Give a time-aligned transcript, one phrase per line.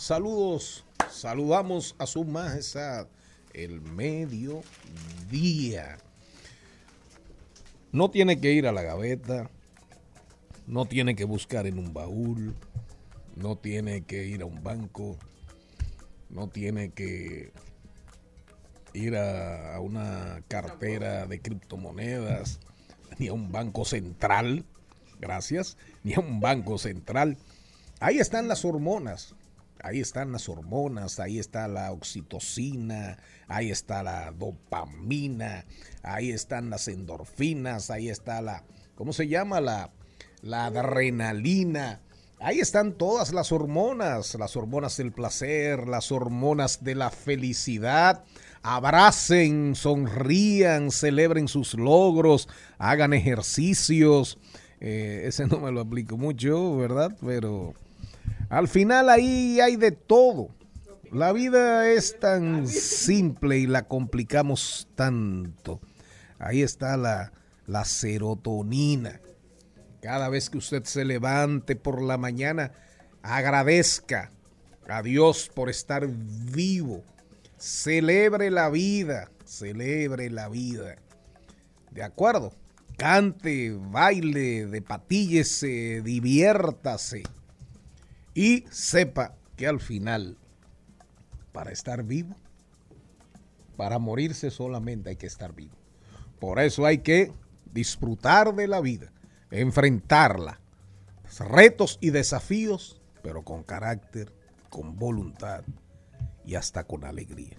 [0.00, 3.06] saludos, saludamos a su majestad
[3.52, 4.64] el mediodía.
[7.92, 9.50] No tiene que ir a la gaveta,
[10.66, 12.56] no tiene que buscar en un baúl,
[13.36, 15.18] no tiene que ir a un banco,
[16.30, 17.52] no tiene que
[18.94, 22.58] ir a, una cartera de criptomonedas,
[23.18, 24.64] ni a un banco central,
[25.20, 27.36] gracias, ni a un banco central.
[27.98, 29.34] Ahí están las hormonas,
[29.82, 35.64] ahí están las hormonas, ahí está la oxitocina, ahí está la dopamina,
[36.02, 38.64] ahí están las endorfinas, ahí está la,
[38.94, 39.60] ¿cómo se llama?
[39.60, 39.90] La,
[40.42, 42.00] la adrenalina.
[42.42, 48.24] Ahí están todas las hormonas, las hormonas del placer, las hormonas de la felicidad,
[48.62, 52.48] abracen, sonrían, celebren sus logros,
[52.78, 54.38] hagan ejercicios.
[54.80, 57.14] Eh, ese no me lo aplico mucho, ¿verdad?
[57.20, 57.74] Pero
[58.48, 60.48] al final ahí hay de todo.
[61.12, 65.80] La vida es tan simple y la complicamos tanto.
[66.38, 67.32] Ahí está la,
[67.66, 69.20] la serotonina.
[70.00, 72.72] Cada vez que usted se levante por la mañana,
[73.22, 74.30] agradezca
[74.88, 77.02] a Dios por estar vivo
[77.60, 80.96] Celebre la vida, celebre la vida.
[81.90, 82.54] ¿De acuerdo?
[82.96, 87.22] Cante, baile, depatíllese, diviértase.
[88.40, 90.38] Y sepa que al final,
[91.52, 92.34] para estar vivo,
[93.76, 95.76] para morirse solamente hay que estar vivo.
[96.38, 97.34] Por eso hay que
[97.70, 99.12] disfrutar de la vida,
[99.50, 100.58] enfrentarla.
[101.38, 104.32] Retos y desafíos, pero con carácter,
[104.70, 105.62] con voluntad
[106.46, 107.58] y hasta con alegría.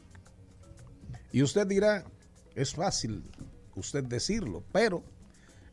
[1.32, 2.06] Y usted dirá,
[2.56, 3.30] es fácil
[3.76, 5.04] usted decirlo, pero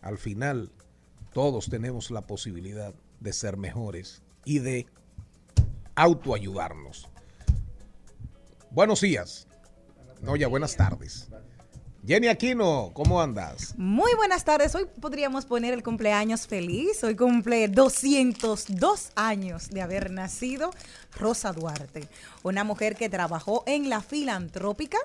[0.02, 0.70] al final
[1.32, 4.86] todos tenemos la posibilidad de ser mejores y de
[5.98, 7.08] autoayudarnos.
[8.70, 9.48] Buenos días.
[10.22, 11.28] No, ya buenas tardes.
[12.06, 13.74] Jenny Aquino, ¿cómo andas?
[13.76, 14.74] Muy buenas tardes.
[14.76, 17.02] Hoy podríamos poner el cumpleaños feliz.
[17.02, 20.70] Hoy cumple 202 años de haber nacido
[21.18, 22.08] Rosa Duarte,
[22.44, 24.98] una mujer que trabajó en la filantrópica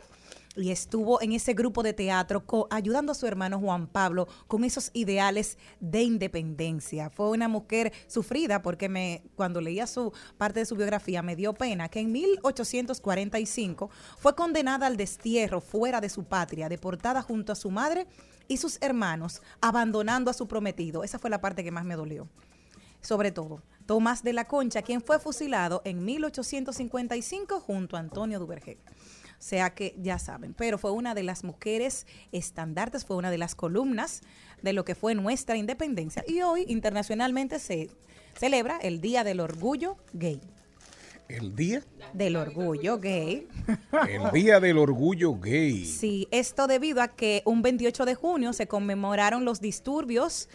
[0.55, 4.91] y estuvo en ese grupo de teatro ayudando a su hermano Juan Pablo con esos
[4.93, 7.09] ideales de independencia.
[7.09, 11.53] Fue una mujer sufrida porque me cuando leía su parte de su biografía me dio
[11.53, 17.55] pena que en 1845 fue condenada al destierro fuera de su patria, deportada junto a
[17.55, 18.07] su madre
[18.47, 21.03] y sus hermanos, abandonando a su prometido.
[21.03, 22.27] Esa fue la parte que más me dolió.
[23.01, 28.77] Sobre todo, Tomás de la Concha, quien fue fusilado en 1855 junto a Antonio Duvergé
[29.43, 33.55] sea que ya saben, pero fue una de las mujeres estandartes, fue una de las
[33.55, 34.21] columnas
[34.61, 36.23] de lo que fue nuestra independencia.
[36.25, 37.89] Y hoy internacionalmente se
[38.39, 40.39] celebra el Día del Orgullo Gay.
[41.27, 41.83] ¿El Día?
[42.13, 43.49] Del Orgullo Gay.
[44.07, 45.85] El Día del Orgullo Gay.
[45.85, 50.47] Sí, esto debido a que un 28 de junio se conmemoraron los disturbios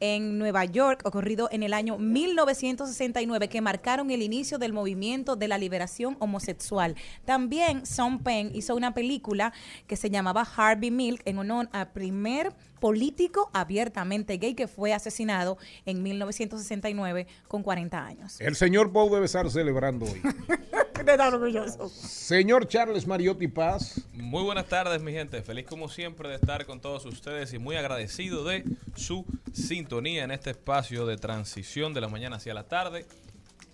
[0.00, 5.48] en Nueva York, ocurrido en el año 1969, que marcaron el inicio del movimiento de
[5.48, 6.94] la liberación homosexual.
[7.24, 9.52] También Sean Penn hizo una película
[9.86, 12.52] que se llamaba Harvey Milk en honor al primer
[12.86, 18.40] político abiertamente gay que fue asesinado en 1969 con 40 años.
[18.40, 20.22] El señor Pau debe estar celebrando hoy.
[21.32, 21.88] orgulloso.
[21.88, 24.06] Señor Charles Mariotti Paz.
[24.12, 25.42] Muy buenas tardes, mi gente.
[25.42, 28.62] Feliz como siempre de estar con todos ustedes y muy agradecido de
[28.94, 33.04] su sintonía en este espacio de transición de la mañana hacia la tarde.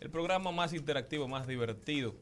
[0.00, 2.14] El programa más interactivo, más divertido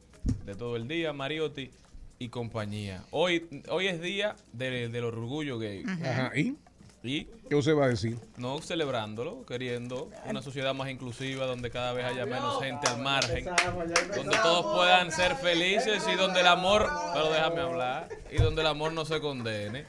[0.45, 1.71] de todo el día, Mariotti
[2.19, 3.05] y compañía.
[3.11, 5.85] Hoy, hoy es día del orgullo gay.
[5.87, 6.57] Ajá, ¿y?
[7.03, 8.19] Y ¿Qué usted va a decir?
[8.37, 13.45] no celebrándolo, queriendo una sociedad más inclusiva donde cada vez haya menos gente al margen,
[14.15, 18.67] donde todos puedan ser felices y donde el amor, pero déjame hablar, y donde el
[18.67, 19.85] amor no se condene.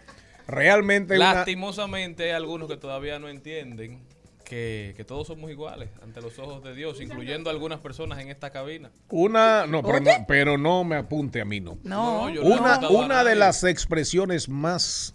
[0.49, 4.03] Realmente Lastimosamente hay algunos que todavía no entienden
[4.44, 8.50] que, que todos somos iguales ante los ojos de Dios, incluyendo algunas personas en esta
[8.50, 8.91] cabina.
[9.09, 11.79] una no, pero no, pero no me apunte a mí, no.
[11.85, 15.14] No, No, yo no Una, a una de las expresiones más,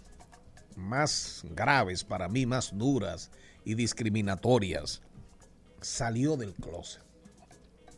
[0.78, 3.30] más graves para mí, más duras
[3.64, 5.02] y discriminatorias,
[5.80, 7.02] salió del closet,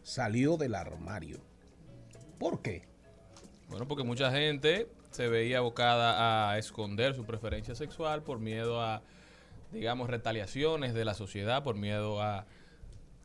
[0.03, 1.38] salió del armario.
[2.38, 2.88] ¿Por qué?
[3.69, 9.03] Bueno, porque mucha gente se veía abocada a esconder su preferencia sexual por miedo a,
[9.73, 12.47] digamos, retaliaciones de la sociedad, por miedo a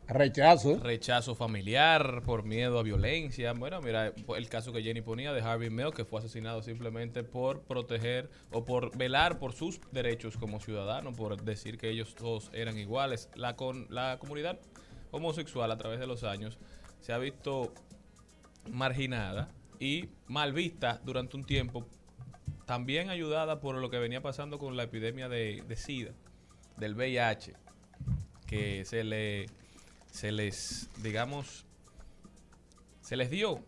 [0.07, 0.77] Rechazo.
[0.79, 3.53] rechazo familiar, por miedo a violencia.
[3.53, 7.61] Bueno, mira el caso que Jenny ponía de Harvey Milk, que fue asesinado simplemente por
[7.63, 12.77] proteger o por velar por sus derechos como ciudadano, por decir que ellos todos eran
[12.77, 13.29] iguales.
[13.35, 14.59] La, con, la comunidad
[15.09, 16.59] homosexual a través de los años
[17.01, 17.73] se ha visto
[18.71, 19.49] marginada
[19.79, 21.83] y mal vista durante un tiempo,
[22.65, 26.13] también ayudada por lo que venía pasando con la epidemia de, de SIDA,
[26.77, 27.53] del VIH,
[28.45, 29.47] que se le
[30.15, 31.65] se les, digamos,
[33.01, 33.59] se les dio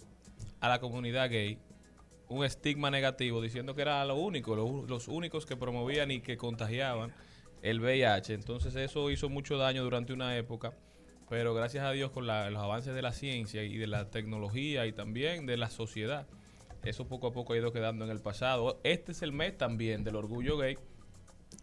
[0.62, 1.60] a la comunidad gay
[2.30, 6.38] un estigma negativo diciendo que era lo único, lo- los únicos que promovían y que
[6.38, 7.14] contagiaban
[7.64, 8.34] el VIH.
[8.34, 10.74] Entonces eso hizo mucho daño durante una época,
[11.30, 14.86] pero gracias a Dios con la- los avances de la ciencia y de la tecnología
[14.88, 16.28] y también de la sociedad,
[16.86, 18.80] eso poco a poco ha ido quedando en el pasado.
[18.86, 20.78] Este es el mes también del orgullo gay.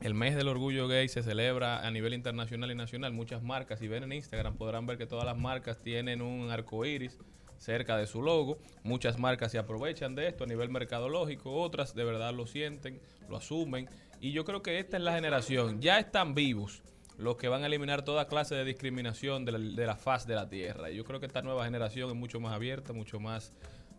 [0.01, 3.13] El mes del orgullo gay se celebra a nivel internacional y nacional.
[3.13, 6.85] Muchas marcas, si ven en Instagram, podrán ver que todas las marcas tienen un arco
[6.85, 7.19] iris
[7.59, 8.59] cerca de su logo.
[8.83, 13.37] Muchas marcas se aprovechan de esto a nivel mercadológico, otras de verdad lo sienten, lo
[13.37, 13.89] asumen.
[14.21, 15.81] Y yo creo que esta es la generación.
[15.81, 16.83] Ya están vivos
[17.17, 20.35] los que van a eliminar toda clase de discriminación de la, de la faz de
[20.35, 20.91] la tierra.
[20.91, 23.53] Y yo creo que esta nueva generación es mucho más abierta, mucho más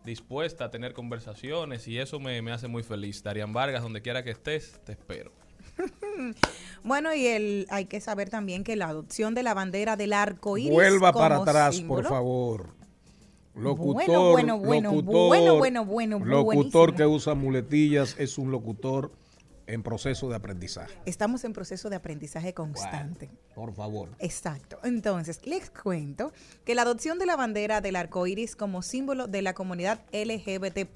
[0.04, 3.22] dispuesta a tener conversaciones y eso me, me hace muy feliz.
[3.22, 5.32] Darian Vargas, donde quiera que estés, te espero.
[6.84, 10.56] Bueno, y el, hay que saber también que la adopción de la bandera del arco
[10.56, 10.72] iris.
[10.72, 12.76] Vuelva para atrás, símbolo- por favor.
[13.56, 16.44] Locutor, Bueno, bueno, bueno, locutor, bueno, bueno, bueno, locutor
[16.92, 16.96] buenísimo.
[16.96, 19.10] que usa muletillas es un locutor
[19.66, 20.94] en proceso de aprendizaje.
[21.06, 23.30] Estamos en proceso de aprendizaje constante.
[23.54, 24.08] Por favor.
[24.18, 24.78] Exacto.
[24.84, 26.32] Entonces, les cuento
[26.64, 30.88] que la adopción de la bandera del arco iris como símbolo de la comunidad LGBT,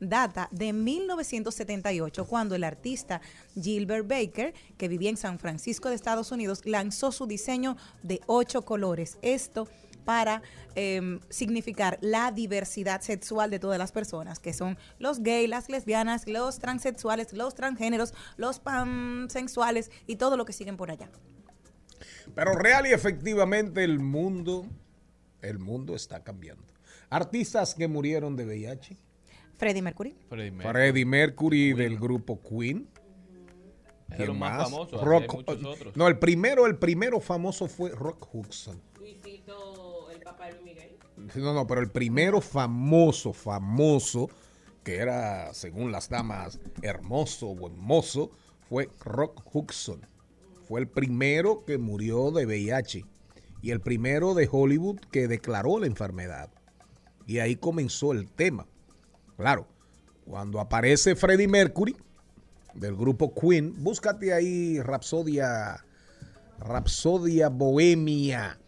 [0.00, 3.20] data de 1978, cuando el artista
[3.60, 8.62] Gilbert Baker, que vivía en San Francisco de Estados Unidos, lanzó su diseño de ocho
[8.62, 9.18] colores.
[9.22, 9.68] Esto
[10.04, 10.42] para
[10.74, 16.26] em, significar la diversidad sexual de todas las personas, que son los gays, las lesbianas,
[16.26, 21.08] los transexuales, los transgéneros, los pansexuales y todo lo que siguen por allá.
[22.34, 24.66] Pero real y efectivamente el mundo,
[25.40, 26.64] el mundo está cambiando.
[27.10, 28.96] Artistas que murieron de VIH.
[29.58, 30.16] Freddie Mercury.
[30.28, 30.72] Freddie Mercury.
[30.72, 32.88] Freddie Mercury del grupo Queen.
[34.10, 34.70] Es ¿Quién lo más más?
[34.70, 35.96] famoso, Rock- hay muchos otros.
[35.96, 38.80] No, el primero, el primero famoso fue Rock Hudson.
[41.34, 44.28] No, no, pero el primero famoso, famoso,
[44.84, 48.32] que era, según las damas, hermoso o hermoso,
[48.68, 50.00] fue Rock Hudson.
[50.66, 53.04] Fue el primero que murió de VIH
[53.62, 56.50] y el primero de Hollywood que declaró la enfermedad.
[57.26, 58.66] Y ahí comenzó el tema.
[59.36, 59.66] Claro,
[60.24, 61.96] cuando aparece Freddie Mercury
[62.74, 65.84] del grupo Queen, búscate ahí Rapsodia,
[66.58, 68.58] Rapsodia Bohemia.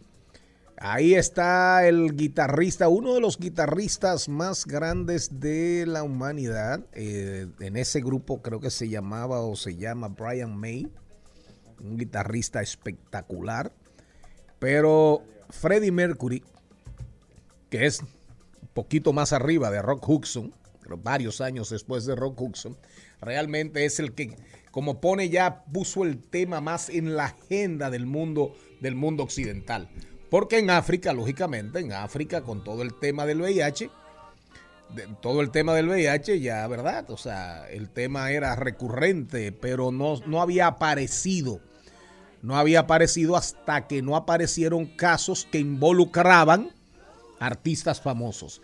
[0.77, 6.85] Ahí está el guitarrista, uno de los guitarristas más grandes de la humanidad.
[6.91, 10.91] Eh, en ese grupo creo que se llamaba o se llama Brian May,
[11.79, 13.71] un guitarrista espectacular.
[14.59, 16.43] Pero Freddie Mercury,
[17.69, 22.41] que es un poquito más arriba de Rock Hudson, pero varios años después de Rock
[22.41, 22.77] Hudson,
[23.21, 24.35] realmente es el que
[24.75, 29.89] como pone ya, puso el tema más en la agenda del mundo, del mundo occidental.
[30.35, 33.89] Porque en África, lógicamente, en África, con todo el tema del VIH,
[34.93, 37.09] de- todo el tema del VIH ya, ¿verdad?
[37.09, 41.61] O sea, el tema era recurrente, pero no, no había aparecido.
[42.41, 46.69] No había aparecido hasta que no aparecieron casos que involucraban
[47.39, 48.61] artistas famosos.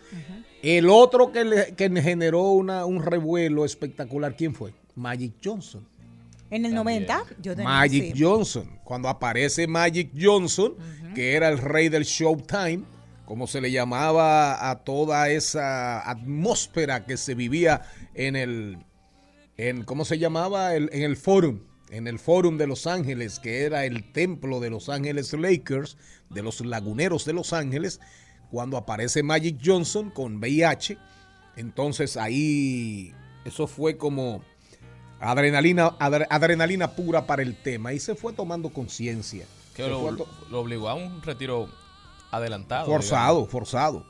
[0.62, 4.74] El otro que, le, que generó una, un revuelo espectacular, ¿quién fue?
[4.94, 5.88] Magic Johnson.
[6.54, 7.06] En el También.
[7.06, 8.22] 90, yo tenía Magic sí.
[8.22, 8.78] Johnson.
[8.84, 10.74] Cuando aparece Magic Johnson,
[11.14, 12.84] que era el rey del Showtime,
[13.24, 17.82] como se le llamaba a toda esa atmósfera que se vivía
[18.14, 18.78] en el,
[19.56, 20.74] en, ¿cómo se llamaba?
[20.74, 24.68] El- en el Forum, en el Forum de Los Ángeles, que era el templo de
[24.70, 25.96] Los Ángeles Lakers,
[26.30, 28.00] de los laguneros de Los Ángeles,
[28.50, 30.98] cuando aparece Magic Johnson con VIH,
[31.56, 33.14] entonces ahí
[33.46, 34.42] eso fue como
[35.22, 39.46] adrenalina, adre- adrenalina pura para el tema y se fue tomando conciencia.
[39.74, 41.68] Que lo, fue to- lo obligó a un retiro
[42.30, 42.86] adelantado.
[42.86, 44.04] Forzado, forzado.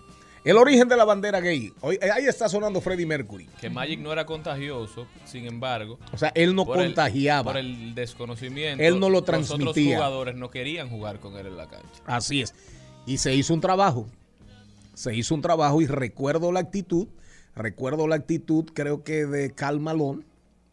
[0.44, 1.72] El origen de la bandera gay.
[1.82, 3.46] Hoy, eh, ahí está sonando Freddie Mercury.
[3.60, 6.00] Que Magic no era contagioso, sin embargo.
[6.12, 7.52] O sea, él no por el- contagiaba.
[7.52, 8.82] por el desconocimiento.
[8.82, 9.68] Él no lo Los transmitía.
[9.70, 11.88] otros jugadores no querían jugar con él en la cancha.
[12.06, 12.54] Así es.
[13.06, 14.08] Y se hizo un trabajo.
[14.94, 17.06] Se hizo un trabajo y recuerdo la actitud.
[17.54, 20.24] Recuerdo la actitud, creo que de Cal Malone.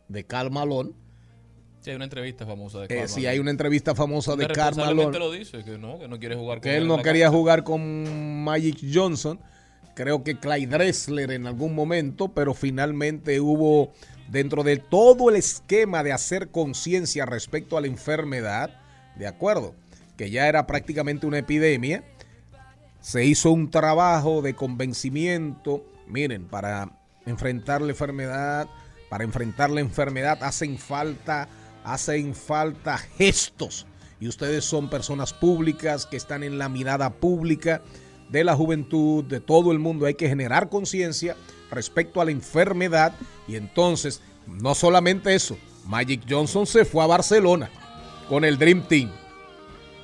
[0.09, 0.91] De Cal Malone.
[1.81, 3.27] Sí, hay una entrevista famosa de Eh, Karl sí, Malone.
[3.29, 5.19] hay una entrevista famosa de responsablemente Malone.
[5.19, 8.43] lo dice, que no, que no quiere jugar con que él no quería jugar con
[8.43, 9.39] Magic Johnson.
[9.95, 13.91] Creo que Clyde Dressler en algún momento, pero finalmente hubo
[14.29, 18.71] dentro de todo el esquema de hacer conciencia respecto a la enfermedad,
[19.17, 19.73] de acuerdo,
[20.17, 22.03] que ya era prácticamente una epidemia,
[23.01, 26.91] se hizo un trabajo de convencimiento, miren, para
[27.25, 28.67] enfrentar la enfermedad,
[29.09, 31.49] para enfrentar la enfermedad hacen falta,
[31.83, 33.85] hacen falta gestos.
[34.19, 37.81] Y ustedes son personas públicas que están en la mirada pública
[38.29, 40.05] de la juventud, de todo el mundo.
[40.05, 41.35] Hay que generar conciencia
[41.71, 43.13] respecto a la enfermedad.
[43.47, 47.69] Y entonces, no solamente eso, Magic Johnson se fue a Barcelona
[48.27, 49.11] con el Dream Team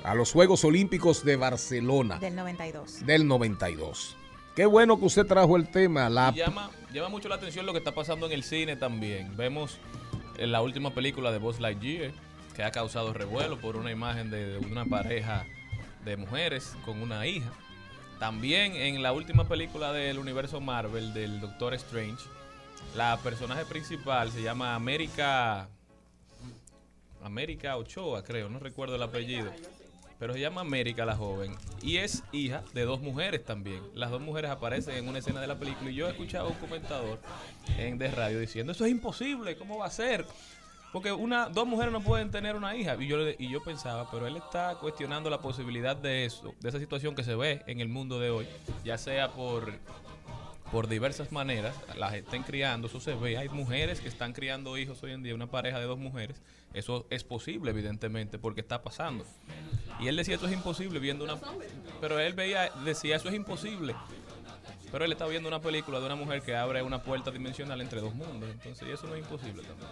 [0.04, 3.06] a los Juegos Olímpicos de Barcelona Del 92.
[3.06, 4.16] del 92.
[4.56, 6.10] Qué bueno que usted trajo el tema.
[6.10, 9.36] La, llama, llama mucho la atención lo que está pasando en el cine también.
[9.36, 9.78] Vemos
[10.38, 12.12] en la última película de Buzz Lightyear
[12.56, 15.46] que ha causado revuelo por una imagen de, de una pareja
[16.06, 17.52] de mujeres con una hija.
[18.18, 22.24] También en la última película del universo Marvel del Doctor Strange,
[22.96, 25.68] la personaje principal se llama América
[27.22, 29.52] América Ochoa, creo, no recuerdo el apellido.
[30.20, 33.82] Pero se llama América la joven y es hija de dos mujeres también.
[33.94, 36.52] Las dos mujeres aparecen en una escena de la película y yo he escuchado a
[36.52, 37.20] un comentador
[37.78, 40.26] en de radio diciendo, eso es imposible, ¿cómo va a ser?
[40.96, 42.96] Porque una, dos mujeres no pueden tener una hija.
[42.98, 46.80] Y yo, y yo pensaba, pero él está cuestionando la posibilidad de eso, de esa
[46.80, 48.48] situación que se ve en el mundo de hoy,
[48.86, 49.74] ya sea por
[50.72, 53.38] por diversas maneras, las estén criando, eso se ve.
[53.38, 56.42] Hay mujeres que están criando hijos hoy en día, una pareja de dos mujeres.
[56.74, 59.26] Eso es posible, evidentemente, porque está pasando.
[60.00, 61.38] Y él decía, eso es imposible, viendo una...
[62.02, 63.96] Pero él veía, decía, eso es imposible.
[64.92, 68.02] Pero él está viendo una película de una mujer que abre una puerta dimensional entre
[68.02, 68.50] dos mundos.
[68.50, 69.90] Entonces, y eso no es imposible también.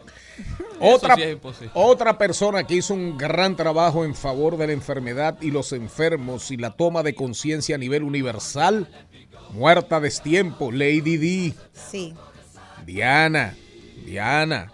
[0.79, 1.71] otra, sí es imposible.
[1.73, 6.51] otra persona que hizo un gran trabajo en favor de la enfermedad y los enfermos
[6.51, 8.87] y la toma de conciencia a nivel universal,
[9.53, 11.53] muerta a destiempo, Lady D.
[11.73, 12.13] Sí.
[12.85, 13.55] Diana,
[14.05, 14.71] Diana,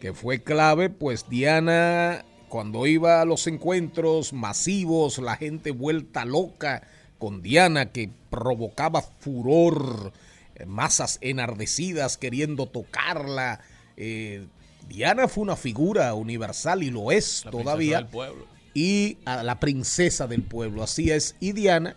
[0.00, 6.82] que fue clave, pues Diana, cuando iba a los encuentros masivos, la gente vuelta loca
[7.18, 10.12] con Diana, que provocaba furor,
[10.56, 13.60] eh, masas enardecidas queriendo tocarla.
[13.96, 14.46] eh,
[14.88, 18.46] Diana fue una figura universal y lo es La princesa todavía del pueblo.
[18.74, 20.82] y a la princesa del pueblo.
[20.82, 21.36] Así es.
[21.38, 21.94] Y Diana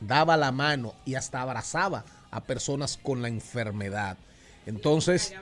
[0.00, 4.16] daba la mano y hasta abrazaba a personas con la enfermedad.
[4.66, 5.32] Entonces,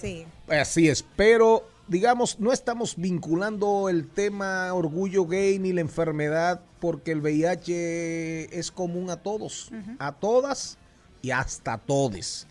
[0.00, 0.26] Sí.
[0.48, 1.04] así es.
[1.16, 8.58] Pero, digamos, no estamos vinculando el tema orgullo gay ni la enfermedad porque el VIH
[8.58, 10.76] es común a todos, a todas
[11.22, 12.46] y hasta todes.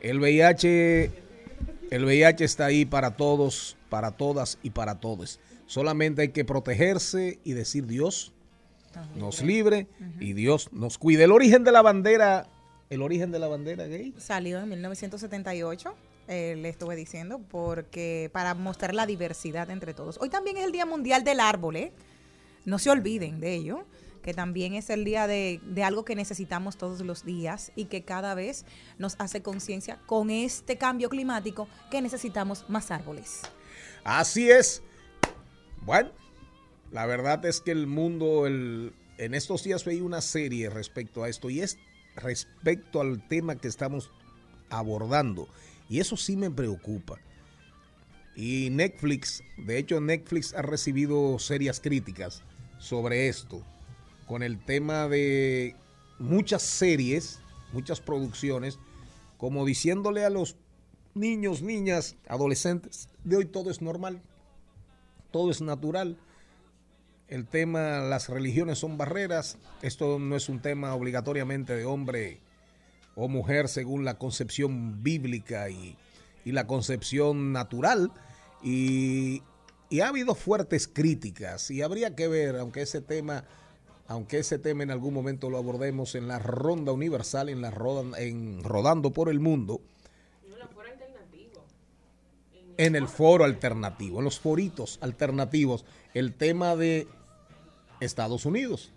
[0.00, 1.10] El VIH,
[1.90, 5.38] el VIH está ahí para todos, para todas y para todos.
[5.66, 8.32] Solamente hay que protegerse y decir Dios
[9.16, 9.86] nos libre
[10.20, 11.24] y Dios nos cuide.
[11.24, 12.48] El origen de la bandera,
[12.90, 14.14] el origen de la bandera gay.
[14.18, 15.94] Salió en 1978,
[16.28, 20.18] eh, le estuve diciendo, porque para mostrar la diversidad entre todos.
[20.20, 21.92] Hoy también es el Día Mundial del Árbol, ¿eh?
[22.64, 23.84] No se olviden de ello.
[24.22, 28.04] que también es el día de, de algo que necesitamos todos los días y que
[28.04, 28.64] cada vez
[28.96, 33.40] nos hace conciencia con este cambio climático que necesitamos más árboles.
[34.04, 34.80] Así es.
[35.84, 36.10] Bueno,
[36.92, 41.28] la verdad es que el mundo, el, en estos días veía una serie respecto a
[41.28, 41.78] esto y es
[42.16, 44.10] respecto al tema que estamos
[44.68, 45.48] abordando.
[45.88, 47.18] Y eso sí me preocupa.
[48.36, 52.42] Y Netflix, de hecho Netflix ha recibido serias críticas
[52.78, 53.62] sobre esto,
[54.26, 55.76] con el tema de
[56.18, 57.40] muchas series,
[57.72, 58.78] muchas producciones,
[59.38, 60.56] como diciéndole a los
[61.14, 64.22] niños, niñas, adolescentes, de hoy todo es normal,
[65.30, 66.18] todo es natural.
[67.32, 72.40] El tema, las religiones son barreras, esto no es un tema obligatoriamente de hombre
[73.14, 75.96] o mujer según la concepción bíblica y,
[76.44, 78.12] y la concepción natural.
[78.62, 79.42] Y,
[79.88, 83.44] y ha habido fuertes críticas y habría que ver, aunque ese tema
[84.08, 88.20] aunque ese tema en algún momento lo abordemos en la ronda universal, en la roda,
[88.20, 89.80] en rodando por el mundo,
[92.76, 97.06] en el foro alternativo, en los foritos alternativos, el tema de
[98.02, 98.90] Estados Unidos.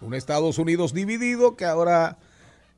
[0.00, 2.18] Un Estados Unidos dividido que ahora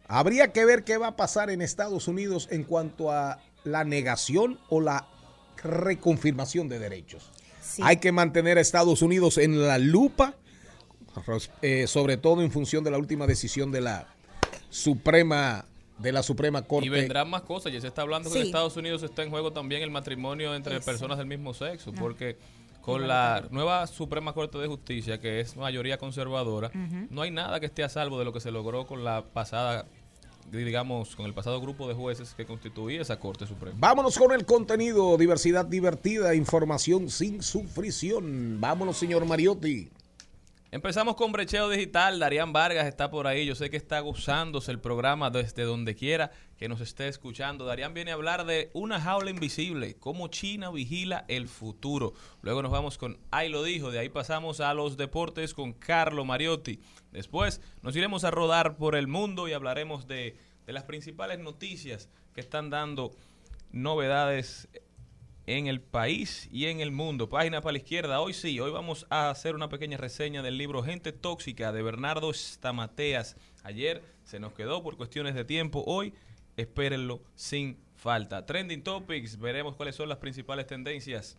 [0.08, 4.58] habría que ver qué va a pasar en Estados Unidos en cuanto a la negación
[4.68, 5.06] o la
[5.62, 7.30] reconfirmación de derechos.
[7.60, 7.82] Sí.
[7.84, 10.34] Hay que mantener a Estados Unidos en la lupa,
[11.62, 14.08] eh, sobre todo en función de la última decisión de la
[14.70, 15.66] Suprema
[15.98, 16.86] de la Suprema Corte.
[16.86, 17.72] Y vendrán más cosas.
[17.72, 18.46] Ya se está hablando que en.
[18.46, 20.84] Estados Unidos está en juego también el matrimonio entre Eso.
[20.84, 22.36] personas del mismo sexo, porque
[22.82, 26.70] con la nueva Suprema Corte de Justicia, que es mayoría conservadora,
[27.10, 29.86] no hay nada que esté a salvo de lo que se logró con la pasada,
[30.50, 33.76] digamos, con el pasado grupo de jueces que constituía esa Corte Suprema.
[33.78, 38.60] Vámonos con el contenido, diversidad divertida, información sin sufrición.
[38.60, 39.88] Vámonos, señor Mariotti.
[40.72, 42.18] Empezamos con Brecheo Digital.
[42.18, 43.44] Darían Vargas está por ahí.
[43.44, 46.32] Yo sé que está gozándose el programa desde donde quiera
[46.62, 47.64] que nos esté escuchando.
[47.64, 52.14] Darían viene a hablar de una jaula invisible, cómo China vigila el futuro.
[52.40, 53.90] Luego nos vamos con Ahí lo dijo.
[53.90, 56.78] De ahí pasamos a los deportes con Carlo Mariotti.
[57.10, 62.08] Después nos iremos a rodar por el mundo y hablaremos de, de las principales noticias
[62.32, 63.10] que están dando
[63.72, 64.68] novedades
[65.46, 67.28] en el país y en el mundo.
[67.28, 68.20] Página para la izquierda.
[68.20, 72.32] Hoy sí, hoy vamos a hacer una pequeña reseña del libro Gente Tóxica de Bernardo
[72.32, 73.34] Stamateas.
[73.64, 75.82] Ayer se nos quedó por cuestiones de tiempo.
[75.88, 76.14] Hoy
[76.56, 78.44] espérenlo sin falta.
[78.46, 81.36] Trending Topics, veremos cuáles son las principales tendencias.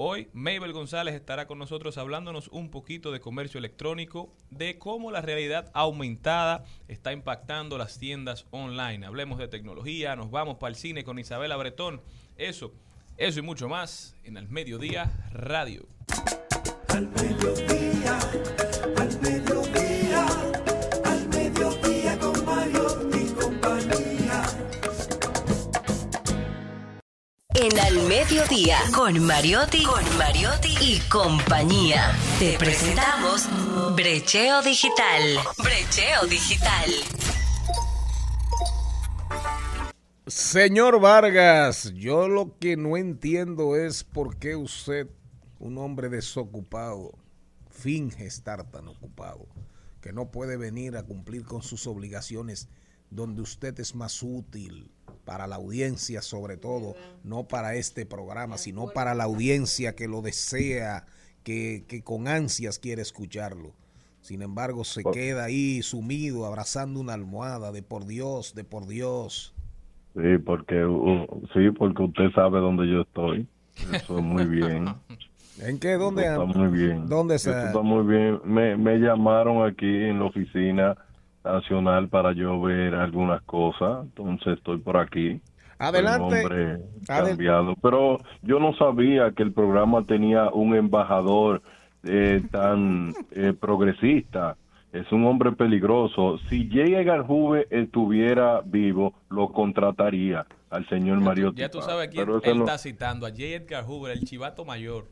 [0.00, 5.22] Hoy Mabel González estará con nosotros hablándonos un poquito de comercio electrónico, de cómo la
[5.22, 9.04] realidad aumentada está impactando las tiendas online.
[9.04, 12.00] Hablemos de tecnología, nos vamos para el cine con Isabela Bretón.
[12.36, 12.72] Eso,
[13.16, 15.84] eso y mucho más en el Mediodía Radio.
[27.60, 32.12] En Al Mediodía, con Mariotti, con Mariotti y compañía.
[32.38, 33.48] Te presentamos
[33.96, 35.22] Brecheo Digital.
[35.56, 36.88] Brecheo Digital.
[40.28, 45.08] Señor Vargas, yo lo que no entiendo es por qué usted,
[45.58, 47.18] un hombre desocupado,
[47.70, 49.48] finge estar tan ocupado,
[50.00, 52.68] que no puede venir a cumplir con sus obligaciones
[53.10, 54.92] donde usted es más útil
[55.28, 60.22] para la audiencia sobre todo, no para este programa, sino para la audiencia que lo
[60.22, 61.04] desea,
[61.44, 63.74] que, que con ansias quiere escucharlo.
[64.22, 69.54] Sin embargo, se queda ahí sumido, abrazando una almohada de por Dios, de por Dios.
[70.14, 73.46] Sí, porque uh, sí, porque usted sabe dónde yo estoy.
[73.92, 74.86] Eso es muy bien.
[75.60, 75.98] ¿En qué?
[75.98, 77.06] ¿Dónde está muy bien.
[77.06, 77.66] ¿Dónde Eso está?
[77.66, 78.40] está muy bien.
[78.44, 80.96] Me, me llamaron aquí en la oficina
[81.52, 85.40] nacional para yo ver algunas cosas, entonces estoy por aquí.
[85.78, 86.44] Adelante.
[87.06, 91.62] Cambiado, pero yo no sabía que el programa tenía un embajador
[92.04, 94.56] eh, tan eh, progresista.
[94.92, 96.38] Es un hombre peligroso.
[96.48, 96.98] Si J.
[97.00, 102.64] Edgar Hoover estuviera vivo, lo contrataría al señor Mario Ya tú sabes quién él no-
[102.64, 103.42] está citando, a J.
[103.44, 105.04] Edgar Hoover, el chivato mayor.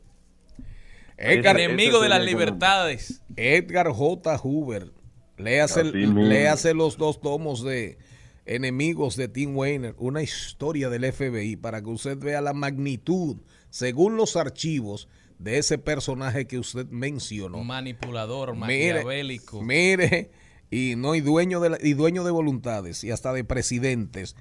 [1.17, 3.23] Edgar, Ese- enemigo de las libertades.
[3.35, 4.37] Edgar J.
[4.37, 4.91] Hoover.
[5.37, 7.97] Léase, los dos tomos de
[8.45, 13.37] Enemigos de Tim Weiner, una historia del FBI, para que usted vea la magnitud,
[13.69, 17.63] según los archivos, de ese personaje que usted mencionó.
[17.63, 19.61] Manipulador, maquiavélico.
[19.61, 20.31] mire,
[20.71, 24.35] y no y dueño de la- y dueño de voluntades y hasta de presidentes.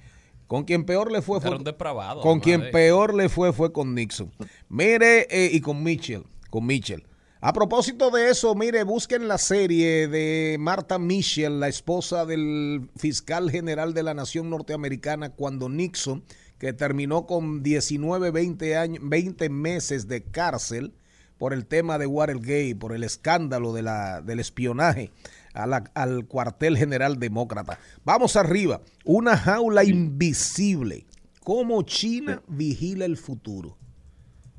[0.47, 2.21] Con quien peor le fue fue depravado.
[2.23, 4.33] con quien peor le fue fue con Nixon.
[4.69, 7.03] Mire, eh, y con Mitchell, con Mitchell.
[7.47, 13.53] A propósito de eso, mire, busquen la serie de Martha Mitchell, la esposa del fiscal
[13.53, 16.25] general de la nación norteamericana, cuando Nixon,
[16.59, 20.93] que terminó con 19, 20, años, 20 meses de cárcel
[21.39, 25.13] por el tema de Watergate, por el escándalo de la, del espionaje
[25.55, 27.79] al cuartel general demócrata.
[28.05, 31.07] Vamos arriba, una jaula invisible.
[31.45, 33.79] ¿Cómo China vigila el futuro?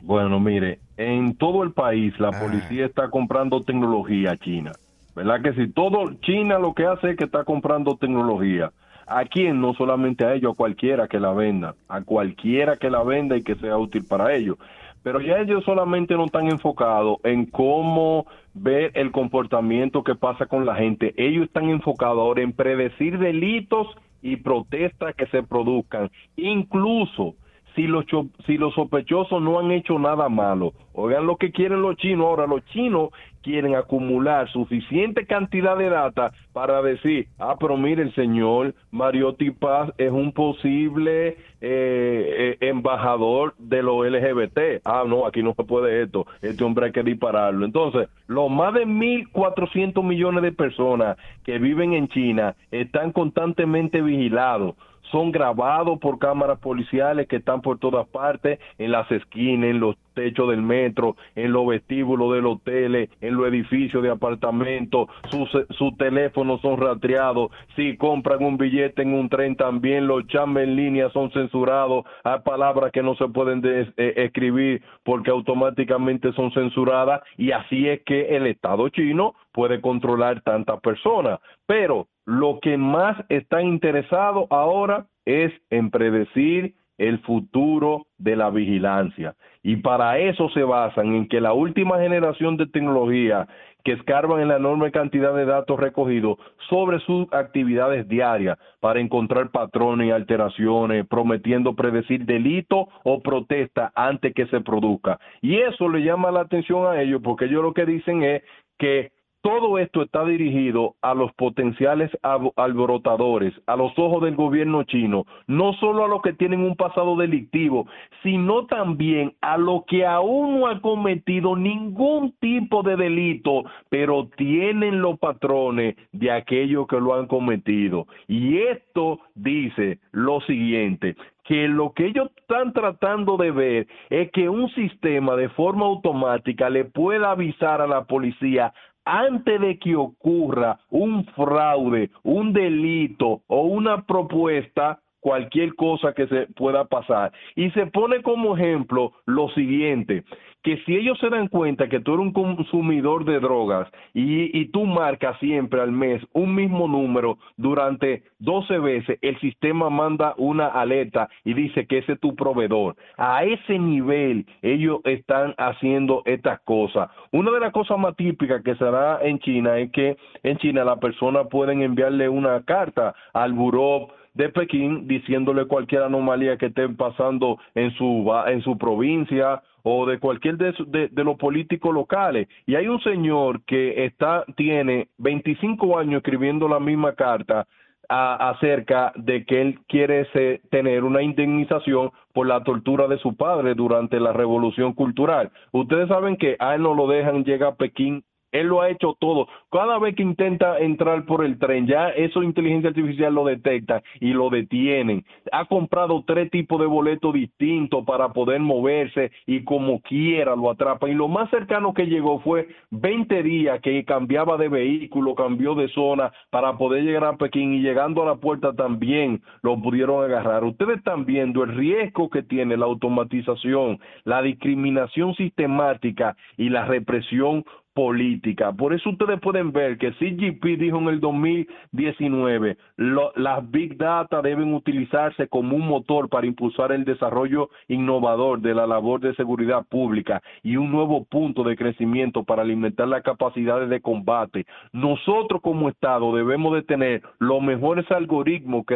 [0.01, 4.71] Bueno, mire, en todo el país la policía está comprando tecnología china.
[5.17, 8.71] ¿Verdad que si todo China lo que hace es que está comprando tecnología.
[9.07, 9.59] ¿A quién?
[9.59, 13.41] No solamente a ellos, a cualquiera que la venda, a cualquiera que la venda y
[13.41, 14.57] que sea útil para ellos.
[15.01, 20.67] Pero ya ellos solamente no están enfocados en cómo ver el comportamiento que pasa con
[20.67, 21.15] la gente.
[21.17, 23.87] Ellos están enfocados ahora en predecir delitos
[24.21, 26.11] y protestas que se produzcan.
[26.35, 27.33] Incluso
[27.77, 28.05] si los,
[28.47, 30.73] si sospechosos no han hecho nada malo.
[30.93, 32.25] Oigan lo que quieren los chinos.
[32.25, 33.11] Ahora los chinos
[33.43, 39.91] quieren acumular suficiente cantidad de data para decir, ah, pero mire, el señor Mariotti Paz
[39.99, 44.81] es un posible eh, eh, embajador de los LGBT.
[44.83, 46.25] Ah, no, aquí no se puede esto.
[46.41, 47.63] Este hombre hay que dispararlo.
[47.63, 54.73] Entonces, los más de 1.400 millones de personas que viven en China están constantemente vigilados
[55.11, 59.95] son grabados por cámaras policiales que están por todas partes, en las esquinas, en los
[60.13, 65.95] techos del metro, en los vestíbulos del hoteles, en los edificios de apartamentos, sus, sus
[65.97, 71.09] teléfonos son rastreados, si compran un billete en un tren también, los chambres en línea
[71.11, 77.51] son censurados, hay palabras que no se pueden eh, escribir porque automáticamente son censuradas y
[77.51, 81.39] así es que el Estado chino puede controlar tantas personas.
[81.65, 89.35] Pero lo que más está interesado ahora es en predecir el futuro de la vigilancia.
[89.63, 93.47] Y para eso se basan en que la última generación de tecnología
[93.85, 96.37] que escarban en la enorme cantidad de datos recogidos
[96.69, 104.33] sobre sus actividades diarias para encontrar patrones y alteraciones, prometiendo predecir delito o protesta antes
[104.33, 105.17] que se produzca.
[105.41, 108.43] Y eso le llama la atención a ellos porque ellos lo que dicen es
[108.77, 109.11] que
[109.47, 112.11] todo esto está dirigido a los potenciales
[112.57, 117.15] alborotadores, a los ojos del gobierno chino, no solo a los que tienen un pasado
[117.15, 117.87] delictivo,
[118.23, 125.01] sino también a los que aún no han cometido ningún tipo de delito, pero tienen
[125.01, 128.05] los patrones de aquellos que lo han cometido.
[128.27, 134.49] Y esto dice lo siguiente, que lo que ellos están tratando de ver es que
[134.49, 138.73] un sistema de forma automática le pueda avisar a la policía
[139.07, 146.47] antes de que ocurra un fraude, un delito o una propuesta, cualquier cosa que se
[146.55, 147.33] pueda pasar.
[147.53, 150.23] Y se pone como ejemplo lo siguiente,
[150.63, 154.69] que si ellos se dan cuenta que tú eres un consumidor de drogas y, y,
[154.69, 160.67] tú marcas siempre al mes un mismo número durante 12 veces, el sistema manda una
[160.67, 162.95] alerta y dice que ese es tu proveedor.
[163.17, 167.09] A ese nivel ellos están haciendo estas cosas.
[167.33, 170.85] Una de las cosas más típicas que se da en China es que en China
[170.85, 174.07] la persona pueden enviarle una carta al buró
[174.37, 180.19] de Pekín diciéndole cualquier anomalía que estén pasando en su en su provincia o de
[180.19, 182.47] cualquier de, de, los políticos locales.
[182.65, 187.67] Y hay un señor que está tiene 25 años escribiendo la misma carta
[188.09, 190.25] acerca de que él quiere
[190.69, 195.51] tener una indemnización por la tortura de su padre durante la revolución cultural.
[195.71, 199.15] Ustedes saben que a él no lo dejan llegar a Pekín él lo ha hecho
[199.19, 199.47] todo.
[199.71, 204.33] Cada vez que intenta entrar por el tren, ya eso inteligencia artificial lo detecta y
[204.33, 205.25] lo detienen.
[205.51, 211.09] Ha comprado tres tipos de boletos distintos para poder moverse y como quiera lo atrapa.
[211.09, 215.89] Y lo más cercano que llegó fue 20 días que cambiaba de vehículo, cambió de
[215.89, 220.63] zona para poder llegar a Pekín y llegando a la puerta también lo pudieron agarrar.
[220.63, 227.63] Ustedes están viendo el riesgo que tiene la automatización, la discriminación sistemática y la represión
[227.97, 228.71] política.
[228.73, 234.75] Por eso ustedes pueden ver que CGP dijo en el 2019, las Big Data deben
[234.75, 240.43] utilizarse como un motor para impulsar el desarrollo innovador de la labor de seguridad pública
[240.61, 244.67] y un nuevo punto de crecimiento para alimentar las capacidades de combate.
[244.93, 248.95] Nosotros como Estado debemos de tener los mejores algoritmos que,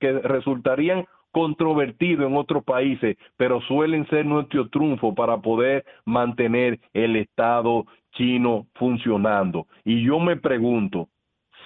[0.00, 7.16] que resultarían controvertidos en otros países, pero suelen ser nuestro triunfo para poder mantener el
[7.16, 9.66] Estado chino funcionando.
[9.84, 11.08] Y yo me pregunto,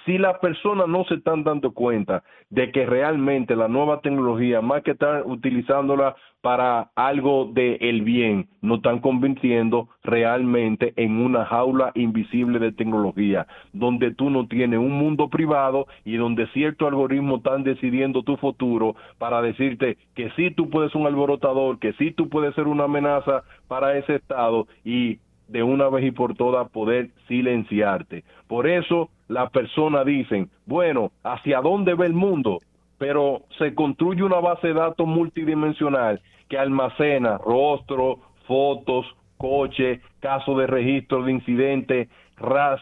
[0.05, 4.81] Si las personas no se están dando cuenta de que realmente la nueva tecnología, más
[4.81, 11.91] que estar utilizándola para algo de el bien, no están convirtiendo realmente en una jaula
[11.95, 17.63] invisible de tecnología, donde tú no tienes un mundo privado y donde ciertos algoritmos están
[17.63, 22.29] decidiendo tu futuro para decirte que sí tú puedes ser un alborotador, que sí tú
[22.29, 27.09] puedes ser una amenaza para ese estado y de una vez y por todas poder
[27.27, 28.23] silenciarte.
[28.47, 32.59] Por eso las personas dicen, bueno, ¿hacia dónde ve el mundo?
[32.97, 39.05] Pero se construye una base de datos multidimensional que almacena rostro, fotos,
[39.37, 42.09] coche, caso de registro de incidente,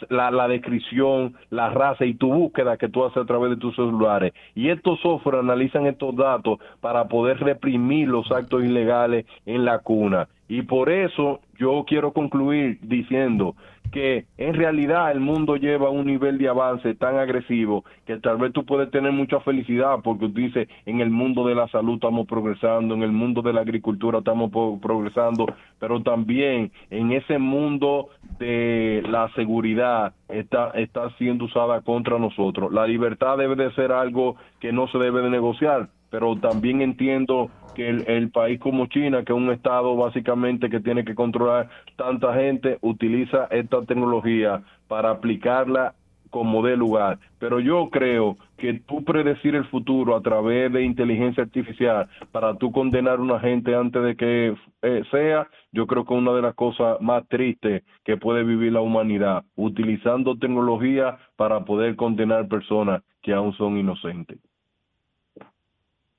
[0.10, 3.76] la, la, descripción, la raza y tu búsqueda que tú haces a través de tus
[3.76, 4.34] celulares.
[4.56, 10.28] Y estos software analizan estos datos para poder reprimir los actos ilegales en la cuna.
[10.48, 13.56] Y por eso yo quiero concluir diciendo
[13.92, 18.54] que en realidad el mundo lleva un nivel de avance tan agresivo que tal vez
[18.54, 22.28] tú puedes tener mucha felicidad porque tú dices en el mundo de la salud estamos
[22.28, 25.46] progresando, en el mundo de la agricultura estamos progresando,
[25.80, 32.72] pero también en ese mundo de la seguridad está, está siendo usada contra nosotros.
[32.72, 37.50] La libertad debe de ser algo que no se debe de negociar, pero también entiendo
[37.76, 42.34] que el, país como China, que es un estado básicamente que tiene que controlar tanta
[42.34, 45.94] gente, utiliza esta tecnología para aplicarla
[46.32, 47.20] como de lugar.
[47.40, 52.72] Pero yo creo que tú predecir el futuro a través de inteligencia artificial para tú
[52.72, 56.42] condenar a una gente antes de que eh, sea, yo creo que es una de
[56.42, 63.04] las cosas más tristes que puede vivir la humanidad, utilizando tecnología para poder condenar personas
[63.22, 64.40] que aún son inocentes.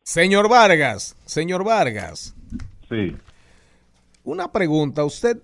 [0.09, 2.35] Señor Vargas, señor Vargas.
[2.89, 3.15] Sí.
[4.25, 5.37] Una pregunta, usted,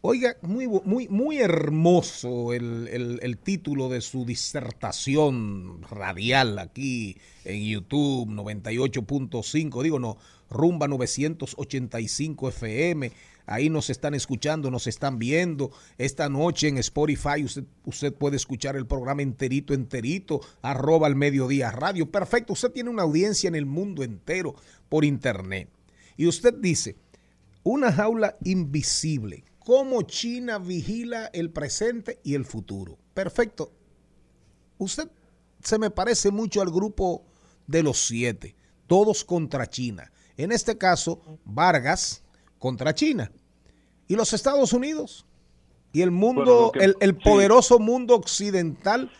[0.00, 2.88] oiga, muy, muy, muy hermoso el,
[3.22, 10.16] el título de su disertación radial aquí en YouTube 98.5, digo no,
[10.50, 13.12] Rumba 985 FM
[13.48, 15.70] Ahí nos están escuchando, nos están viendo.
[15.96, 22.10] Esta noche en Spotify usted, puede escuchar el programa enterito, enterito, arroba al mediodía radio.
[22.10, 24.54] Perfecto, usted tiene una audiencia en el mundo entero
[24.90, 25.70] por internet.
[26.18, 26.96] Y usted dice,
[27.62, 29.44] una jaula invisible.
[29.60, 32.98] ¿Cómo China vigila el presente y el futuro?
[33.14, 33.72] Perfecto.
[34.76, 35.10] Usted
[35.62, 37.24] se me parece mucho al grupo
[37.66, 38.56] de los siete,
[38.86, 40.12] todos contra China.
[40.36, 42.22] En este caso, Vargas
[42.58, 43.30] contra China.
[44.06, 45.26] ¿Y los Estados Unidos?
[45.92, 49.10] ¿Y el mundo, el, poderoso mundo occidental?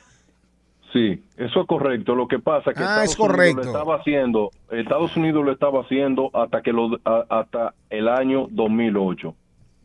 [0.92, 2.14] Sí, eso es correcto.
[2.14, 5.80] Lo que pasa es que ah, Estados Unidos lo estaba haciendo, Estados Unidos lo estaba
[5.82, 9.34] haciendo hasta que lo, hasta el año 2008.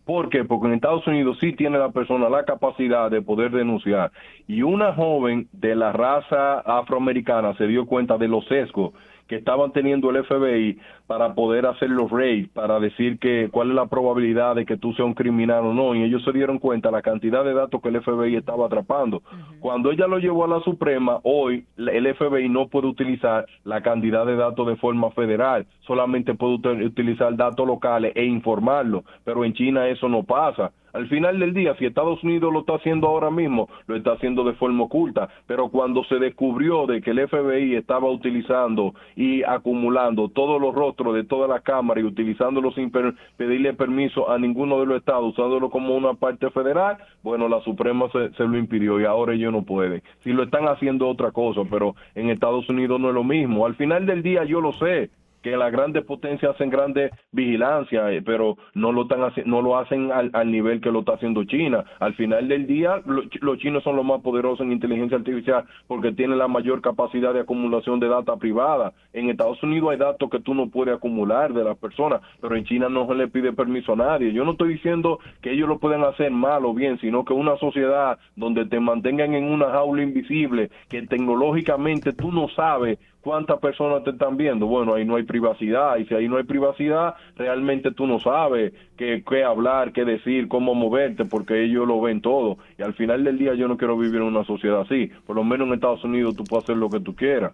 [0.06, 0.44] ¿Por qué?
[0.44, 4.12] Porque en Estados Unidos sí tiene la persona la capacidad de poder denunciar.
[4.48, 8.94] Y una joven de la raza afroamericana se dio cuenta de los sesgos
[9.34, 13.76] que estaban teniendo el FBI para poder hacer los raids, para decir que cuál es
[13.76, 16.92] la probabilidad de que tú seas un criminal o no, y ellos se dieron cuenta
[16.92, 19.24] la cantidad de datos que el FBI estaba atrapando.
[19.60, 24.24] Cuando ella lo llevó a la Suprema, hoy el FBI no puede utilizar la cantidad
[24.26, 29.88] de datos de forma federal, solamente puede utilizar datos locales e informarlo, pero en China
[29.88, 30.72] eso no pasa.
[30.94, 34.44] Al final del día, si Estados Unidos lo está haciendo ahora mismo, lo está haciendo
[34.44, 40.30] de forma oculta, pero cuando se descubrió de que el FBI estaba utilizando y acumulando
[40.30, 44.86] todos los rostros de todas las cámaras y utilizándolo sin pedirle permiso a ninguno de
[44.86, 49.06] los estados, usándolo como una parte federal, bueno, la Suprema se, se lo impidió y
[49.06, 50.04] ahora ellos no pueden.
[50.20, 53.66] Si lo están haciendo otra cosa, pero en Estados Unidos no es lo mismo.
[53.66, 55.10] Al final del día yo lo sé,
[55.44, 60.12] que las grandes potencias hacen grandes vigilancia, eh, pero no lo están no lo hacen
[60.12, 61.84] al, nivel que lo está haciendo China.
[62.00, 66.38] Al final del día, los chinos son los más poderosos en inteligencia artificial porque tienen
[66.38, 68.94] la mayor capacidad de acumulación de data privada.
[69.12, 72.64] En Estados Unidos hay datos que tú no puedes acumular de las personas, pero en
[72.64, 74.32] China no se le pide permiso a nadie.
[74.32, 77.58] Yo no estoy diciendo que ellos lo pueden hacer mal o bien, sino que una
[77.58, 84.04] sociedad donde te mantengan en una jaula invisible, que tecnológicamente tú no sabes cuántas personas
[84.04, 84.68] te están viendo.
[84.68, 88.74] Bueno, ahí no hay privacidad y si ahí no hay privacidad, realmente tú no sabes
[88.98, 92.58] qué, qué hablar, qué decir, cómo moverte, porque ellos lo ven todo.
[92.78, 95.10] Y al final del día yo no quiero vivir en una sociedad así.
[95.26, 97.54] Por lo menos en Estados Unidos tú puedes hacer lo que tú quieras.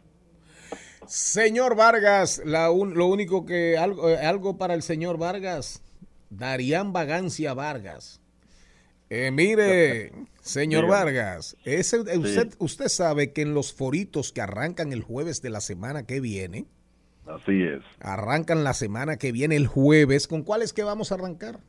[1.05, 5.83] Señor Vargas, lo único que algo, eh, algo para el señor Vargas,
[6.29, 8.21] Darían Vagancia Vargas.
[9.09, 15.01] Eh, mire, señor Vargas, ese, usted, usted sabe que en los foritos que arrancan el
[15.01, 16.65] jueves de la semana que viene,
[17.25, 21.59] así es, arrancan la semana que viene el jueves, ¿con cuáles que vamos a arrancar?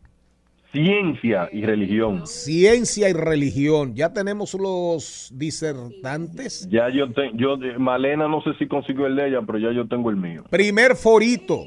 [0.73, 2.27] ciencia y religión.
[2.27, 3.95] Ciencia y religión.
[3.95, 6.69] Ya tenemos los disertantes.
[6.71, 9.89] Ya yo tengo, yo, Malena no sé si consiguió el de ella, pero ya yo
[9.89, 10.45] tengo el mío.
[10.51, 11.65] Primer forito.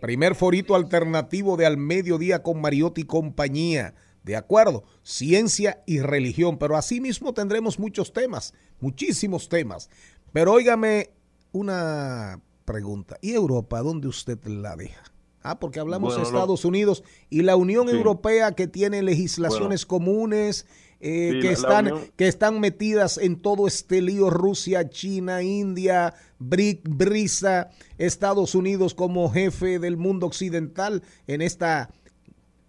[0.00, 3.94] Primer forito alternativo de al mediodía con Mariotti y compañía.
[4.28, 6.58] De acuerdo, ciencia y religión.
[6.58, 9.88] Pero asimismo tendremos muchos temas, muchísimos temas.
[10.34, 11.10] Pero óigame
[11.52, 13.16] una pregunta.
[13.22, 15.02] ¿Y Europa, dónde usted la deja?
[15.42, 17.96] Ah, porque hablamos Bueno, de lo- Estados Unidos y la Unión Sí.
[17.96, 20.66] Europea que tiene legislaciones comunes
[21.00, 24.90] eh, Sí, que, la- la están, Unión- que están metidas en todo este lío, Rusia,
[24.90, 31.88] China, India, BRIC, Brisa, Estados Unidos como jefe del mundo occidental en esta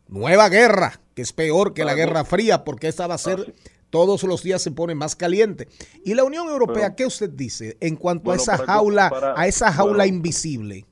[0.10, 2.24] nueva guerra, que es peor que la Ah, Guerra.
[2.26, 3.52] Fría, porque esta va a ser, Ah,
[3.90, 5.68] todos los días se pone más caliente.
[6.06, 9.48] Y la Unión Europea, ¿qué usted dice en cuanto Bueno, a esa jaula, para- a
[9.48, 10.16] esa jaula bueno.
[10.16, 10.86] invisible?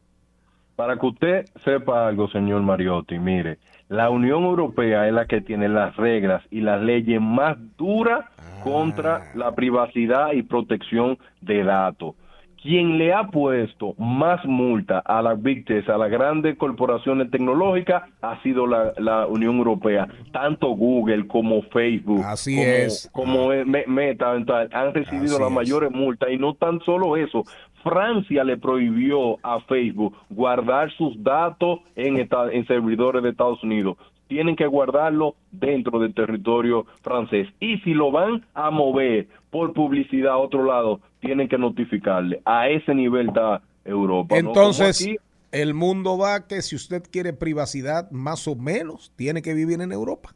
[0.76, 3.58] Para que usted sepa algo, señor Mariotti, mire,
[3.90, 8.26] la Unión Europea es la que tiene las reglas y las leyes más duras
[8.64, 12.16] contra la privacidad y protección de datos.
[12.62, 18.04] Quien le ha puesto más multa a las Big Tech, a las grandes corporaciones tecnológicas,
[18.22, 20.08] ha sido la, la Unión Europea.
[20.32, 23.10] Tanto Google como Facebook, Así como, es.
[23.14, 25.56] como Me- Meta, han recibido Así las es.
[25.56, 26.30] mayores multas.
[26.32, 27.44] Y no tan solo eso,
[27.84, 33.98] Francia le prohibió a Facebook guardar sus datos en, esta- en servidores de Estados Unidos.
[34.28, 37.48] Tienen que guardarlo dentro del territorio francés.
[37.62, 42.42] Y si lo van a mover por publicidad a otro lado, tienen que notificarle.
[42.46, 44.38] A ese nivel está Europa.
[44.38, 45.06] Entonces,
[45.52, 49.92] el mundo va que si usted quiere privacidad, más o menos, tiene que vivir en
[49.92, 50.30] Europa.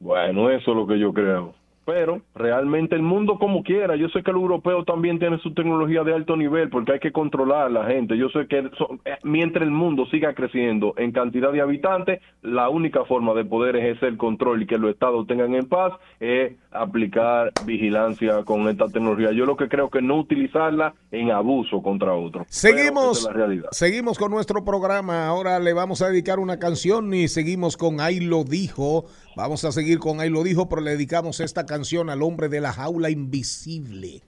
[0.00, 1.54] Bueno, eso es lo que yo creo.
[1.84, 6.02] Pero realmente el mundo como quiera, yo sé que el europeo también tiene su tecnología
[6.02, 8.16] de alto nivel porque hay que controlar a la gente.
[8.16, 13.04] Yo sé que eh, mientras el mundo siga creciendo en cantidad de habitantes, la única
[13.04, 18.44] forma de poder ejercer control y que los estados tengan en paz es aplicar vigilancia
[18.44, 19.32] con esta tecnología.
[19.32, 23.68] Yo lo que creo que no utilizarla en abuso contra esa Seguimos, es la realidad.
[23.72, 25.26] seguimos con nuestro programa.
[25.26, 29.06] Ahora le vamos a dedicar una canción y seguimos con Ahí lo dijo.
[29.36, 32.60] Vamos a seguir con Ahí lo dijo, pero le dedicamos esta canción al hombre de
[32.60, 34.22] la jaula invisible.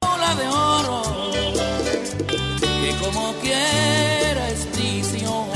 [0.00, 1.02] bola de oro
[2.82, 5.46] que como quiera es prisión.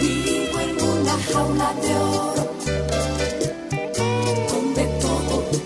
[0.00, 2.17] Vivo en una jaula de oro,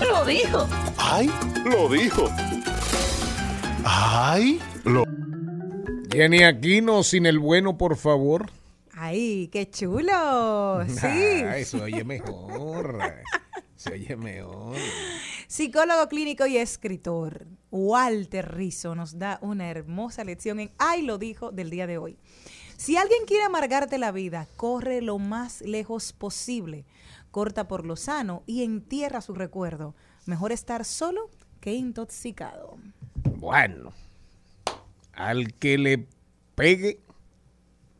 [0.00, 0.68] lo dijo.
[0.96, 1.30] Ay,
[1.64, 2.28] lo dijo.
[3.84, 5.04] Ay, lo
[6.10, 8.50] Jenny Aquino, sin el bueno, por favor.
[8.92, 10.84] Ay, qué chulo.
[10.86, 11.06] Sí.
[11.06, 12.98] Ay, se oye mejor.
[13.76, 14.76] Se oye mejor.
[15.46, 21.52] Psicólogo clínico y escritor Walter Rizzo nos da una hermosa lección en Ay lo dijo
[21.52, 22.18] del día de hoy.
[22.76, 26.84] Si alguien quiere amargarte la vida, corre lo más lejos posible.
[27.30, 29.94] Corta por lo sano y entierra su recuerdo.
[30.26, 32.76] Mejor estar solo que intoxicado.
[33.36, 33.92] Bueno,
[35.12, 36.06] al que le
[36.54, 37.00] pegue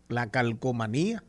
[0.08, 1.22] la calcomanía,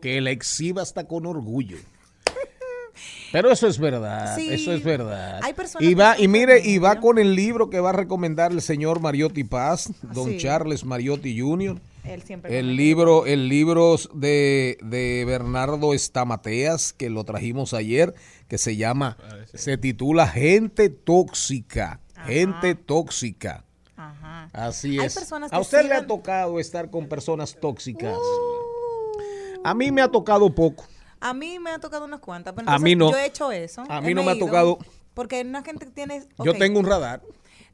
[0.00, 1.78] que la exhiba hasta con orgullo.
[3.32, 5.40] Pero eso es verdad, Sí, eso es verdad.
[5.42, 8.52] hay personas y va, y mire, y va con el libro que va a recomendar
[8.52, 10.38] el señor Mariotti Paz, don sí.
[10.38, 11.80] Charles Mariotti Jr.
[12.04, 18.14] Él siempre El libro, el libro de, de Bernardo Estamateas, que lo trajimos ayer,
[18.48, 19.16] que se llama,
[19.52, 22.00] se titula Gente Tóxica.
[22.26, 23.64] Gente Tóxica.
[23.96, 24.48] Ajá.
[24.52, 25.14] Así es.
[25.14, 28.16] personas ¿A usted le ha tocado estar con personas tóxicas?
[28.16, 29.60] Uh.
[29.64, 30.84] A mí me ha tocado poco.
[31.20, 33.10] A mí me ha tocado unas cuantas, pero A mí no.
[33.10, 33.82] yo he hecho eso.
[33.88, 34.78] A he mí no me ha tocado.
[35.14, 36.26] Porque una gente tiene...
[36.44, 37.22] Yo tengo un radar.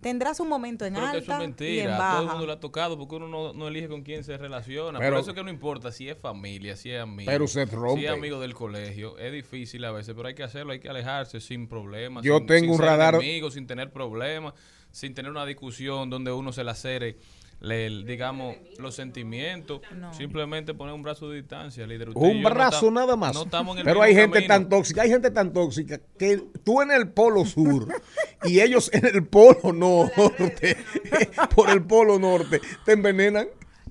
[0.00, 1.94] Tendrás un momento en Pero que eso alta es y en mentira.
[1.94, 2.32] A todo el baja.
[2.38, 4.98] mundo le ha tocado porque uno no, no elige con quién se relaciona.
[4.98, 7.30] Pero- Por eso es que no importa si es familia, si es amigo.
[7.30, 8.00] Pero usted rompe.
[8.00, 9.18] Si es amigo del colegio.
[9.18, 12.24] Es difícil a veces, pero hay que hacerlo, hay que alejarse sin problemas.
[12.24, 14.54] Yo sin- tengo sin un ser radar- enemigo, sin tener problemas,
[14.90, 17.18] sin tener una discusión donde uno se lacere,
[17.61, 19.81] le, digamos, los sentimientos.
[20.16, 22.09] Simplemente poner un brazo de distancia, líder.
[22.11, 23.35] Usted Un no brazo nada más.
[23.35, 24.55] No estamos en el Pero hay gente camino.
[24.55, 27.88] tan tóxica, hay gente tan tóxica que tú en el polo sur
[28.44, 30.77] y ellos en el polo norte,
[31.55, 33.46] por el polo norte, te envenenan.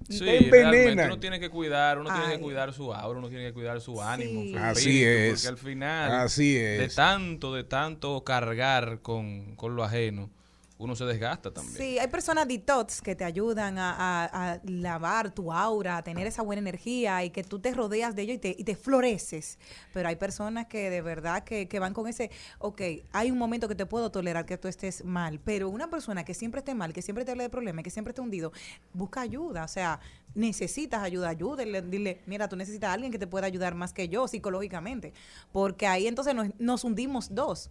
[0.10, 3.46] Sí, te realmente uno tiene que cuidar, uno tiene que cuidar su aura, uno tiene
[3.46, 5.34] que cuidar su ánimo, su Así es.
[5.44, 6.96] porque al final Así de es.
[6.96, 10.32] tanto, de tanto cargar con, con lo ajeno,
[10.80, 11.76] uno se desgasta también.
[11.76, 16.62] Sí, hay personas detox que te ayudan a, lavar tu aura, a tener esa buena
[16.62, 19.60] energía y que tú te rodeas de ello y te, y te floreces.
[19.94, 23.76] Pero hay personas que de verdad que, van con ese, ok, hay un momento que
[23.76, 27.02] te puedo tolerar que tú estés mal, pero una persona que siempre esté mal, que
[27.02, 28.54] siempre te hable de problemas, que siempre esté hundido,
[28.94, 29.66] busca ayuda.
[29.66, 30.00] O sea,
[30.34, 34.08] necesitas ayuda, ayúdale, dile, mira, tú necesitas a alguien que te pueda ayudar más que
[34.08, 35.12] yo psicológicamente,
[35.52, 37.70] porque ahí entonces nos hundimos dos.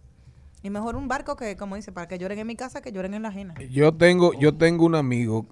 [0.61, 3.13] Y mejor un barco que, como dice, para que lloren en mi casa que lloren
[3.13, 3.55] en la ajena.
[3.69, 5.47] Yo tengo, yo tengo un amigo,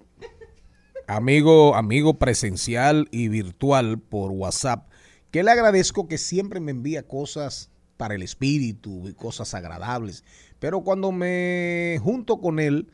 [1.08, 4.89] amigo, amigo presencial y virtual por WhatsApp,
[5.32, 10.24] que le agradezco que siempre me envía cosas para el espíritu y cosas agradables.
[10.60, 12.91] Pero cuando me junto con él,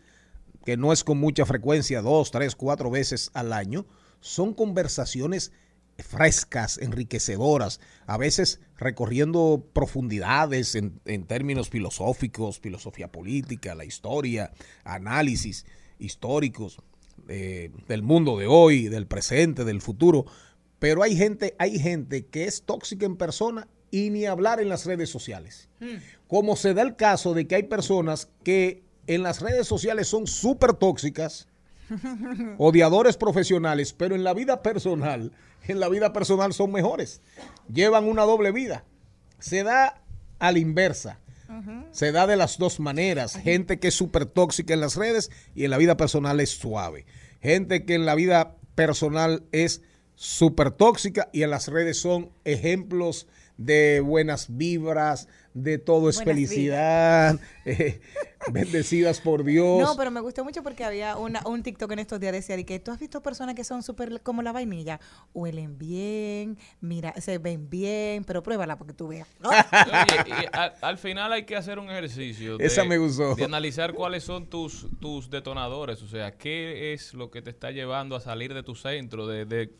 [0.65, 3.85] que no es con mucha frecuencia, dos, tres, cuatro veces al año,
[4.19, 5.51] son conversaciones
[5.97, 14.51] frescas, enriquecedoras, a veces recorriendo profundidades en, en términos filosóficos, filosofía política, la historia,
[14.83, 15.65] análisis
[15.99, 16.79] históricos
[17.29, 20.25] eh, del mundo de hoy, del presente, del futuro.
[20.79, 24.85] Pero hay gente, hay gente que es tóxica en persona y ni hablar en las
[24.85, 25.69] redes sociales.
[26.27, 30.27] Como se da el caso de que hay personas que en las redes sociales son
[30.27, 31.47] súper tóxicas,
[32.57, 35.31] odiadores profesionales, pero en la vida personal,
[35.67, 37.21] en la vida personal son mejores.
[37.71, 38.83] Llevan una doble vida.
[39.39, 40.01] Se da
[40.39, 41.19] a la inversa.
[41.91, 43.35] Se da de las dos maneras.
[43.35, 47.05] Gente que es súper tóxica en las redes y en la vida personal es suave.
[47.41, 49.81] Gente que en la vida personal es
[50.15, 53.27] súper tóxica y en las redes son ejemplos
[53.57, 58.01] de buenas vibras, de todo es Buenas felicidad, eh,
[58.51, 59.81] bendecidas por Dios.
[59.81, 62.65] No, pero me gustó mucho porque había una, un TikTok en estos días decía de
[62.65, 64.99] que tú has visto personas que son súper como la vainilla,
[65.33, 69.27] huelen bien, mira, se ven bien, pero pruébala porque tú veas.
[69.43, 73.35] Oye, y al, al final hay que hacer un ejercicio de, Esa me gustó.
[73.35, 77.71] de analizar cuáles son tus, tus detonadores, o sea, qué es lo que te está
[77.71, 79.71] llevando a salir de tu centro, de, de,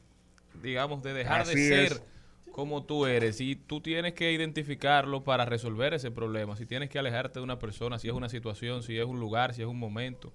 [0.61, 2.12] digamos, de dejar Así de ser es.
[2.53, 3.41] Como tú eres.
[3.41, 6.55] Y tú tienes que identificarlo para resolver ese problema.
[6.55, 9.53] Si tienes que alejarte de una persona, si es una situación, si es un lugar,
[9.53, 10.31] si es un momento.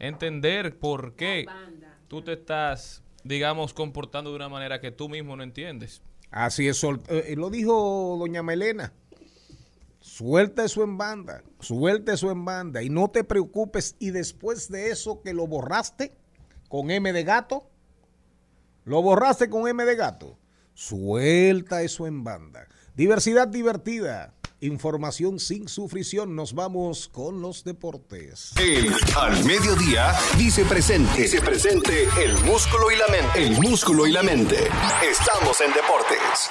[0.00, 1.46] Entender por qué
[2.08, 6.02] tú te estás, digamos, comportando de una manera que tú mismo no entiendes.
[6.30, 8.92] Así es, eh, lo dijo doña Melena.
[10.00, 13.94] Suelta eso en banda, suelta eso en banda y no te preocupes.
[13.98, 16.16] Y después de eso que lo borraste
[16.68, 17.68] con M de gato,
[18.84, 20.38] lo borraste con M de gato,
[20.78, 22.68] suelta eso en banda.
[22.94, 26.36] Diversidad divertida, información sin sufrición.
[26.36, 28.52] Nos vamos con los deportes.
[28.60, 31.22] El al mediodía dice presente.
[31.22, 33.44] Dice presente el músculo y la mente.
[33.44, 34.68] El músculo y la mente.
[35.02, 36.48] Estamos en deportes.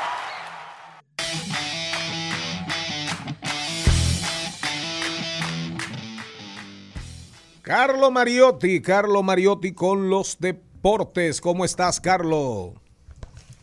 [7.61, 11.39] Carlo Mariotti, Carlo Mariotti con los deportes.
[11.39, 12.73] ¿Cómo estás, Carlo?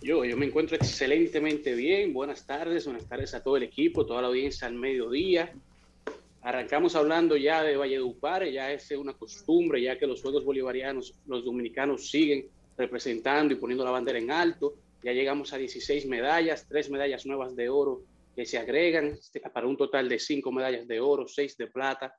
[0.05, 2.13] Yo, yo me encuentro excelentemente bien.
[2.13, 5.51] Buenas tardes, buenas tardes a todo el equipo, toda la audiencia al mediodía.
[6.43, 11.43] Arrancamos hablando ya de Valledupar, ya es una costumbre, ya que los Juegos Bolivarianos, los
[11.43, 14.75] dominicanos siguen representando y poniendo la bandera en alto.
[15.03, 18.03] Ya llegamos a 16 medallas, tres medallas nuevas de oro
[18.37, 22.15] que se agregan este, para un total de cinco medallas de oro, seis de plata,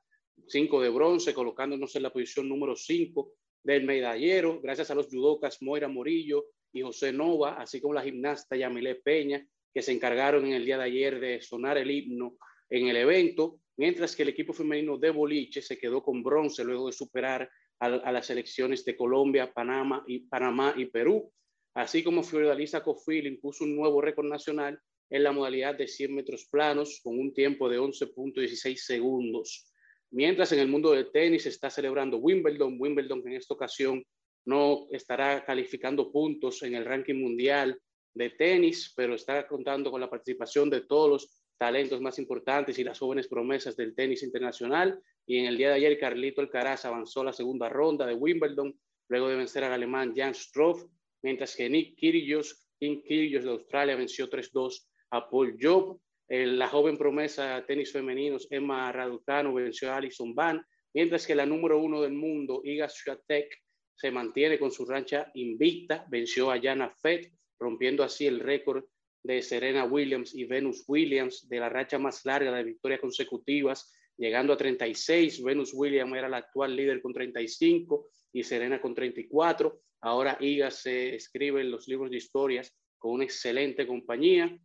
[0.48, 3.30] cinco de bronce, colocándonos en la posición número 5
[3.62, 6.46] del medallero, gracias a los judocas Moira Morillo
[6.76, 10.78] y José Nova, así como la gimnasta Yamile Peña, que se encargaron en el día
[10.78, 12.36] de ayer de sonar el himno
[12.68, 16.86] en el evento, mientras que el equipo femenino de boliche se quedó con bronce luego
[16.86, 17.48] de superar
[17.78, 21.30] a, las selecciones de Colombia, Panamá y, Panamá y Perú,
[21.74, 26.48] así como Fiordalisa Cofil impuso un nuevo récord nacional en la modalidad de 100 metros
[26.50, 29.70] planos con un tiempo de 11.16 segundos.
[30.10, 34.02] Mientras en el mundo del tenis se está celebrando Wimbledon, Wimbledon en esta ocasión
[34.46, 37.78] no estará calificando puntos en el ranking mundial
[38.14, 42.84] de tenis, pero está contando con la participación de todos los talentos más importantes y
[42.84, 44.98] las jóvenes promesas del tenis internacional.
[45.26, 48.78] Y en el día de ayer, Carlito Alcaraz avanzó a la segunda ronda de Wimbledon,
[49.08, 50.84] luego de vencer al alemán Jan Stroff,
[51.22, 56.00] mientras que Nick Kyrgios, King Kyrgios de Australia, venció 3-2 a Paul Job.
[56.28, 60.60] La joven promesa de tenis femeninos Emma Raducanu venció a Alison Van,
[60.92, 63.48] mientras que la número uno del mundo, Iga Swiatek,
[63.96, 68.84] se mantiene con su rancha invicta, venció a Jana Fett, rompiendo así el récord
[69.22, 74.52] de Serena Williams y Venus Williams de la racha más larga de victorias consecutivas llegando
[74.52, 75.42] a 36.
[75.42, 79.80] Venus Williams era la actual líder con 35 y Serena con 34.
[80.02, 84.56] Ahora Iga se escribe en los libros de historias con una excelente compañía.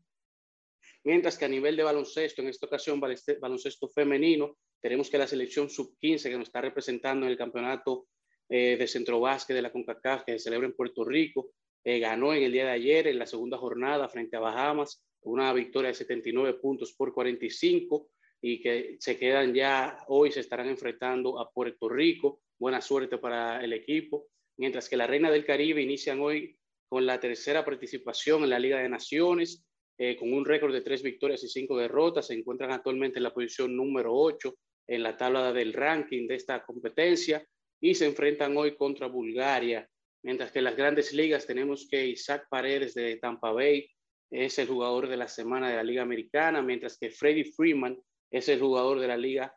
[1.03, 5.69] Mientras que a nivel de baloncesto, en esta ocasión baloncesto femenino, tenemos que la selección
[5.69, 8.07] sub-15 que nos está representando en el campeonato
[8.53, 11.53] eh, de centro básquet de la CONCACAF que se celebra en Puerto Rico,
[11.85, 15.53] eh, ganó en el día de ayer en la segunda jornada frente a Bahamas, una
[15.53, 18.09] victoria de 79 puntos por 45
[18.41, 22.41] y que se quedan ya hoy, se estarán enfrentando a Puerto Rico.
[22.59, 24.27] Buena suerte para el equipo.
[24.57, 26.57] Mientras que la Reina del Caribe inician hoy
[26.89, 29.63] con la tercera participación en la Liga de Naciones,
[29.97, 32.27] eh, con un récord de tres victorias y cinco derrotas.
[32.27, 34.53] Se encuentran actualmente en la posición número 8
[34.87, 37.47] en la tabla del ranking de esta competencia
[37.81, 39.89] y se enfrentan hoy contra Bulgaria.
[40.23, 43.89] Mientras que en las grandes ligas tenemos que Isaac Paredes de Tampa Bay
[44.29, 48.47] es el jugador de la semana de la Liga Americana, mientras que Freddie Freeman es
[48.47, 49.53] el jugador de la Liga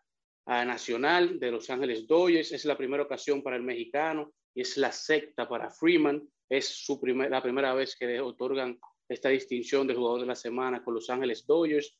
[0.46, 2.50] ah, Nacional de Los Ángeles Dodgers.
[2.50, 6.26] Es la primera ocasión para el mexicano y es la sexta para Freeman.
[6.48, 10.34] Es su primer, la primera vez que le otorgan esta distinción de jugador de la
[10.34, 11.96] semana con Los Ángeles Dodgers,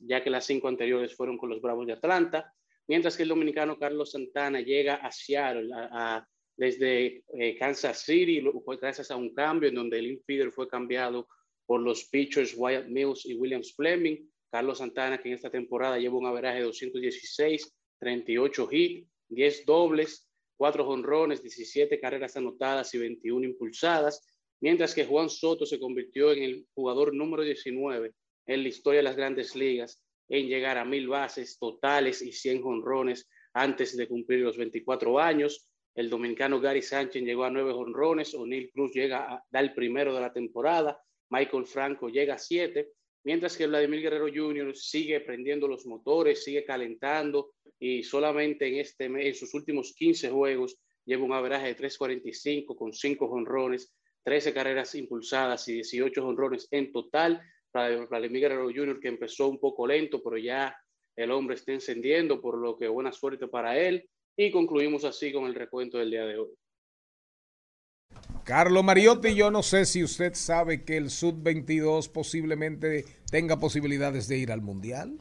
[0.00, 2.52] ya que las cinco anteriores fueron con los Bravos de Atlanta
[2.90, 5.70] mientras que el dominicano Carlos Santana llega a Seattle
[6.56, 8.42] desde eh, Kansas City,
[8.80, 11.28] gracias a un cambio en donde el infielder fue cambiado
[11.66, 14.28] por los pitchers Wyatt Mills y Williams Fleming.
[14.50, 20.28] Carlos Santana, que en esta temporada lleva un averaje de 216, 38 hits, 10 dobles,
[20.56, 24.26] 4 jonrones, 17 carreras anotadas y 21 impulsadas,
[24.60, 28.12] mientras que Juan Soto se convirtió en el jugador número 19
[28.46, 32.62] en la historia de las grandes ligas en llegar a mil bases totales y 100
[32.62, 35.68] jonrones antes de cumplir los 24 años.
[35.94, 40.14] El dominicano Gary Sánchez llegó a nueve jonrones, O'Neill Cruz llega a dar el primero
[40.14, 42.92] de la temporada, Michael Franco llega a siete,
[43.24, 44.74] mientras que Vladimir Guerrero Jr.
[44.76, 50.78] sigue prendiendo los motores, sigue calentando y solamente en, este en sus últimos 15 juegos
[51.04, 56.92] lleva un averaje de 3.45 con 5 jonrones, 13 carreras impulsadas y 18 jonrones en
[56.92, 57.42] total
[57.72, 60.76] Vladimir Guerrero Jr., que empezó un poco lento, pero ya
[61.16, 64.08] el hombre está encendiendo, por lo que buena suerte para él.
[64.36, 66.50] Y concluimos así con el recuento del día de hoy.
[68.44, 74.38] Carlos Mariotti, yo no sé si usted sabe que el Sud-22 posiblemente tenga posibilidades de
[74.38, 75.18] ir al Mundial.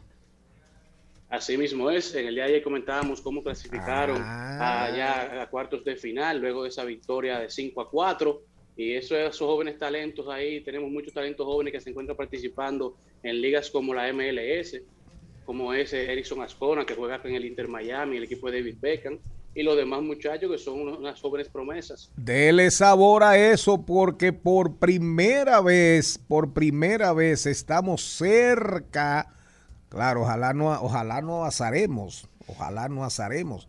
[1.30, 2.16] Así mismo es.
[2.16, 4.86] En el día de ayer comentábamos cómo clasificaron ah.
[4.86, 8.41] allá a cuartos de final, luego de esa victoria de 5 a 4.
[8.80, 13.41] Y eso, esos jóvenes talentos ahí, tenemos muchos talentos jóvenes que se encuentran participando en
[13.41, 14.80] ligas como la MLS,
[15.45, 19.19] como ese Erickson Ascona, que juega en el Inter Miami, el equipo de David Beckham,
[19.53, 22.09] y los demás muchachos que son unas jóvenes promesas.
[22.15, 29.27] Dele sabor a eso porque por primera vez, por primera vez estamos cerca.
[29.89, 33.67] Claro, ojalá no, ojalá no azaremos, ojalá no azaremos.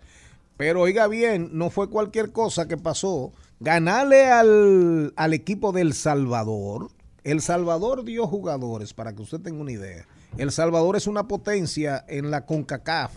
[0.56, 6.88] Pero oiga bien, no fue cualquier cosa que pasó ganarle al, al equipo del Salvador.
[7.22, 10.06] El Salvador dio jugadores, para que usted tenga una idea.
[10.38, 13.12] El Salvador es una potencia en la CONCACAF,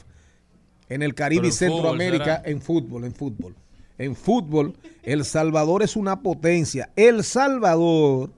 [0.89, 3.55] en el Caribe y Centroamérica, en fútbol, en fútbol.
[3.97, 6.91] En fútbol, El Salvador es una potencia.
[6.95, 8.31] El Salvador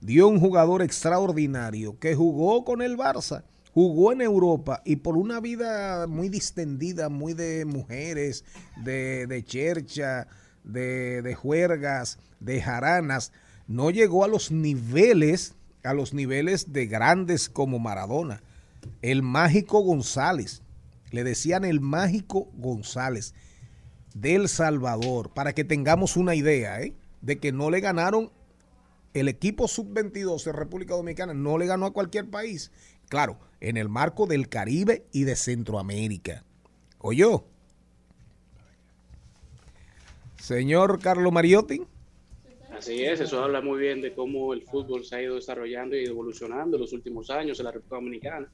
[0.00, 3.44] dio un jugador extraordinario que jugó con el Barça,
[3.74, 8.44] jugó en Europa y por una vida muy distendida, muy de mujeres,
[8.84, 10.28] de, de chercha,
[10.64, 13.32] de, juergas, de jaranas,
[13.66, 18.42] no llegó a los niveles, a los niveles de grandes como Maradona.
[19.00, 20.62] El mágico González,
[21.10, 23.34] le decían el mágico González
[24.14, 26.94] del Salvador, para que tengamos una idea ¿eh?
[27.20, 28.30] de que no le ganaron
[29.14, 32.70] el equipo sub-22 de República Dominicana, no le ganó a cualquier país.
[33.08, 36.44] Claro, en el marco del Caribe y de Centroamérica.
[36.98, 37.44] Oyó,
[40.42, 41.82] Señor Carlos Mariotti.
[42.76, 46.04] Así es, eso habla muy bien de cómo el fútbol se ha ido desarrollando y
[46.04, 48.52] evolucionando en los últimos años en la República Dominicana.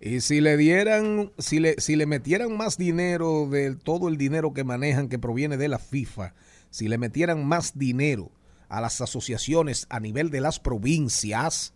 [0.00, 4.54] Y si le dieran, si le, si le metieran más dinero de todo el dinero
[4.54, 6.34] que manejan que proviene de la FIFA,
[6.70, 8.32] si le metieran más dinero
[8.68, 11.74] a las asociaciones a nivel de las provincias,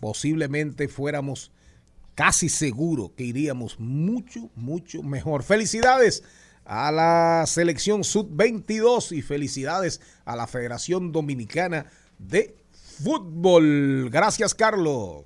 [0.00, 1.52] posiblemente fuéramos
[2.16, 5.44] casi seguro que iríamos mucho, mucho mejor.
[5.44, 6.24] Felicidades
[6.66, 11.86] a la selección sub-22 y felicidades a la Federación Dominicana
[12.18, 12.56] de
[13.02, 14.10] Fútbol.
[14.10, 15.24] Gracias, Carlos.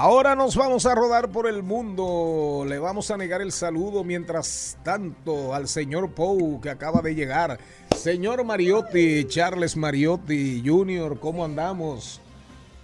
[0.00, 2.64] Ahora nos vamos a rodar por el mundo.
[2.64, 7.58] Le vamos a negar el saludo mientras tanto al señor Pou que acaba de llegar.
[7.96, 12.20] Señor Mariotti, Charles Mariotti Jr., ¿cómo andamos?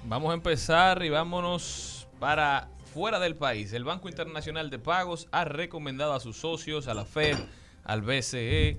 [0.08, 3.72] Vamos a empezar y vámonos para fuera del país.
[3.72, 7.36] El Banco Internacional de Pagos ha recomendado a sus socios, a la Fed,
[7.84, 8.76] al BCE,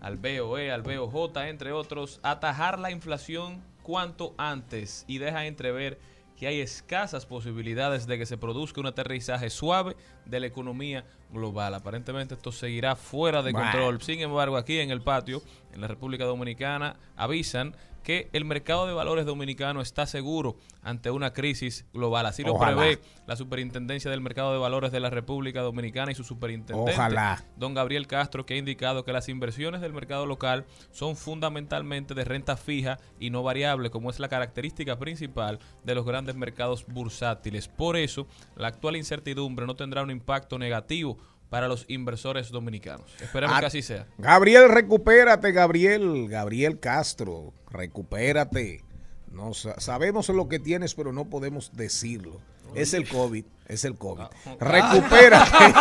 [0.00, 5.98] al BOE, al BOJ, entre otros, atajar la inflación cuanto antes y deja entrever
[6.36, 11.74] que hay escasas posibilidades de que se produzca un aterrizaje suave de la economía global.
[11.74, 14.00] Aparentemente esto seguirá fuera de control.
[14.02, 18.92] Sin embargo, aquí en el patio, en la República Dominicana, avisan que el mercado de
[18.92, 22.26] valores dominicano está seguro ante una crisis global.
[22.26, 26.22] Así lo prevé la Superintendencia del Mercado de Valores de la República Dominicana y su
[26.22, 27.42] superintendente, Ojalá.
[27.56, 32.24] don Gabriel Castro, que ha indicado que las inversiones del mercado local son fundamentalmente de
[32.24, 37.68] renta fija y no variable, como es la característica principal de los grandes mercados bursátiles.
[37.68, 41.16] Por eso, la actual incertidumbre no tendrá un impacto negativo
[41.48, 43.06] para los inversores dominicanos.
[43.20, 44.06] Esperemos que así sea.
[44.18, 46.26] Gabriel, recupérate, Gabriel.
[46.28, 48.82] Gabriel Castro, recupérate.
[49.30, 52.40] No, sa- sabemos lo que tienes, pero no podemos decirlo.
[52.74, 54.24] Es el COVID, es el COVID.
[54.58, 55.50] Recupérate.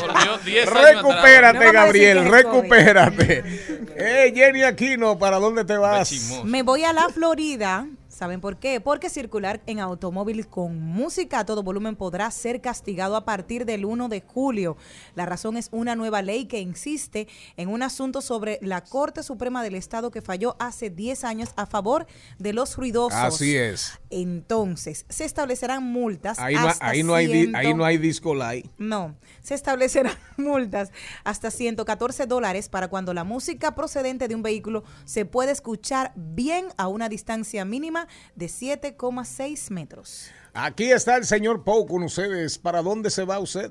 [0.00, 0.94] Volvió 10 años atrás.
[0.94, 3.44] recupérate, No a Gabriel, recupérate.
[4.00, 6.12] Eh, Jenny Aquino, ¿para dónde te vas?
[6.44, 7.84] Me voy a la Florida.
[8.18, 8.80] ¿Saben por qué?
[8.80, 13.84] Porque circular en automóvil con música a todo volumen podrá ser castigado a partir del
[13.84, 14.76] 1 de julio.
[15.14, 19.62] La razón es una nueva ley que insiste en un asunto sobre la Corte Suprema
[19.62, 22.08] del Estado que falló hace 10 años a favor
[22.40, 23.16] de los ruidosos.
[23.16, 23.92] Así es.
[24.10, 26.40] Entonces, se establecerán multas.
[26.40, 28.66] Ahí no, hasta ahí no hay, di- 100 ahí no hay disco light.
[28.78, 30.90] no, se establecerán multas
[31.22, 36.66] hasta 114 dólares para cuando la música procedente de un vehículo se puede escuchar bien
[36.78, 40.30] a una distancia mínima de 7,6 metros.
[40.54, 42.58] Aquí está el señor Pou con ustedes.
[42.58, 43.70] ¿Para dónde se va usted?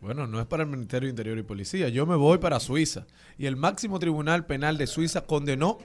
[0.00, 1.88] Bueno, no es para el Ministerio de Interior y Policía.
[1.88, 3.06] Yo me voy para Suiza.
[3.38, 5.78] Y el máximo tribunal penal de Suiza condenó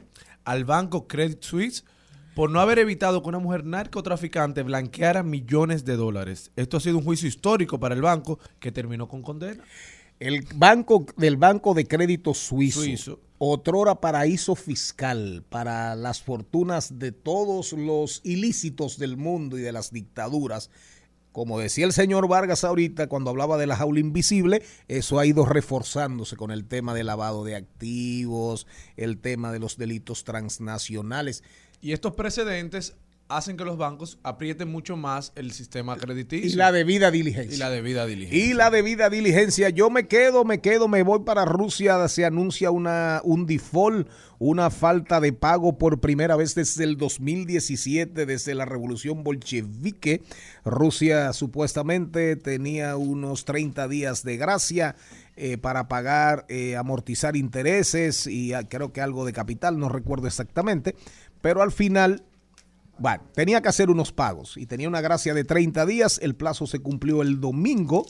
[0.43, 1.85] al banco Credit Suisse
[2.35, 6.51] por no haber evitado que una mujer narcotraficante blanqueara millones de dólares.
[6.55, 9.63] Esto ha sido un juicio histórico para el banco que terminó con condena.
[10.19, 13.19] El banco del Banco de Crédito Suizo, Suizo.
[13.39, 19.91] Otrora paraíso fiscal para las fortunas de todos los ilícitos del mundo y de las
[19.91, 20.69] dictaduras.
[21.31, 25.45] Como decía el señor Vargas ahorita cuando hablaba de la jaula invisible, eso ha ido
[25.45, 28.67] reforzándose con el tema de lavado de activos,
[28.97, 31.43] el tema de los delitos transnacionales.
[31.81, 32.95] Y estos precedentes
[33.29, 36.49] hacen que los bancos aprieten mucho más el sistema crediticio.
[36.49, 37.55] Y la debida diligencia.
[37.55, 38.45] Y la debida diligencia.
[38.45, 39.69] Y la debida diligencia.
[39.69, 42.07] Yo me quedo, me quedo, me voy para Rusia.
[42.07, 44.09] Se anuncia una, un default,
[44.39, 50.23] una falta de pago por primera vez desde el 2017, desde la revolución bolchevique.
[50.65, 54.95] Rusia supuestamente tenía unos 30 días de gracia.
[55.41, 60.27] eh, para pagar, eh, amortizar intereses y ah, creo que algo de capital, no recuerdo
[60.27, 60.95] exactamente,
[61.39, 62.23] pero al final
[62.99, 66.19] bueno, tenía que hacer unos pagos y tenía una gracia de 30 días.
[66.21, 68.05] El plazo se cumplió el domingo.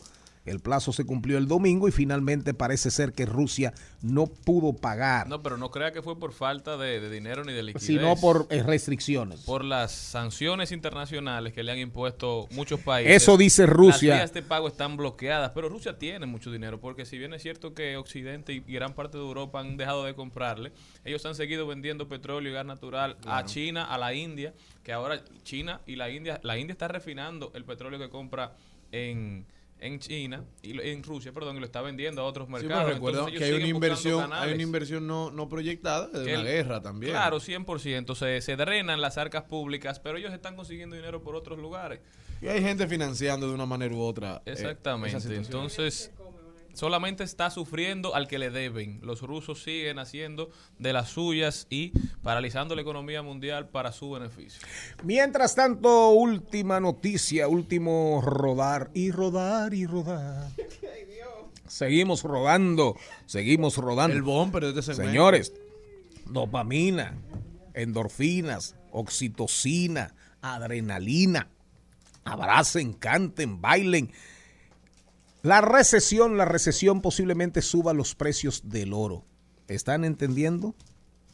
[0.50, 5.28] El plazo se cumplió el domingo y finalmente parece ser que Rusia no pudo pagar,
[5.28, 7.86] No, pero no crea que fue por falta de, de dinero ni de liquidez.
[7.86, 9.41] sino por eh, restricciones.
[9.41, 13.22] por las sanciones internacionales que le han impuesto muchos países.
[13.22, 14.10] Eso dice Rusia.
[14.16, 17.41] Las vías de pago están bloqueadas, pero Rusia tiene mucho dinero, porque si bien es
[17.41, 20.72] cierto que Occidente y gran parte de Europa han dejado de comprarle,
[21.06, 25.22] ellos han seguido vendiendo petróleo y gas natural a China, a la India, que ahora
[25.43, 28.54] China y la India, la India está refinando el petróleo que compra
[28.91, 29.45] en
[29.82, 32.84] en China y lo- en Rusia, perdón, y lo está vendiendo a otros Sí, mercados.
[32.84, 36.32] pero recuerda Entonces, que hay una inversión, hay una inversión no, no proyectada de Que
[36.34, 37.14] una el- guerra también.
[37.14, 38.16] Claro, 100%.
[38.16, 42.00] Se, se drenan las arcas públicas, pero ellos están consiguiendo dinero por otros lugares.
[42.42, 44.42] Y hay gente financiando de una manera u otra.
[44.46, 45.36] eh, Exactamente.
[45.36, 46.12] Entonces,
[46.74, 49.00] solamente está sufriendo al que le deben.
[49.04, 51.92] Los rusos siguen haciendo de las suyas y
[52.24, 54.62] paralizando la economía mundial para su beneficio.
[55.04, 60.48] Mientras tanto, última noticia, último rodar y rodar y rodar.
[61.68, 62.96] Seguimos rodando,
[63.28, 64.16] seguimos rodando.
[64.16, 64.96] El bumper de este.
[64.96, 65.54] Señores,
[66.26, 67.16] dopamina,
[67.76, 71.48] endorfinas, oxitocina, adrenalina.
[72.26, 74.12] Abracen, canten, bailen.
[75.42, 79.24] La recesión, la recesión posiblemente suba los precios del oro.
[79.68, 80.76] ¿Están entendiendo?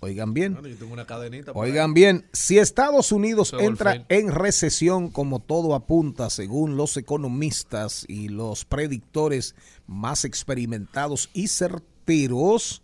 [0.01, 0.53] Oigan bien.
[0.53, 1.53] Bueno, yo tengo una cadenita.
[1.53, 1.93] por Oigan ahí.
[1.93, 8.27] bien, si Estados Unidos Eso entra en recesión, como todo apunta, según los economistas y
[8.27, 9.55] los predictores
[9.87, 12.83] más experimentados y certeros,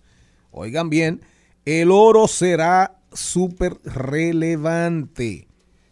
[0.52, 1.22] oigan bien,
[1.66, 5.48] el oro será súper relevante.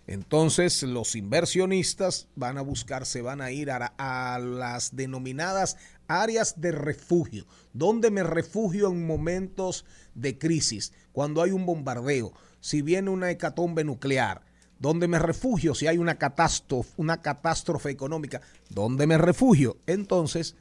[0.09, 6.71] Entonces los inversionistas van a buscar, se van a ir a, las denominadas áreas de
[6.71, 9.85] refugio, donde me refugio en momentos
[10.15, 14.41] de crisis, cuando hay un bombardeo, si viene una hecatombe nuclear,
[14.79, 18.41] donde me refugio si hay una catástrofe, una catástrofe económica,
[18.71, 19.77] donde me refugio.
[19.85, 20.55] Entonces,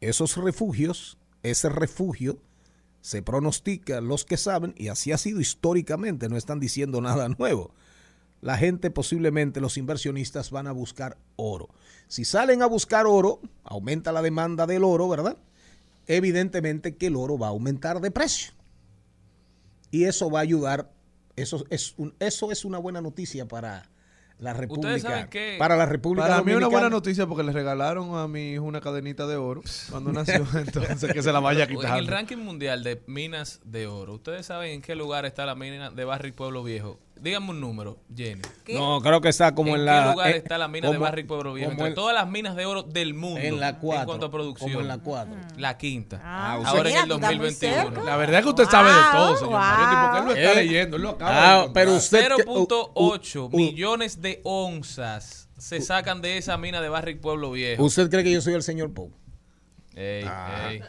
[0.00, 2.38] esos refugios, ese refugio,
[3.00, 7.74] se pronostica, los que saben, y así ha sido históricamente, no están diciendo nada nuevo.
[8.42, 11.68] La gente posiblemente, los inversionistas van a buscar oro.
[12.08, 15.38] Si salen a buscar oro, aumenta la demanda del oro, ¿verdad?
[16.08, 18.52] Evidentemente que el oro va a aumentar de precio.
[19.90, 20.90] Y eso va a ayudar,
[21.36, 23.88] eso es, un, eso es una buena noticia para
[24.38, 24.98] la República.
[24.98, 26.90] saben que- Para la República Para mí es una buena Dominicana.
[26.90, 31.22] noticia porque le regalaron a mi hijo una cadenita de oro cuando nació, entonces que
[31.22, 32.04] se la vaya a En el quitar.
[32.06, 36.04] ranking mundial de minas de oro, ¿ustedes saben en qué lugar está la mina de
[36.04, 36.98] Barrick Pueblo Viejo?
[37.22, 38.42] Díganme un número, Jenny.
[38.74, 40.02] No, creo que está como en, ¿En la.
[40.02, 41.70] qué lugar eh, está la mina de Barrick Pueblo Viejo?
[41.70, 43.38] como Entre en- todas las minas de oro del mundo.
[43.38, 44.70] En la cuatro, En cuanto a producción.
[44.70, 45.34] como en la cuatro.
[45.56, 46.20] La quinta.
[46.24, 47.90] Ah, usted- Ahora en el Mira, tú estás muy 2021.
[47.94, 48.04] cerca.
[48.10, 50.52] La verdad es que usted sabe de todo, Wow, señor Mariotti, porque él lo está
[50.60, 51.72] Eh, leyendo, él lo acaba ah, encontrar.
[51.84, 56.88] pero usted que- 0.8 u- u- millones de onzas se sacan de esa mina de
[56.88, 57.84] Barrick Pueblo Viejo.
[57.84, 59.10] ¿Usted cree que yo soy el señor Poe?
[59.94, 60.70] Ey, Ah.
[60.70, 60.82] ey.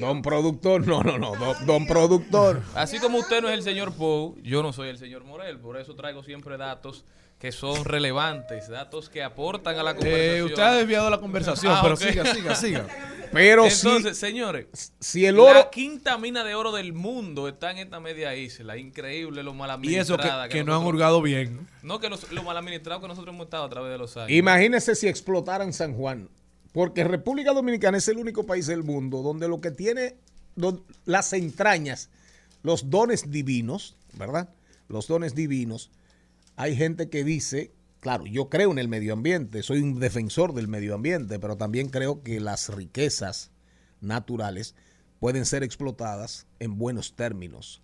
[0.00, 2.62] Don productor, no, no, no, don, don productor.
[2.74, 5.58] Así como usted no es el señor Poe, yo no soy el señor Morel.
[5.58, 7.04] Por eso traigo siempre datos
[7.38, 10.36] que son relevantes, datos que aportan a la conversación.
[10.38, 12.86] Eh, usted ha desviado la conversación, Ah, pero siga, siga, siga.
[13.32, 17.72] Pero Entonces, si, señores, si el oro, la quinta mina de oro del mundo está
[17.72, 18.78] en esta media isla.
[18.78, 20.16] Increíble lo mal Y eso
[20.48, 21.66] que, no han hurgado bien.
[21.82, 24.30] No, que lo mal administrado que nosotros hemos estado a través de los años.
[24.30, 26.30] imagínese si explotaran San Juan.
[26.76, 30.18] Porque República Dominicana es el único país del mundo donde lo que tiene
[31.06, 32.10] las entrañas,
[32.62, 34.50] los dones divinos, ¿verdad?
[34.86, 35.90] Los dones divinos.
[36.54, 40.68] Hay gente que dice, claro, yo creo en el medio ambiente, soy un defensor del
[40.68, 43.52] medio ambiente, pero también creo que las riquezas
[44.02, 44.74] naturales
[45.18, 47.80] pueden ser explotadas en buenos términos.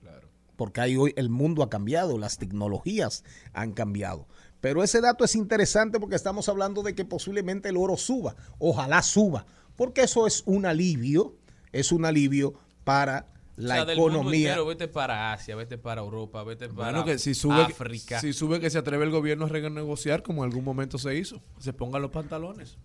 [0.56, 3.24] Porque ahí hoy el mundo ha cambiado, las tecnologías
[3.54, 4.28] han cambiado.
[4.62, 9.02] Pero ese dato es interesante porque estamos hablando de que posiblemente el oro suba, ojalá
[9.02, 9.44] suba,
[9.76, 11.34] porque eso es un alivio,
[11.72, 12.54] es un alivio
[12.84, 14.50] para la o sea, del mundo economía.
[14.50, 18.20] entero, vete para Asia, vete para Europa, vete para Bueno, que si sube, África.
[18.20, 21.42] si sube que se atreve el gobierno a renegociar como en algún momento se hizo.
[21.58, 22.78] Se pongan los pantalones.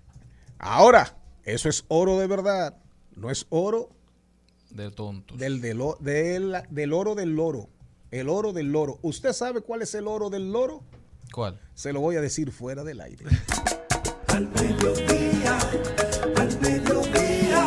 [0.57, 2.75] Ahora, eso es oro de verdad,
[3.15, 3.89] no es oro
[4.71, 5.37] de tontos.
[5.37, 7.69] del, del, del, del oro del loro.
[8.09, 8.97] El oro del loro.
[9.03, 10.81] ¿Usted sabe cuál es el oro del loro?
[11.31, 11.59] ¿Cuál?
[11.73, 13.25] Se lo voy a decir fuera del aire.
[14.27, 15.57] Al mediodía,
[16.35, 17.65] al mediodía,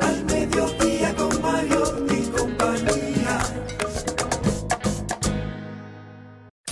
[0.00, 3.40] al mediodía con Mario y compañía.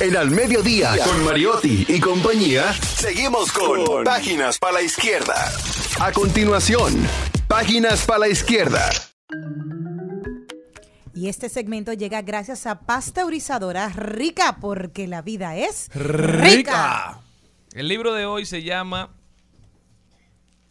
[0.00, 5.52] En Al Mediodía, con Mariotti y compañía, seguimos con Páginas para la Izquierda.
[6.00, 7.06] A continuación,
[7.46, 8.90] Páginas para la Izquierda.
[11.22, 18.26] Y este segmento llega gracias a Pasteurizadora Rica, porque la vida es El libro de
[18.26, 19.14] hoy se llama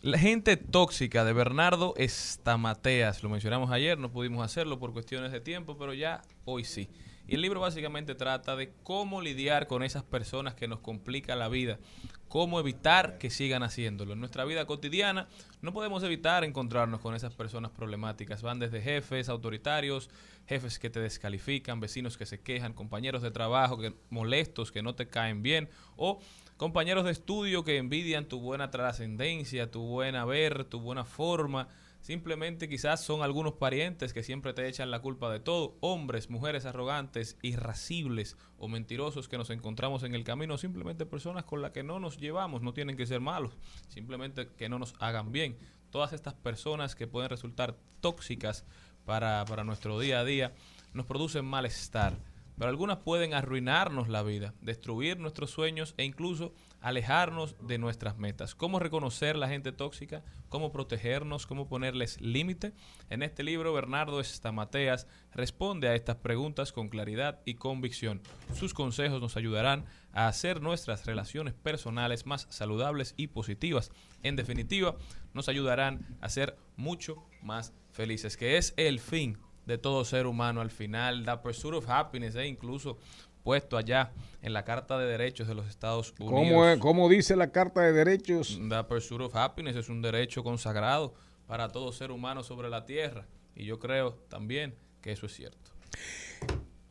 [0.01, 3.23] La gente tóxica de Bernardo Estamateas.
[3.23, 6.89] Lo mencionamos ayer, no pudimos hacerlo por cuestiones de tiempo, pero ya hoy sí.
[7.29, 11.47] Y el libro básicamente trata de cómo lidiar con esas personas que nos complican la
[11.47, 11.79] vida,
[12.27, 14.11] cómo evitar que sigan haciéndolo.
[14.11, 15.29] En nuestra vida cotidiana
[15.61, 18.41] no podemos evitar encontrarnos con esas personas problemáticas.
[18.41, 20.09] Van desde jefes autoritarios,
[20.47, 24.95] jefes que te descalifican, vecinos que se quejan, compañeros de trabajo que molestos, que no
[24.95, 26.19] te caen bien, o
[26.57, 31.67] compañeros de estudio que envidian tu buena trascendencia, tu buen haber, tu buena forma.
[32.01, 36.65] Simplemente quizás son algunos parientes que siempre te echan la culpa de todo, hombres, mujeres
[36.65, 41.83] arrogantes, irascibles o mentirosos que nos encontramos en el camino, simplemente personas con las que
[41.83, 43.55] no nos llevamos, no tienen que ser malos,
[43.87, 45.57] simplemente que no nos hagan bien.
[45.91, 48.65] Todas estas personas que pueden resultar tóxicas
[49.11, 50.53] para, nuestro día a día
[50.93, 52.13] nos producen malestar,
[52.57, 58.55] pero algunas pueden arruinarnos la vida, destruir nuestros sueños e incluso alejarnos de nuestras metas.
[58.55, 60.23] ¿Cómo reconocer la gente tóxica?
[60.47, 61.45] ¿Cómo protegernos?
[61.45, 62.71] ¿Cómo ponerles límite?
[63.09, 68.21] En este libro, Bernardo Estamateas responde a estas preguntas con claridad y convicción.
[68.53, 69.83] Sus consejos nos ayudarán
[70.13, 73.91] a hacer nuestras relaciones personales más saludables y positivas.
[74.23, 74.95] En definitiva,
[75.33, 80.61] nos ayudarán a ser mucho más felices, que es el fin de todo ser humano
[80.61, 82.97] al final, the pursuit of happiness, e incluso
[83.43, 84.11] puesto allá
[84.41, 86.47] en la Carta de Derechos de los Estados Unidos.
[86.49, 88.59] ¿Cómo, es- cómo dice la Carta de Derechos?
[88.69, 91.13] The pursuit of happiness es un derecho consagrado
[91.47, 93.25] para todo ser humano sobre la tierra
[93.55, 95.71] y yo creo también que eso es cierto.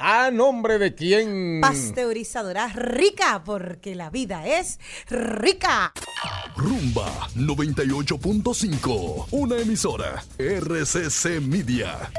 [0.03, 1.61] ¿A nombre de quién?
[1.61, 4.79] Pasteurizadora rica, porque la vida es
[5.11, 5.93] rica.
[6.57, 9.27] Rumba 98.5.
[9.31, 10.25] Una emisora.
[10.39, 12.11] RCC Media.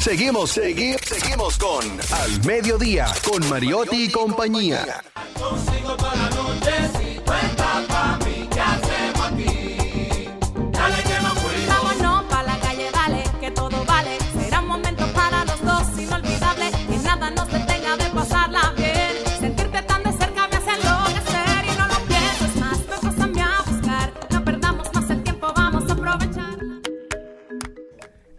[0.00, 5.02] Seguimos, segui- seguimos con Al Mediodía, con Mariotti y compañía.
[5.38, 5.96] Consigo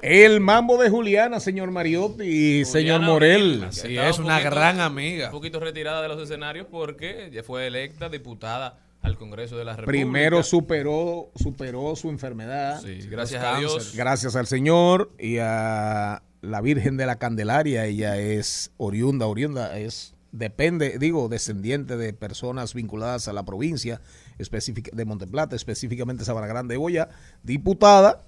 [0.10, 3.66] El mambo de Juliana, señor Mariotti y señor Morel.
[3.66, 5.26] Así es, un una poquito- gran amiga.
[5.28, 9.74] Un poquito retirada de los escenarios porque ya fue electa diputada al Congreso de la
[9.76, 9.92] República.
[9.92, 12.80] Primero superó, superó su enfermedad.
[12.82, 13.94] Sí, gracias a Dios.
[13.96, 17.86] Gracias al Señor y a la Virgen de la Candelaria.
[17.86, 24.00] Ella es oriunda, oriunda, es depende, digo, descendiente de personas vinculadas a la provincia
[24.38, 27.10] específica de Monteplata, específicamente Sabana Grande de Boya,
[27.44, 28.22] diputada.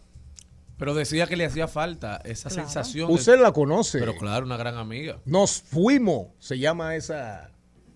[0.79, 3.09] Pero decía que le hacía falta esa sensación.
[3.09, 3.99] de- Usted la conoce.
[3.99, 5.19] Pero claro, una gran amiga.
[5.25, 7.51] Nos fuimos, se llama esa,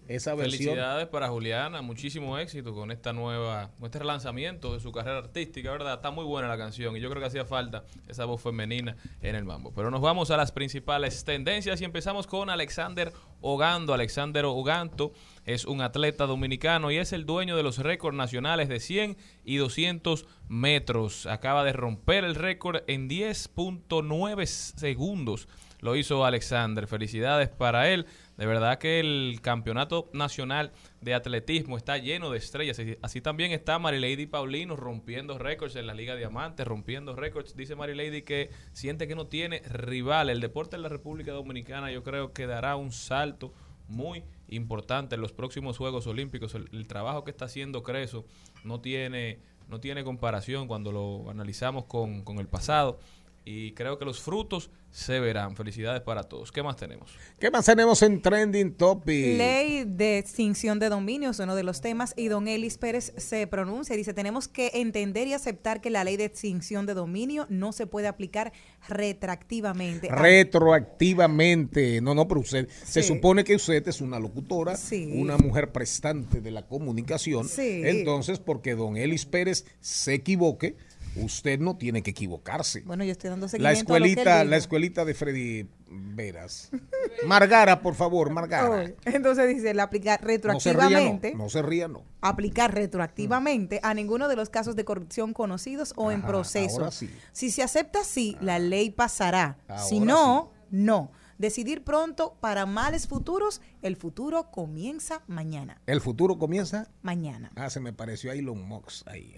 [0.08, 5.72] Felicidades para Juliana, muchísimo éxito con esta nueva, con este relanzamiento de su carrera artística,
[5.72, 5.95] ¿verdad?
[5.95, 9.36] Está muy buena la canción y yo creo que hacía falta esa voz femenina en
[9.36, 9.72] el mambo.
[9.74, 13.93] Pero nos vamos a las principales tendencias y empezamos con Alexander Ogando.
[13.93, 15.14] Alexander Oganto
[15.45, 19.58] es un atleta dominicano y es el dueño de los récords nacionales de 100 y
[19.58, 21.26] 200 metros.
[21.26, 25.47] Acaba de romper el récord en 10.9 segundos.
[25.84, 26.88] Lo hizo Alexander.
[26.88, 28.06] Felicidades para él.
[28.38, 30.72] De verdad que el campeonato nacional
[31.02, 32.82] de atletismo está lleno de estrellas.
[33.04, 37.56] Así- también está Marilady Paulino rompiendo récords en la Liga Diamante, rompiendo récords.
[37.56, 40.30] Dice Marilady que siente que no tiene rival.
[40.32, 43.54] El deporte en la República Dominicana yo creo que dará un salto
[43.88, 46.56] muy importante en los próximos Juegos Olímpicos.
[46.56, 48.26] El, el trabajo que está haciendo Creso
[48.64, 53.00] no tiene, no tiene comparación cuando lo analizamos con, con el pasado.
[53.46, 55.56] Y creo que los frutos se verán.
[55.56, 56.52] Felicidades para todos.
[56.52, 57.12] ¿Qué más tenemos?
[57.39, 59.38] ¿Qué más tenemos en Trending Topic?
[59.38, 63.96] Ley de extinción de dominios, uno de los temas, y don Elis Pérez se pronuncia
[63.96, 67.72] y dice, tenemos que entender y aceptar que la ley de extinción de dominio no
[67.74, 68.54] se puede aplicar
[68.88, 70.10] retroactivamente.
[70.10, 72.02] retroactivamente.
[72.02, 75.10] No, no, pero usted, se supone que usted es una locutora, Sí.
[75.16, 77.48] una mujer prestante de la comunicación.
[77.48, 77.82] Sí.
[77.84, 80.76] Entonces, porque don Elis Pérez se equivoque,
[81.16, 82.82] usted no tiene que equivocarse.
[82.82, 85.70] Bueno, yo estoy dando La seguimiento a lo que él escuelita, la escuelita de Freddy
[85.89, 86.70] Veras.
[87.28, 88.91] Margara, por favor, Margara.
[89.05, 90.28] Entonces dice, aplicar No
[90.59, 91.32] se ría, retroactivamente.
[91.34, 91.43] no.
[91.43, 92.03] No se ría, no.
[92.22, 96.80] aplicar retroactivamente a ninguno de los casos de corrupción conocidos o en proceso.
[96.80, 97.09] ahora sí.
[97.32, 99.57] Si se acepta así, la ley pasará.
[99.88, 101.11] si Ahora no, no.
[101.38, 105.82] Decidir pronto para males futuros, el futuro comienza mañana.
[105.88, 106.89] El futuro comienza.
[107.01, 107.51] Mañana.
[107.55, 109.36] Ah, se me pareció a Elon Musk ahí.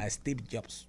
[0.00, 0.86] A Steve Jobs.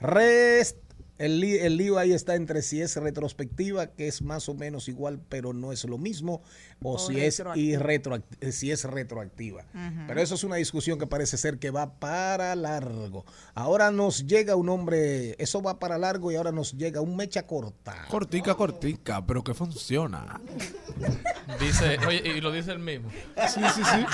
[0.00, 0.76] Rest,
[1.18, 5.52] el, lío ahí está entre si es retrospectiva, que es más o menos igual, pero
[5.52, 6.42] no es lo mismo,
[6.82, 8.18] o, O si, es y retroactiva.
[8.18, 9.64] retroact- si es retroactiva.
[10.06, 13.24] Pero eso es una discusión que parece ser que va para largo.
[13.54, 17.46] Ahora nos llega un hombre, eso va para largo y ahora nos llega un mecha
[17.46, 18.04] corta.
[18.08, 20.40] Cortica, cortica, pero que funciona.
[21.60, 23.10] Dice, oye, y lo dice el mismo.
[23.48, 24.04] Sí, sí, sí.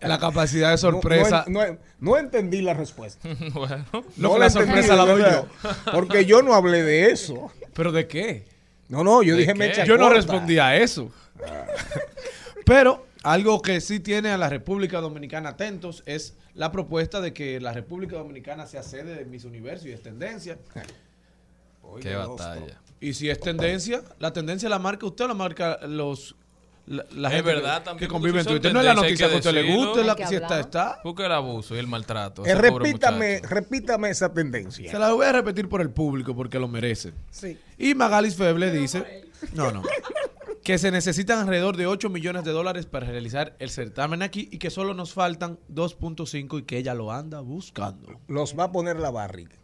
[0.00, 1.44] La capacidad de sorpresa.
[1.48, 3.28] No, no- no entendí la respuesta.
[3.52, 3.84] bueno.
[3.90, 5.46] Que la entendí, sorpresa la doy yo.
[5.92, 7.50] Porque yo no hablé de eso.
[7.74, 8.44] ¿Pero de qué?
[8.88, 9.58] No, no, yo ¿De dije qué?
[9.58, 11.10] mecha Yo no respondí a eso.
[12.66, 17.60] Pero algo que sí tiene a la República Dominicana atentos es la propuesta de que
[17.60, 20.58] la República Dominicana sea sede de Miss Universo y es tendencia.
[22.00, 22.80] Qué batalla.
[23.00, 26.36] Y si es tendencia, la tendencia la marca usted o la marca los
[26.86, 28.08] la, la es gente verdad que, también.
[28.08, 28.72] que convive en Twitter.
[28.72, 31.00] No es la noticia que a usted le guste, la que si está, está.
[31.02, 32.44] Porque el abuso y el maltrato.
[32.44, 34.90] Eh, repítame, repítame esa tendencia.
[34.90, 37.12] Se la voy a repetir por el público porque lo merece.
[37.78, 39.82] Y Magalis Feble dice, no, no,
[40.62, 44.58] que se necesitan alrededor de 8 millones de dólares para realizar el certamen aquí y
[44.58, 48.20] que solo nos faltan 2.5 y que ella lo anda buscando.
[48.28, 49.56] Los va a poner la barriga.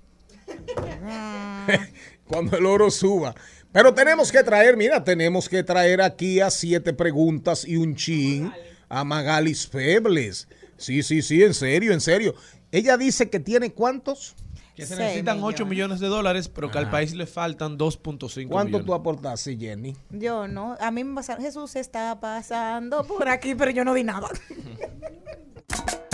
[2.28, 3.34] Cuando el oro suba.
[3.72, 8.52] Pero tenemos que traer, mira, tenemos que traer aquí a siete preguntas y un chin
[8.88, 10.48] a Magalis Febles.
[10.76, 12.34] Sí, sí, sí, en serio, en serio.
[12.72, 14.34] Ella dice que tiene cuántos.
[14.74, 15.70] Que se necesitan 8 millones.
[15.70, 18.86] millones de dólares, pero que al país le faltan 2.5 ¿Cuánto millones.
[18.86, 19.96] tú aportaste, Jenny?
[20.10, 24.04] Yo no, a mí me pasa, Jesús está pasando por aquí, pero yo no di
[24.04, 24.28] nada.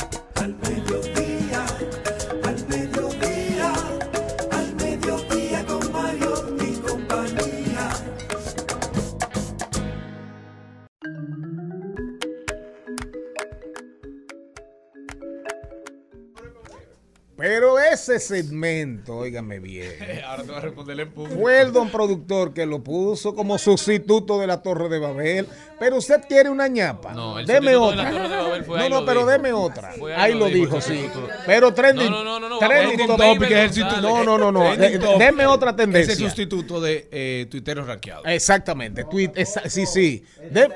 [17.92, 19.90] ese segmento, óigame bien,
[20.26, 21.40] Ahora te voy a responderle en público.
[21.40, 25.48] fue el don productor que lo puso como sustituto de la Torre de Babel.
[25.78, 27.12] Pero usted quiere una ñapa.
[27.12, 28.10] No, el deme sustituto de la otra.
[28.12, 29.30] Torre de Babel fue no, ahí no, pero dijo.
[29.32, 29.92] deme otra.
[29.92, 31.06] Fue Ahí lo dijo, el sí.
[31.46, 32.10] Pero trending.
[32.10, 34.02] No, no, no, no, trending topic es el.
[34.02, 34.76] No, no, no, no.
[34.76, 36.12] Topic Deme otra tendencia.
[36.12, 38.24] el sustituto de eh, tuiteros rankeados.
[38.26, 39.04] Exactamente.
[39.04, 40.22] Tweet, esa- sí, sí.
[40.50, 40.68] De-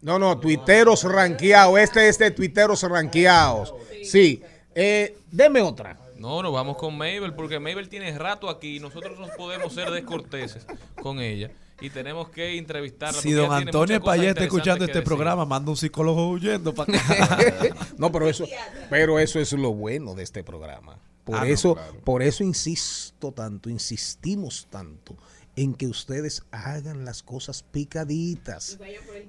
[0.00, 1.78] no, no, tuiteros ranqueados.
[1.78, 3.74] Este es de tuiteros ranqueados.
[4.02, 4.42] Sí.
[4.74, 5.98] Eh, deme otra.
[6.16, 9.90] No, nos vamos con Mabel porque Mabel tiene rato aquí y nosotros no podemos ser
[9.90, 10.66] descorteses
[11.02, 11.50] con ella
[11.80, 13.20] y tenemos que entrevistarla.
[13.20, 15.04] Si don Antonio Payet está escuchando este decir.
[15.06, 16.92] programa, manda un psicólogo huyendo para
[17.98, 18.46] no, pero eso,
[18.88, 20.98] pero eso es lo bueno de este programa.
[21.24, 22.00] Por Ah, no, eso, claro.
[22.04, 25.16] por eso insisto tanto, insistimos tanto
[25.56, 28.78] en que ustedes hagan las cosas picaditas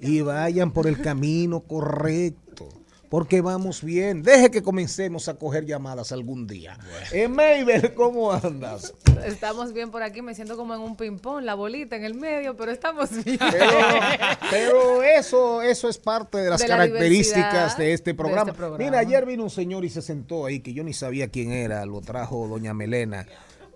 [0.00, 2.68] y vayan por el camino correcto.
[3.08, 4.22] Porque vamos bien.
[4.22, 6.78] Deje que comencemos a coger llamadas algún día.
[7.12, 8.94] Eh, Mabel, ¿cómo andas?
[9.24, 12.56] Estamos bien por aquí, me siento como en un ping-pong, la bolita en el medio,
[12.56, 13.38] pero estamos bien.
[13.38, 13.70] Pero,
[14.50, 18.50] pero eso, eso es parte de las De características de este de programa.
[18.50, 18.84] este programa.
[18.84, 21.86] Mira, ayer vino un señor y se sentó ahí que yo ni sabía quién era,
[21.86, 23.26] lo trajo doña Melena.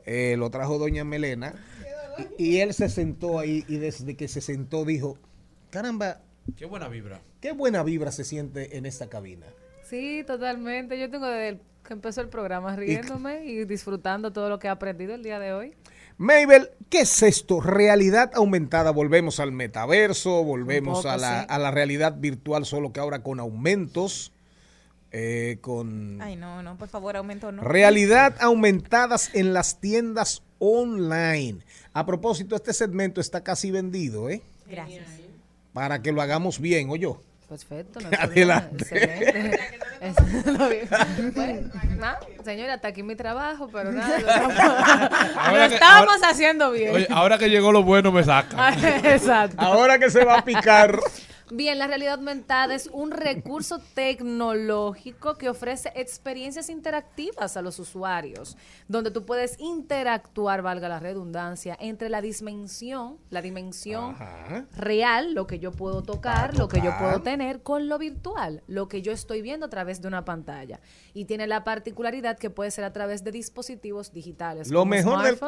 [0.06, 1.54] Eh, lo trajo doña Melena
[2.38, 5.18] y él se sentó ahí y desde que se sentó dijo,
[5.70, 6.20] caramba,
[6.56, 7.20] Qué buena vibra.
[7.40, 9.46] qué buena vibra se siente en esta cabina.
[9.84, 10.98] Sí, totalmente.
[10.98, 15.14] Yo tengo desde que empezó el programa riéndome y disfrutando todo lo que he aprendido
[15.14, 15.74] el día de hoy.
[16.18, 17.60] Mabel, ¿qué es esto?
[17.60, 18.90] Realidad aumentada.
[18.90, 21.46] Volvemos al metaverso, volvemos poco, a, la, sí.
[21.48, 24.32] a la realidad virtual, solo que ahora con aumentos,
[25.12, 27.62] eh, con Ay, no, no, por favor, aumento no.
[27.62, 31.60] realidad aumentadas en las tiendas online.
[31.94, 34.42] A propósito, este segmento está casi vendido, ¿eh?
[34.68, 35.06] Gracias.
[35.72, 37.08] Para que lo hagamos bien, oye.
[37.48, 38.00] Perfecto.
[38.00, 38.86] No Adelante.
[41.34, 46.94] Bueno, nada, señora, hasta aquí mi trabajo, pero nada, lo estamos, que- ahora- haciendo bien.
[46.94, 48.72] Oye, ahora que llegó lo bueno me saca.
[49.12, 49.56] Exacto.
[49.58, 50.98] Ahora que se va a picar.
[51.52, 58.56] Bien, la realidad aumentada es un recurso tecnológico que ofrece experiencias interactivas a los usuarios,
[58.86, 64.66] donde tú puedes interactuar, valga la redundancia, entre la dimensión, la dimensión Ajá.
[64.76, 68.86] real, lo que yo puedo tocar, lo que yo puedo tener, con lo virtual, lo
[68.86, 70.80] que yo estoy viendo a través de una pantalla.
[71.14, 74.70] Y tiene la particularidad que puede ser a través de dispositivos digitales.
[74.70, 75.38] Lo como mejor del...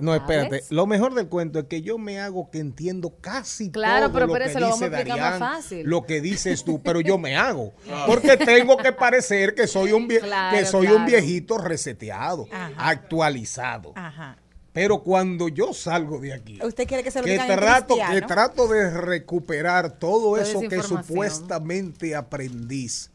[0.00, 0.64] No, espérate.
[0.70, 4.26] Lo mejor del cuento es que yo me hago que entiendo casi Claro, todo pero
[4.26, 5.86] lo espérese, que lo vamos a dice explicar más fácil.
[5.86, 7.72] lo que dices tú, pero yo me hago.
[8.06, 12.72] Porque tengo que parecer que soy un, vie- Claro, que soy un viejito reseteado, Ajá.
[12.76, 13.92] actualizado.
[13.94, 14.36] Ajá.
[14.72, 18.66] Pero cuando yo salgo de aquí, ¿Usted quiere que se lo que trato, que trato
[18.66, 23.10] de recuperar todo Toda eso que supuestamente aprendiz.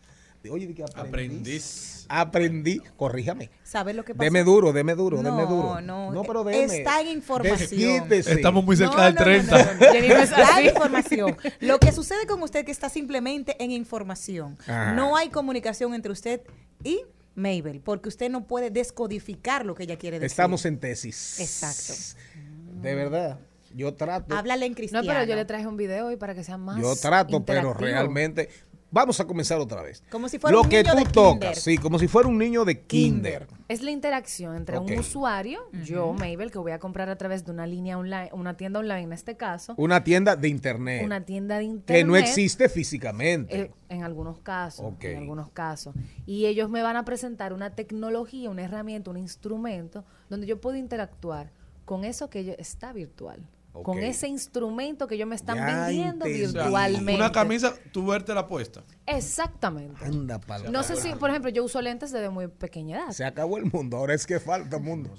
[0.50, 1.10] Oye, ¿de qué aprendiz?
[1.10, 2.06] Aprendiz.
[2.12, 3.50] Aprendí, corríjame.
[3.64, 4.24] ¿Sabes lo que pasa?
[4.24, 5.82] Deme duro, deme duro, deme No, duro.
[5.82, 6.78] no, pero deme.
[6.78, 8.12] está en información.
[8.12, 9.58] Estamos muy cerca No, del no, no, 30.
[9.58, 9.92] no, no, no.
[9.92, 11.38] Jenny no es Está en información.
[11.60, 14.58] Lo que sucede con usted que está simplemente en información.
[14.64, 14.94] Ajá.
[14.94, 16.42] No hay comunicación entre usted
[16.84, 17.02] y
[17.36, 20.32] Mabel, porque usted no puede descodificar lo que ella quiere decir.
[20.32, 21.40] Estamos en tesis.
[21.40, 21.94] Exacto.
[22.82, 23.40] De verdad.
[23.76, 24.36] Yo trato.
[24.36, 25.06] Háblale en No, cristiano.
[25.08, 28.50] pero yo le traje un video hoy para que sea más Yo trato, pero realmente.
[28.92, 30.04] Vamos a comenzar otra vez.
[30.10, 31.56] Como si fuera Lo un que niño tú de tocas, kinder.
[31.56, 33.48] sí, como si fuera un niño de kinder.
[33.68, 34.88] Es la interacción entre Ok.
[34.90, 38.58] un usuario, yo, Mabel, que voy a comprar a través de una línea online, una
[38.58, 41.04] tienda online en este caso, Una tienda de internet.
[41.06, 42.02] una tienda de internet.
[42.02, 43.62] que no existe físicamente.
[43.62, 45.04] eh, en algunos casos, Ok.
[45.04, 45.94] en algunos casos.
[46.26, 50.78] Y ellos me van a presentar una tecnología, una herramienta, un instrumento donde yo puedo
[50.78, 51.52] interactuar
[51.86, 53.48] con eso que yo- está virtual.
[53.72, 56.26] Con ese instrumento que ellos me están Ya vendiendo.
[56.26, 57.15] O virtualmente.
[57.15, 58.84] Una camisa, tú verte la puesta.
[59.05, 60.03] Exactamente.
[60.03, 63.11] Anda pa'l No sé si, por ejemplo, yo uso lentes desde muy pequeña edad.
[63.11, 65.11] Se acabó el mundo, ahora es que falta mundo.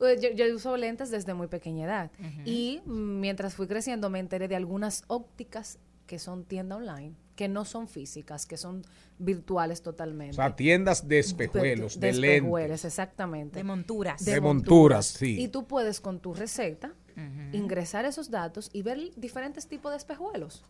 [0.00, 2.10] Eh, Yo, yo uso lentes desde muy pequeña edad.
[2.44, 7.64] Y mientras fui creciendo me enteré de algunas ópticas que son tienda online, que no
[7.64, 8.82] son físicas, que son
[9.18, 10.36] virtuales O totalmente.
[10.36, 12.84] sea, tiendas de espejuelos, de, espejuelos, lentes.
[12.84, 13.58] exactamente.
[13.58, 14.24] De monturas.
[14.24, 15.40] De monturas, sí.
[15.40, 16.94] Y tú puedes con tu receta
[17.52, 20.62] ingresar esos datos y ver diferentes tipos de espejuelos.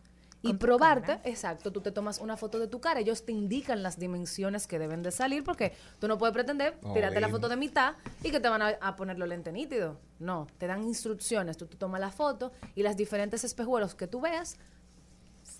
[0.43, 1.21] Y probarte, cara.
[1.25, 4.77] exacto, tú te tomas una foto de tu cara, ellos te indican las dimensiones que
[4.77, 8.29] deben de salir, porque tú no puedes pretender No, tirarte la foto de mitad y
[8.29, 9.97] que te van a, a poner los lentes nítidos.
[10.19, 14.21] No, te dan instrucciones, tú te tomas la foto y las diferentes espejuelos que tú
[14.21, 14.57] veas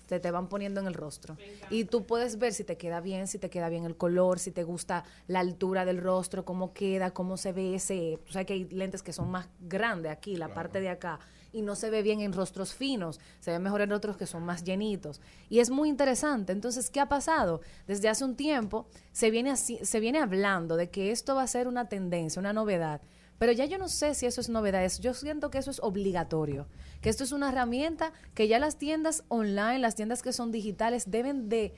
[0.08, 1.36] te, te van poniendo en el rostro.
[1.70, 4.50] Y tú puedes ver si te queda bien, si te queda bien el color, si
[4.50, 8.18] te gusta la altura del rostro, cómo queda, cómo se ve ese.
[8.28, 11.20] O sea que hay lentes que son más grandes aquí, la parte de acá.
[11.52, 14.44] Y no se ve bien en rostros finos, se ve mejor en rostros que son
[14.44, 15.20] más llenitos.
[15.48, 16.52] Y es muy interesante.
[16.52, 17.60] Entonces, ¿qué ha pasado?
[17.86, 21.46] Desde hace un tiempo se viene, así, se viene hablando de que esto va a
[21.46, 23.00] ser una tendencia, una novedad.
[23.38, 26.66] Pero ya yo no sé si eso es novedad, yo siento que eso es obligatorio,
[27.00, 31.10] que esto es una herramienta que ya las tiendas online, las tiendas que son digitales
[31.10, 31.72] deben de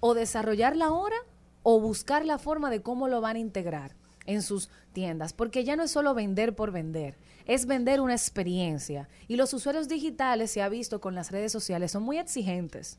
[0.00, 1.16] o desarrollarla ahora
[1.62, 5.76] o buscar la forma de cómo lo van a integrar en sus tiendas, porque ya
[5.76, 7.16] no es solo vender por vender,
[7.46, 9.08] es vender una experiencia.
[9.26, 12.98] Y los usuarios digitales, se ha visto con las redes sociales, son muy exigentes.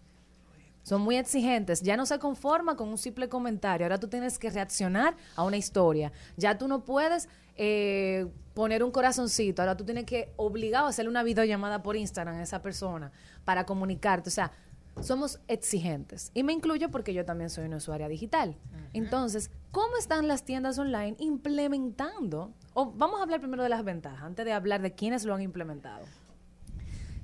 [0.89, 1.83] Son muy exigentes.
[1.83, 3.85] Ya no se conforma con un simple comentario.
[3.85, 6.11] Ahora tú tienes que reaccionar a una historia.
[6.35, 8.25] Ya tú no puedes eh,
[8.55, 9.61] poner un corazoncito.
[9.61, 13.11] Ahora tú tienes que obligado a hacerle una videollamada por Instagram a esa persona
[13.45, 14.29] para comunicarte.
[14.29, 14.51] O sea,
[14.99, 16.31] somos exigentes.
[16.33, 18.57] Y me incluyo porque yo también soy una usuaria digital.
[18.91, 22.51] Entonces, ¿cómo están las tiendas online implementando?
[22.73, 25.43] O vamos a hablar primero de las ventajas, antes de hablar de quiénes lo han
[25.43, 26.03] implementado.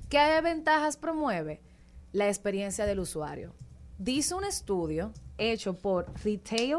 [0.08, 1.60] ¿Qué ventajas promueve?
[2.12, 3.54] La experiencia del usuario.
[3.98, 6.76] Dice un estudio hecho por Retail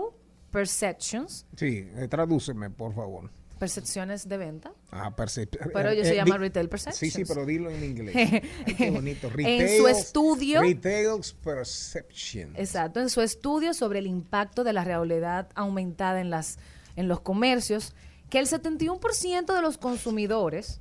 [0.52, 3.30] Perceptions, Sí, eh, tradúceme, por favor.
[3.60, 4.72] percepciones de venta.
[4.92, 6.98] Ah, percep- Pero ellos eh, se llama Retail Perceptions.
[7.00, 8.16] Sí, sí, pero dilo en inglés.
[8.66, 9.30] Ay, qué bonito.
[9.38, 12.54] En su estudio- Retail Perception.
[12.56, 16.58] Exacto, en su estudio sobre el impacto de la realidad aumentada en, las,
[16.96, 17.94] en los comercios,
[18.30, 20.80] que el 71% de los consumidores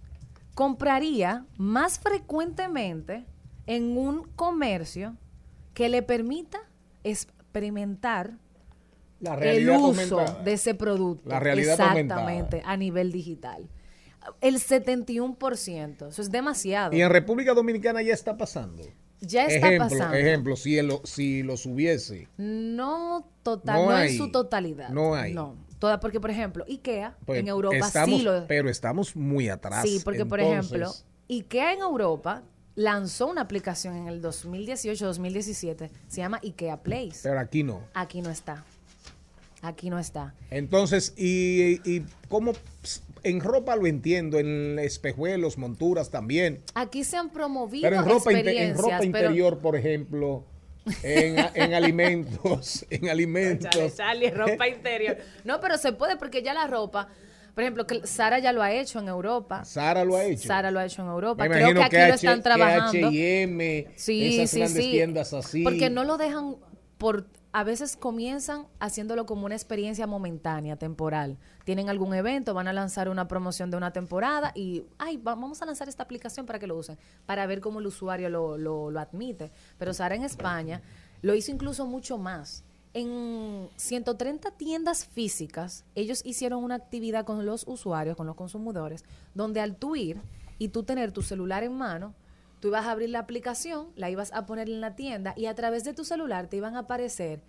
[0.55, 3.25] compraría más frecuentemente
[3.67, 5.17] en un comercio
[5.75, 6.59] que le permita
[7.05, 8.39] experimentar
[9.21, 9.87] La el uso
[10.21, 10.43] aumentada.
[10.43, 11.29] de ese producto.
[11.29, 13.69] La realidad Exactamente, a nivel digital.
[14.41, 16.95] El 71%, eso es demasiado.
[16.95, 18.83] Y en República Dominicana ya está pasando.
[19.21, 20.17] Ya está ejemplo, pasando.
[20.17, 22.29] Ejemplo, si, lo, si los hubiese.
[22.37, 24.11] No total, No no, hay.
[24.13, 24.89] en su totalidad.
[24.91, 25.33] No hay.
[25.33, 25.57] No.
[25.79, 28.47] Toda, porque, por ejemplo, IKEA pues, en Europa estamos, sí lo.
[28.47, 29.83] Pero estamos muy atrás.
[29.83, 30.93] Sí, porque, por ejemplo,
[31.29, 32.43] IKEA en Europa
[32.77, 37.21] lanzó una aplicación en el 2018-2017, se llama IKEA Place.
[37.23, 37.83] Pero aquí no.
[37.95, 38.65] Aquí no está.
[39.63, 40.35] Aquí no está.
[40.51, 42.53] Entonces, ¿y, y cómo?
[43.23, 46.63] En ropa lo entiendo, en espejuelos, monturas también.
[46.75, 50.45] Aquí se han promovido Pero en ropa, inte- en experiencias, ropa pero- interior, por ejemplo,
[51.03, 53.71] en, en alimentos, en alimentos.
[53.71, 55.17] Chale, Charlie, ropa interior.
[55.45, 57.09] No, pero se puede porque ya la ropa,
[57.57, 59.65] por ejemplo, que Sara ya lo ha hecho en Europa.
[59.65, 60.47] Sara lo ha hecho.
[60.47, 61.43] Sara lo ha hecho en Europa.
[61.45, 63.09] Me Creo que aquí que lo están que trabajando.
[63.09, 64.91] H&M, Sí, esas sí, grandes sí.
[64.91, 65.65] tiendas así.
[65.65, 66.57] Porque no lo dejan
[66.99, 71.39] por a veces comienzan haciéndolo como una experiencia momentánea, temporal.
[71.65, 75.63] Tienen algún evento, van a lanzar una promoción de una temporada y, ay, va- vamos
[75.63, 78.91] a lanzar esta aplicación para que lo usen, para ver cómo el usuario lo, lo,
[78.91, 79.51] lo admite.
[79.79, 80.83] Pero Sara en España
[81.23, 82.63] lo hizo incluso mucho más.
[82.99, 89.61] En 130 tiendas físicas, ellos hicieron una actividad con los usuarios, con los consumidores, donde
[89.61, 90.19] al tú ir
[90.57, 92.15] y tú tener tu celular en mano,
[92.59, 95.55] tú ibas a abrir la aplicación, la ibas a poner en la tienda y a
[95.55, 97.43] través de tu celular te iban a aparecer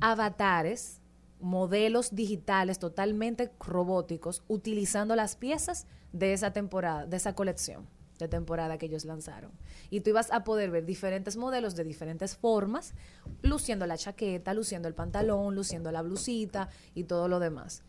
[0.00, 1.00] avatares,
[1.40, 7.86] modelos digitales totalmente robóticos, utilizando las piezas de esa temporada, de esa colección
[8.18, 9.52] de temporada que ellos lanzaron.
[9.90, 12.94] Y tú ibas a poder ver diferentes modelos de diferentes formas,
[13.42, 17.82] luciendo la chaqueta, luciendo el pantalón, luciendo la blusita y todo lo demás.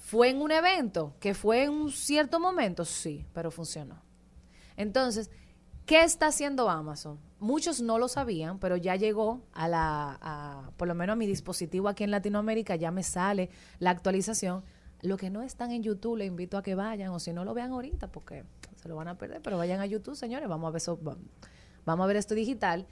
[0.00, 1.14] ¿Fue en un evento?
[1.20, 2.84] ¿Que fue en un cierto momento?
[2.84, 4.02] Sí, pero funcionó.
[4.76, 5.30] Entonces,
[5.86, 7.18] ¿qué está haciendo Amazon?
[7.38, 11.26] Muchos no lo sabían, pero ya llegó a la, a- por lo menos a mi
[11.26, 13.48] dispositivo aquí en Latinoamérica, ya me sale
[13.78, 14.62] la actualización.
[15.00, 17.54] Lo que no están en YouTube, le invito a que vayan, o si no lo
[17.54, 18.44] vean ahorita, porque
[18.82, 22.88] se lo van a perder, pero vayan a YouTube, señores, vamos a ver, esto digital.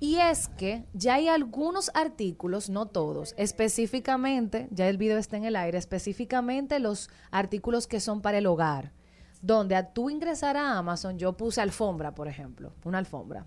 [0.00, 5.44] Y es que ya hay algunos artículos, no todos, específicamente, ya el video está en
[5.44, 8.92] el aire, específicamente los artículos que son para el hogar,
[9.40, 13.46] donde a tú ingresar a Amazon, yo puse alfombra, por ejemplo, una alfombra.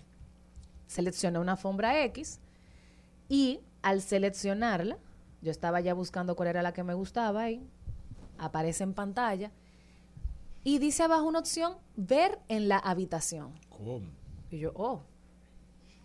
[0.86, 2.40] Seleccioné una alfombra X
[3.28, 4.96] y al seleccionarla,
[5.42, 7.68] yo estaba ya buscando cuál era la que me gustaba ahí,
[8.38, 9.50] aparece en pantalla
[10.64, 13.52] y dice abajo una opción, ver en la habitación.
[13.68, 14.00] ¿Cómo?
[14.50, 15.02] Y yo, oh,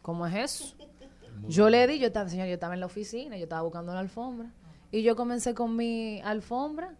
[0.01, 0.75] ¿cómo es eso?
[1.47, 4.01] Yo le di, yo estaba, señor, yo estaba en la oficina, yo estaba buscando una
[4.01, 4.51] alfombra.
[4.91, 6.95] Y yo comencé con mi alfombra.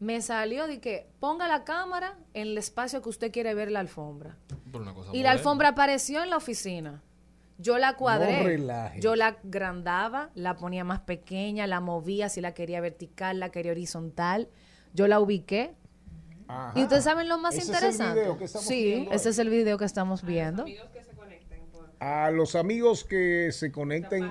[0.00, 3.78] Me salió de que ponga la cámara en el espacio que usted quiere ver la
[3.78, 4.36] alfombra.
[4.72, 7.02] Por una cosa Y la alfombra apareció en la oficina.
[7.58, 8.42] Yo la No cuadré.
[8.42, 9.00] relajes.
[9.00, 13.70] yo la agrandaba, la ponía más pequeña, la movía si la quería vertical, la quería
[13.70, 14.48] horizontal.
[14.92, 15.76] Yo la ubiqué.
[16.48, 16.78] Ajá.
[16.78, 18.20] Y ustedes saben lo más Ese es el interesante.
[18.20, 19.30] video que estamos sí, viendo ese ahí.
[19.32, 20.64] es el video que estamos viendo.
[22.00, 24.30] A los amigos que se conecten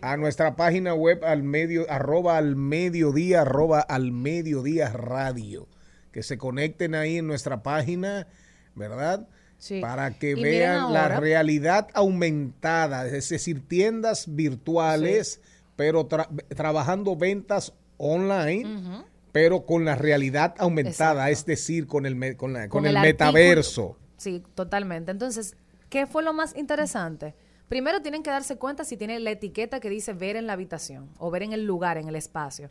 [0.00, 5.68] a nuestra página web al medio, arroba al mediodía, arroba al mediodía radio.
[6.12, 8.26] Que se conecten ahí en nuestra página,
[8.74, 9.28] ¿verdad?
[9.58, 9.80] Sí.
[9.80, 15.40] Para que Y vean la realidad aumentada, es decir, tiendas virtuales,
[15.76, 19.04] pero tra- trabajando ventas online,
[19.36, 23.98] pero con la realidad aumentada, es decir, con el, con la- con el, metaverso.
[24.16, 25.10] Sí, totalmente.
[25.10, 25.56] Entonces,
[25.90, 27.34] ¿qué fue lo más interesante?
[27.68, 31.10] Primero tienen que darse cuenta si tiene la etiqueta que dice ver en la habitación
[31.18, 32.70] o ver en el lugar, en el espacio.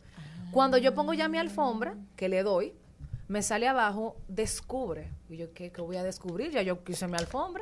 [0.52, 2.74] Cuando yo pongo ya mi alfombra, que le doy,
[3.28, 5.12] me sale abajo, descubre.
[5.30, 6.50] Y yo, ¿qué, qué voy a descubrir?
[6.50, 7.62] Ya yo quise mi alfombra.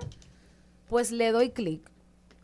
[0.88, 1.82] Pues le doy clic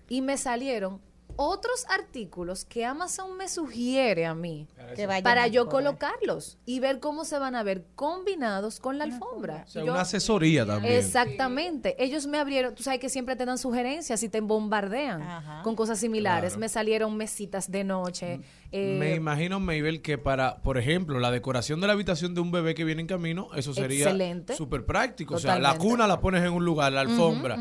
[0.10, 1.00] y me salieron
[1.42, 4.68] otros artículos que Amazon me sugiere a mí
[4.98, 5.86] Que para yo acorde.
[5.86, 9.64] colocarlos y ver cómo se van a ver combinados con la alfombra.
[9.66, 10.96] O sea, Yo- una asesoría también.
[10.96, 11.96] Exactamente.
[12.04, 15.98] Ellos me abrieron, tú sabes que siempre te dan sugerencias y te bombardean con cosas
[16.00, 16.52] similares.
[16.52, 16.60] Claro.
[16.60, 18.42] Me salieron mesitas de noche.
[18.74, 22.52] eh, Me imagino, Mabel, que para, por ejemplo, la decoración de la habitación de un
[22.52, 24.56] bebé que viene en camino, eso sería Excelente.
[24.56, 25.36] súper práctico.
[25.36, 27.56] O sea, la cuna la pones en un lugar, la alfombra.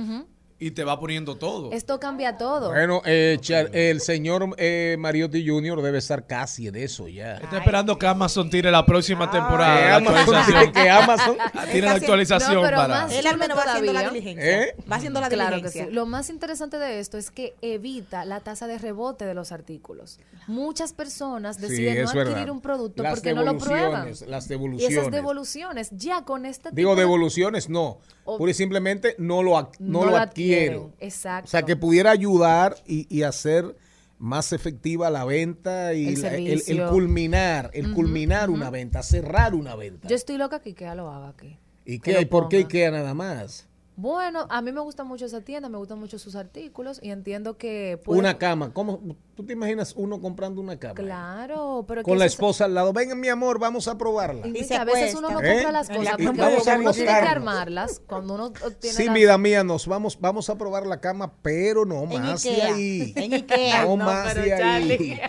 [0.60, 1.70] Y te va poniendo todo.
[1.72, 2.70] Esto cambia todo.
[2.70, 5.80] Bueno, eh, Char- el señor eh, Mariotti Jr.
[5.82, 7.36] debe estar casi en eso ya.
[7.36, 9.78] Está esperando que Amazon tire la próxima temporada.
[10.00, 11.36] que Amazon tire- que Amazon-
[11.72, 13.02] tiene la actualización No, pero para.
[13.02, 14.62] más Él al menos va haciendo la diligencia.
[14.62, 14.74] ¿Eh?
[14.90, 15.86] Va haciendo la Claro que diligencia.
[15.86, 15.92] sí.
[15.92, 20.18] Lo más interesante de esto es que evita la tasa de rebote de los artículos.
[20.48, 22.48] Muchas personas Sí, deciden no adquirir verdad.
[22.50, 24.06] un producto Las porque no lo prueban.
[24.06, 25.10] devoluciones, Las Y esas devoluciones.
[25.12, 27.98] devoluciones, ya con este Digo, tipo de- devoluciones no.
[28.36, 30.92] Pura y simplemente no lo, no no lo adquiero.
[30.98, 31.46] Exacto.
[31.46, 33.76] O sea, que pudiera ayudar y, y hacer
[34.18, 39.76] más efectiva la venta y El la- el, culminar, el culminar una venta, cerrar una
[39.76, 40.08] venta.
[40.08, 41.56] Yo estoy loca que IKEA lo haga aquí.
[41.84, 42.12] ¿Y que qué?
[42.14, 42.56] lo ¿Y por qué.
[42.58, 43.67] IKEA nada más?
[44.02, 47.58] Bueno, a mí me gusta mucho esa tienda, me gustan mucho sus artículos y entiendo
[47.58, 48.72] que puede- Una cama.
[48.72, 49.00] ¿Cómo?
[49.34, 50.94] ¿Tú te imaginas uno comprando una cama?
[50.94, 52.92] Claro, pero Con la esposa al lado.
[52.92, 54.46] Venga, mi amor, vamos a probarla.
[54.46, 55.52] Y que a veces uno no ¿Eh?
[55.52, 59.06] compra las cosas Y porque vamos a uno tiene que armarlas cuando uno tiene Sí,
[59.06, 62.62] las- vida mía, nos vamos, vamos a probar la cama, pero no En más de
[62.62, 63.12] ahí.
[63.16, 63.82] En Ikea.
[63.84, 65.20] No, No, más de ahí.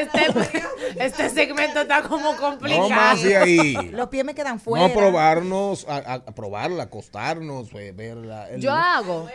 [0.00, 2.88] Este, este segmento está como complicado.
[2.88, 3.74] No más de ahí.
[3.92, 4.88] Los pies me quedan fuera.
[4.88, 8.50] No probarnos, a, a- a probarla, acostarnos, eh, verla.
[8.50, 9.28] el- Yo hago.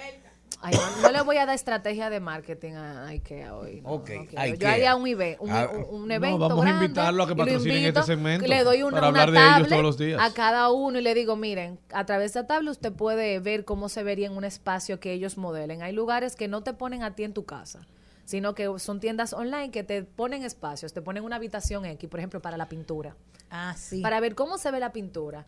[0.61, 3.79] Ay, no, no le voy a dar estrategia de marketing a IKEA hoy.
[3.79, 4.21] no, Ok, no.
[4.41, 4.55] IKEA.
[4.55, 7.35] Yo haría un, ive- un, Ah, un- un no, evento vamos a invitarlo a que
[7.35, 9.97] patrocinen invito, este segmento Le doy una, para una hablar de ellos tablet todos los
[9.97, 10.19] días.
[10.21, 13.63] a cada uno y le digo, miren, a través de esta tablet usted puede ver
[13.63, 15.81] cómo se vería en un espacio que ellos modelen.
[15.81, 17.87] Hay lugares que no te ponen a ti en tu casa
[18.25, 22.19] sino que son tiendas online que te ponen espacios, te ponen una habitación X, por
[22.19, 23.15] ejemplo, para la pintura.
[23.49, 24.01] Ah, sí.
[24.01, 25.47] Para ver cómo se ve la pintura.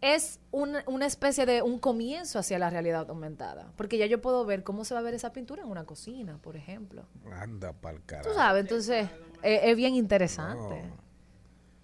[0.00, 4.44] Es un- una especie de un comienzo hacia la realidad aumentada, porque ya yo puedo
[4.44, 7.04] ver cómo se va a ver esa pintura en una cocina, por ejemplo.
[7.32, 8.28] Anda pa'l carajo.
[8.30, 9.08] Tú sabes, entonces
[9.42, 10.84] eh, es bien interesante.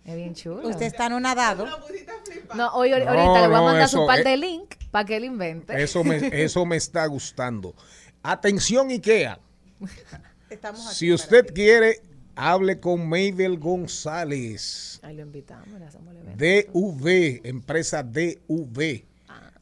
[0.05, 0.69] Es bien chulo.
[0.69, 1.67] Usted está anonadado.
[2.55, 4.75] No, hoy, ahorita No, le voy a no, mandar eso, su par eh, de link
[4.91, 5.83] para que él invente.
[5.83, 7.75] Eso me, eso me está gustando.
[8.23, 9.41] Atención, IKEA.
[10.51, 12.01] Estamos Si usted quiere,
[12.37, 15.01] hable con Mabel González.
[15.03, 16.37] Ahí lo invitamos, le hacemos el.
[16.37, 19.05] DV, empresa DV.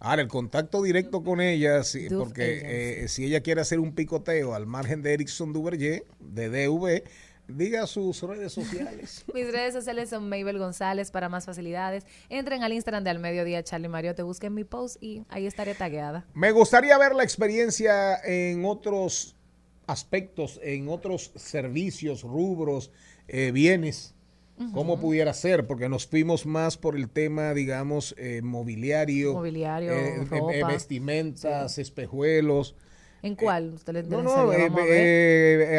[0.04, 4.52] Ahora, el contacto directo con ella, sí, porque eh, si ella quiere hacer un picoteo
[4.52, 7.04] al margen de Erickson Duverger, de DV,
[7.46, 9.24] diga sus redes sociales.
[9.34, 12.04] Mis redes sociales son Mabel González para más facilidades.
[12.28, 15.74] Entren al Instagram de Al Mediodía Charlie Mario, te busquen mi post y ahí estaré
[15.74, 16.26] tagueada.
[16.34, 19.36] Me gustaría ver la experiencia en otros
[19.86, 22.90] aspectos, en otros servicios, rubros,
[23.28, 24.14] eh, bienes.
[24.72, 25.66] ¿Cómo pudiera ser?
[25.66, 30.66] Porque nos fuimos más por el tema, digamos, eh, mobiliario, Mobiliario, eh, ropa.
[30.68, 32.76] vestimentas, espejuelos.
[33.22, 34.52] ¿En cuál usted le No, no,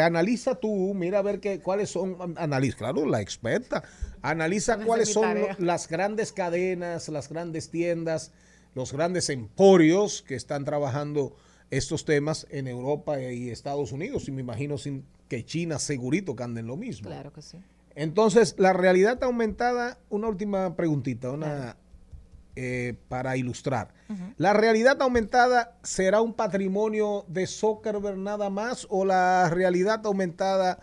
[0.01, 3.83] analiza tú, mira a ver qué, cuáles son, an- analiza, claro, la experta,
[4.21, 8.31] analiza cuáles son lo- las grandes cadenas, las grandes tiendas,
[8.75, 11.35] los grandes emporios que están trabajando
[11.77, 16.43] estos temas en Europa y Estados Unidos, y me imagino sin que China segurito que
[16.43, 17.09] anden lo mismo.
[17.09, 17.57] Claro que sí.
[17.95, 21.77] Entonces, la realidad aumentada, una última preguntita, una
[22.55, 23.95] eh, para ilustrar.
[24.37, 30.79] ¿La realidad aumentada será un patrimonio de Zuckerberg nada más o la realidad aumentada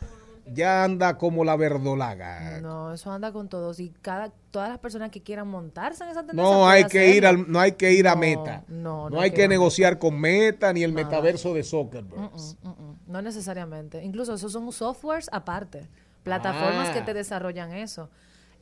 [0.52, 2.60] ya anda como la verdolaga?
[2.60, 6.24] No, eso anda con todos y cada todas las personas que quieran montarse en esa
[6.26, 6.42] tendencia.
[6.54, 8.64] No hay que ir al, no hay que ir a No, Meta.
[8.68, 11.04] No, No, hay que negociar con Meta ni el Nada.
[11.06, 12.20] metaverso de Zuckerberg.
[12.20, 12.24] Mm,
[12.62, 12.96] mm, mm.
[13.06, 14.02] No necesariamente.
[14.04, 15.88] Incluso esos son softwares aparte.
[16.24, 16.92] Plataformas Ah.
[16.94, 18.10] que te desarrollan eso.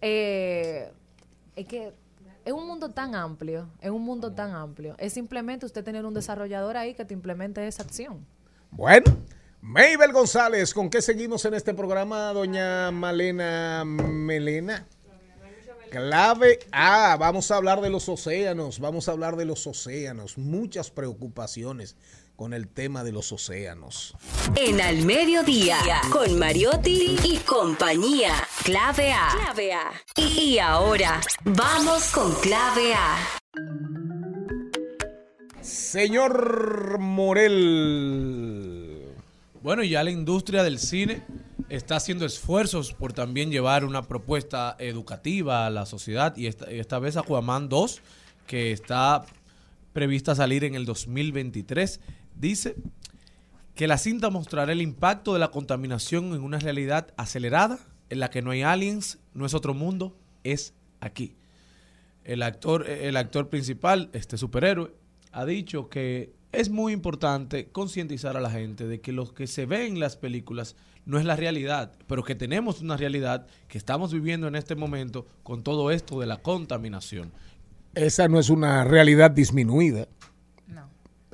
[0.00, 0.90] Eh,
[1.56, 1.92] es que
[2.44, 4.94] es un mundo tan amplio, es un mundo tan amplio.
[4.98, 8.24] Es simplemente usted tener un desarrollador ahí que te implemente esa acción.
[8.70, 9.16] Bueno,
[9.60, 14.86] Maybel González, ¿con qué seguimos en este programa, doña Malena Melena?
[15.90, 20.90] Clave A, vamos a hablar de los océanos, vamos a hablar de los océanos, muchas
[20.90, 21.96] preocupaciones
[22.36, 24.14] con el tema de los océanos.
[24.54, 25.78] En Al Mediodía,
[26.12, 28.34] con Mariotti y compañía.
[28.64, 29.28] Clave A.
[29.32, 29.90] Clave A.
[30.14, 33.16] Y ahora, vamos con Clave A.
[35.60, 38.77] Señor Morel.
[39.60, 41.22] Bueno, ya la industria del cine
[41.68, 47.00] está haciendo esfuerzos por también llevar una propuesta educativa a la sociedad y esta, esta
[47.00, 48.00] vez Aquaman 2,
[48.46, 49.24] que está
[49.92, 52.00] prevista salir en el 2023,
[52.36, 52.76] dice
[53.74, 57.80] que la cinta mostrará el impacto de la contaminación en una realidad acelerada
[58.10, 61.34] en la que no hay aliens, no es otro mundo, es aquí.
[62.22, 64.94] El actor, el actor principal, este superhéroe,
[65.32, 69.66] ha dicho que es muy importante concientizar a la gente de que lo que se
[69.66, 74.12] ve en las películas no es la realidad, pero que tenemos una realidad que estamos
[74.12, 77.32] viviendo en este momento con todo esto de la contaminación.
[77.94, 80.08] Esa no es una realidad disminuida.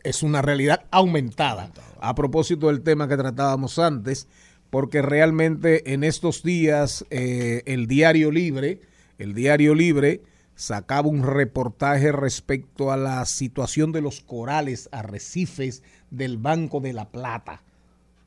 [0.02, 1.72] Es una realidad aumentada.
[1.98, 4.28] A propósito del tema que tratábamos antes,
[4.68, 8.80] porque realmente en estos días eh, el Diario Libre,
[9.18, 10.22] el Diario Libre
[10.54, 17.10] sacaba un reportaje respecto a la situación de los corales, arrecifes del Banco de la
[17.10, 17.62] Plata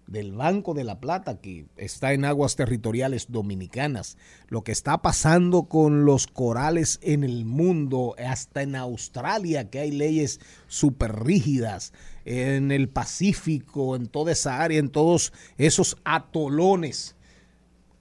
[0.08, 4.18] del Banco de la Plata, que está en aguas territoriales dominicanas,
[4.48, 9.92] lo que está pasando con los corales en el mundo, hasta en Australia, que hay
[9.92, 11.94] leyes súper rígidas,
[12.26, 17.16] en el Pacífico, en toda esa área, en todos esos atolones,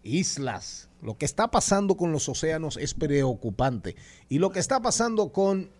[0.03, 0.86] islas.
[1.03, 3.97] Lo que está pasando con los océanos es preocupante.
[4.29, 5.71] Y lo que está pasando con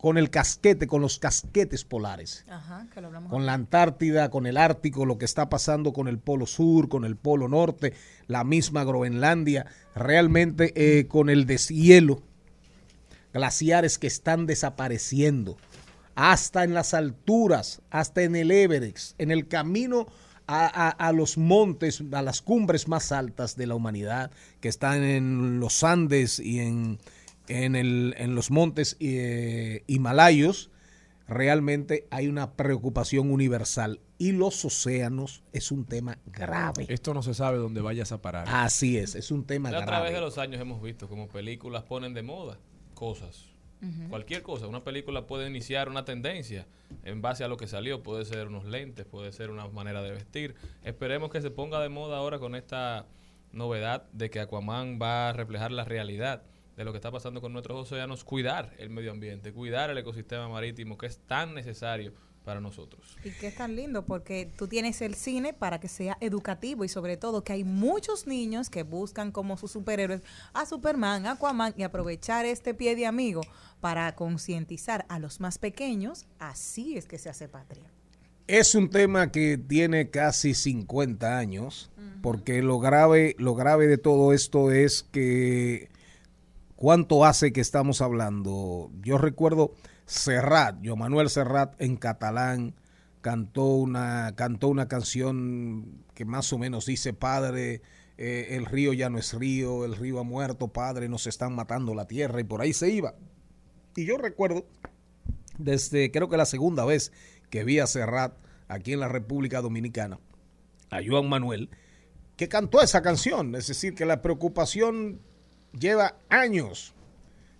[0.00, 2.46] con el casquete, con los casquetes polares.
[2.48, 6.08] Ajá, que lo hablamos Con la Antártida, con el Ártico, lo que está pasando con
[6.08, 7.92] el Polo Sur, con el Polo Norte,
[8.26, 12.22] la misma Groenlandia, realmente eh, con el deshielo,
[13.34, 15.58] glaciares que están desapareciendo,
[16.14, 20.06] hasta en las alturas, hasta en el Everest, en el camino
[20.52, 25.02] a, a- a los montes, a las cumbres más altas de la humanidad, que están
[25.04, 26.98] en los Andes y en,
[27.48, 30.70] en, el- en los montes eh, himalayos,
[31.28, 34.00] realmente hay una preocupación universal.
[34.18, 36.84] Y los océanos es un tema grave.
[36.88, 38.46] Esto no se sabe dónde vayas a parar.
[38.48, 39.92] Así es, es un tema Ya a grave.
[39.96, 42.58] través de los años hemos visto como películas ponen de moda
[42.94, 43.46] cosas.
[44.08, 44.66] Cualquier cosa.
[44.66, 46.66] Una película puede iniciar una tendencia
[47.02, 48.02] en base a lo que salió.
[48.02, 50.54] Puede ser unos lentes, puede ser una manera de vestir.
[50.84, 53.06] Esperemos que se ponga de moda ahora con esta
[53.52, 56.42] novedad de que Aquaman va a reflejar la realidad
[56.76, 58.24] de lo que está pasando con nuestros océanos.
[58.24, 62.12] Cuidar el medio ambiente, cuidar el ecosistema marítimo que es tan necesario
[62.44, 63.16] para nosotros.
[63.24, 66.88] Y que es tan lindo porque tú tienes el cine para que sea educativo y
[66.88, 70.22] sobre todo que hay muchos niños que buscan como sus superhéroes
[70.52, 73.42] a Superman, a Aquaman y aprovechar este pie de amigo
[73.80, 76.26] para concientizar a los más pequeños.
[76.38, 77.84] Así es que se hace patria.
[78.46, 84.32] Es un tema que tiene casi 50 años, porque lo grave, lo grave de todo
[84.32, 85.88] esto es que
[86.74, 88.90] cuánto hace que estamos hablando.
[89.02, 89.72] Yo recuerdo
[90.10, 92.74] Serrat, yo Manuel Serrat en catalán
[93.20, 97.80] cantó una cantó una canción que más o menos dice padre
[98.18, 101.94] eh, el río ya no es río, el río ha muerto, padre, nos están matando
[101.94, 103.14] la tierra y por ahí se iba.
[103.94, 104.66] Y yo recuerdo
[105.58, 107.12] desde creo que la segunda vez
[107.48, 108.34] que vi a Serrat
[108.66, 110.18] aquí en la República Dominicana,
[110.90, 111.70] a Joan Manuel,
[112.36, 113.54] que cantó esa canción.
[113.54, 115.20] Es decir, que la preocupación
[115.78, 116.94] lleva años,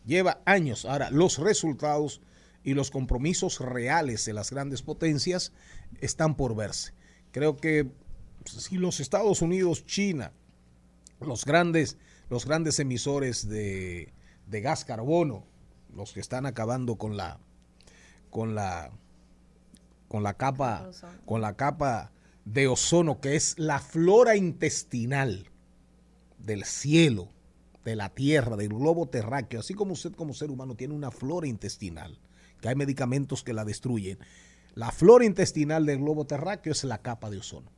[0.05, 0.85] lleva años.
[0.85, 2.21] Ahora, los resultados
[2.63, 5.53] y los compromisos reales de las grandes potencias
[6.01, 6.93] están por verse.
[7.33, 7.91] Creo que
[8.45, 10.33] si los Estados Unidos, China,
[11.21, 11.97] los grandes,
[12.29, 14.13] los grandes emisores de,
[14.47, 15.47] de gas carbono,
[15.95, 17.39] los que están acabando con la
[18.31, 18.91] con la
[20.09, 20.91] con la capa
[21.25, 22.13] con la capa
[22.45, 25.49] de ozono que es la flora intestinal
[26.39, 27.29] del cielo,
[27.85, 31.47] de la tierra, del globo terráqueo, así como usted como ser humano tiene una flora
[31.47, 32.19] intestinal,
[32.61, 34.19] que hay medicamentos que la destruyen.
[34.75, 37.71] La flora intestinal del globo terráqueo es la capa de ozono.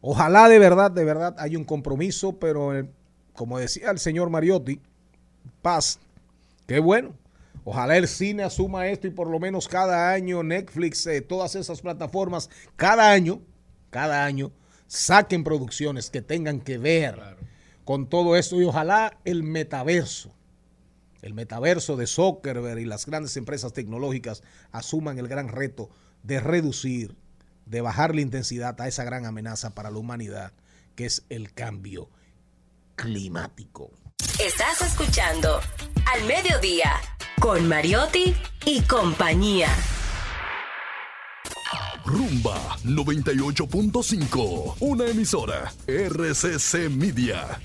[0.00, 2.88] Ojalá de verdad, de verdad hay un compromiso, pero eh,
[3.34, 4.80] como decía el señor Mariotti,
[5.62, 5.98] paz,
[6.66, 7.14] qué bueno.
[7.64, 11.80] Ojalá el cine asuma esto y por lo menos cada año Netflix, eh, todas esas
[11.80, 13.40] plataformas, cada año,
[13.90, 14.50] cada año,
[14.88, 17.20] saquen producciones que tengan que ver
[17.84, 20.34] con todo esto y ojalá el metaverso,
[21.22, 24.42] el metaverso de Zuckerberg y las grandes empresas tecnológicas
[24.72, 25.88] asuman el gran reto
[26.22, 27.16] de reducir,
[27.66, 30.52] de bajar la intensidad a esa gran amenaza para la humanidad,
[30.96, 32.10] que es el cambio
[32.96, 33.90] climático.
[34.38, 35.60] Estás escuchando
[36.12, 36.92] Al Mediodía
[37.40, 38.34] con Mariotti
[38.66, 39.68] y compañía.
[42.04, 44.76] Rumba 98.5.
[44.80, 45.72] Una emisora.
[45.86, 47.60] RCC Media.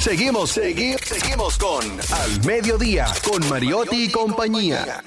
[0.00, 5.04] Seguimos, seguimos, seguimos con Al Mediodía, con Mariotti y compañía.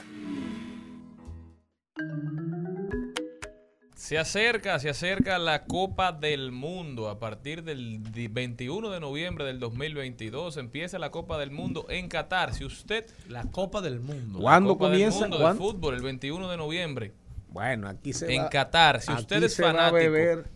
[3.95, 7.10] Se acerca, se acerca la Copa del Mundo.
[7.10, 12.07] A partir del di- 21 de noviembre del 2022 empieza la Copa del Mundo en
[12.10, 12.53] Qatar.
[12.53, 13.06] Si usted...
[13.30, 14.40] La Copa del Mundo.
[14.40, 15.20] ¿Cuándo La Copa del comienza?
[15.22, 15.64] Mundo de ¿Cuándo?
[15.64, 17.14] fútbol, el 21 de noviembre.
[17.54, 20.12] Bueno, aquí se en va- Qatar, si usted es fanático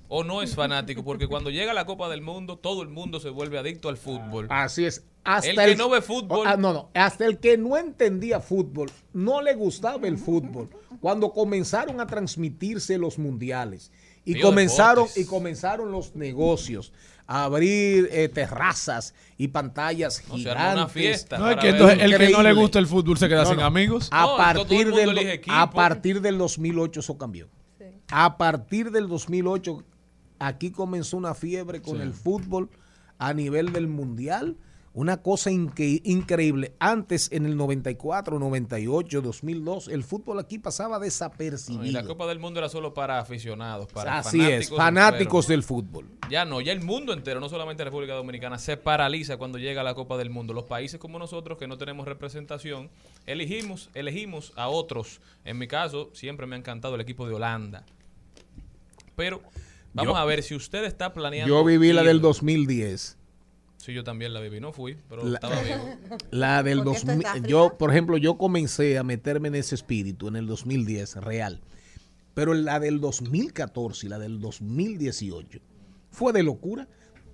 [0.07, 3.29] o no es fanático, porque cuando llega la Copa del Mundo, todo el mundo se
[3.29, 4.47] vuelve adicto al fútbol.
[4.49, 5.03] Así es.
[5.23, 6.89] Hasta el que no ve fútbol, Ah, no, no.
[6.95, 10.69] Hasta el que no entendía fútbol, no le gustaba el fútbol.
[10.99, 13.91] Cuando comenzaron a transmitirse los mundiales
[14.25, 15.23] y comenzaron deportes.
[15.23, 16.93] y comenzaron los negocios
[17.27, 20.73] abrir eh, terrazas y pantallas No, se gigantes.
[20.73, 23.43] una fiesta No, es que entonces el que no le gusta el fútbol se queda
[23.43, 23.65] No, sin no.
[23.65, 24.07] amigos.
[24.11, 25.53] A No, partir del equipo.
[25.55, 27.49] a partir del 2008 eso cambió.
[28.09, 29.83] A partir del 2008
[30.39, 32.03] aquí comenzó una fiebre con Sí.
[32.03, 32.69] el fútbol
[33.19, 34.55] a nivel del mundial,
[34.97, 36.73] una cosa inque- increíble.
[36.79, 41.91] Antes en el 94, 98, 2002 el fútbol aquí pasaba No, y desapercibido.
[41.91, 45.47] la Copa del Mundo era solo para aficionados, para Así es, fanáticos fanáticos enfermos.
[45.47, 46.05] del fútbol.
[46.31, 49.83] Ya no, ya el mundo entero, no solamente la República Dominicana, se paraliza cuando llega
[49.83, 50.53] la Copa del Mundo.
[50.53, 52.89] Los países como nosotros que no tenemos representación,
[53.27, 55.21] elegimos, elegimos a otros.
[55.45, 57.85] En mi caso, siempre me ha encantado el equipo de Holanda.
[59.15, 59.41] Pero
[59.93, 61.53] vamos Yo- a ver si usted está planeando.
[61.55, 62.07] Yo viví la ir.
[62.07, 63.16] del 2010.
[63.77, 65.97] Sí, yo también la viví, no fui, pero La- estaba vivo.
[66.31, 67.47] La del ¿Por qué esto es 2000, África?
[67.47, 71.61] yo, por ejemplo, yo comencé a meterme en ese espíritu en el 2010, real.
[72.33, 75.59] Pero la del 2014 y la del 2018
[76.11, 76.87] fue de locura.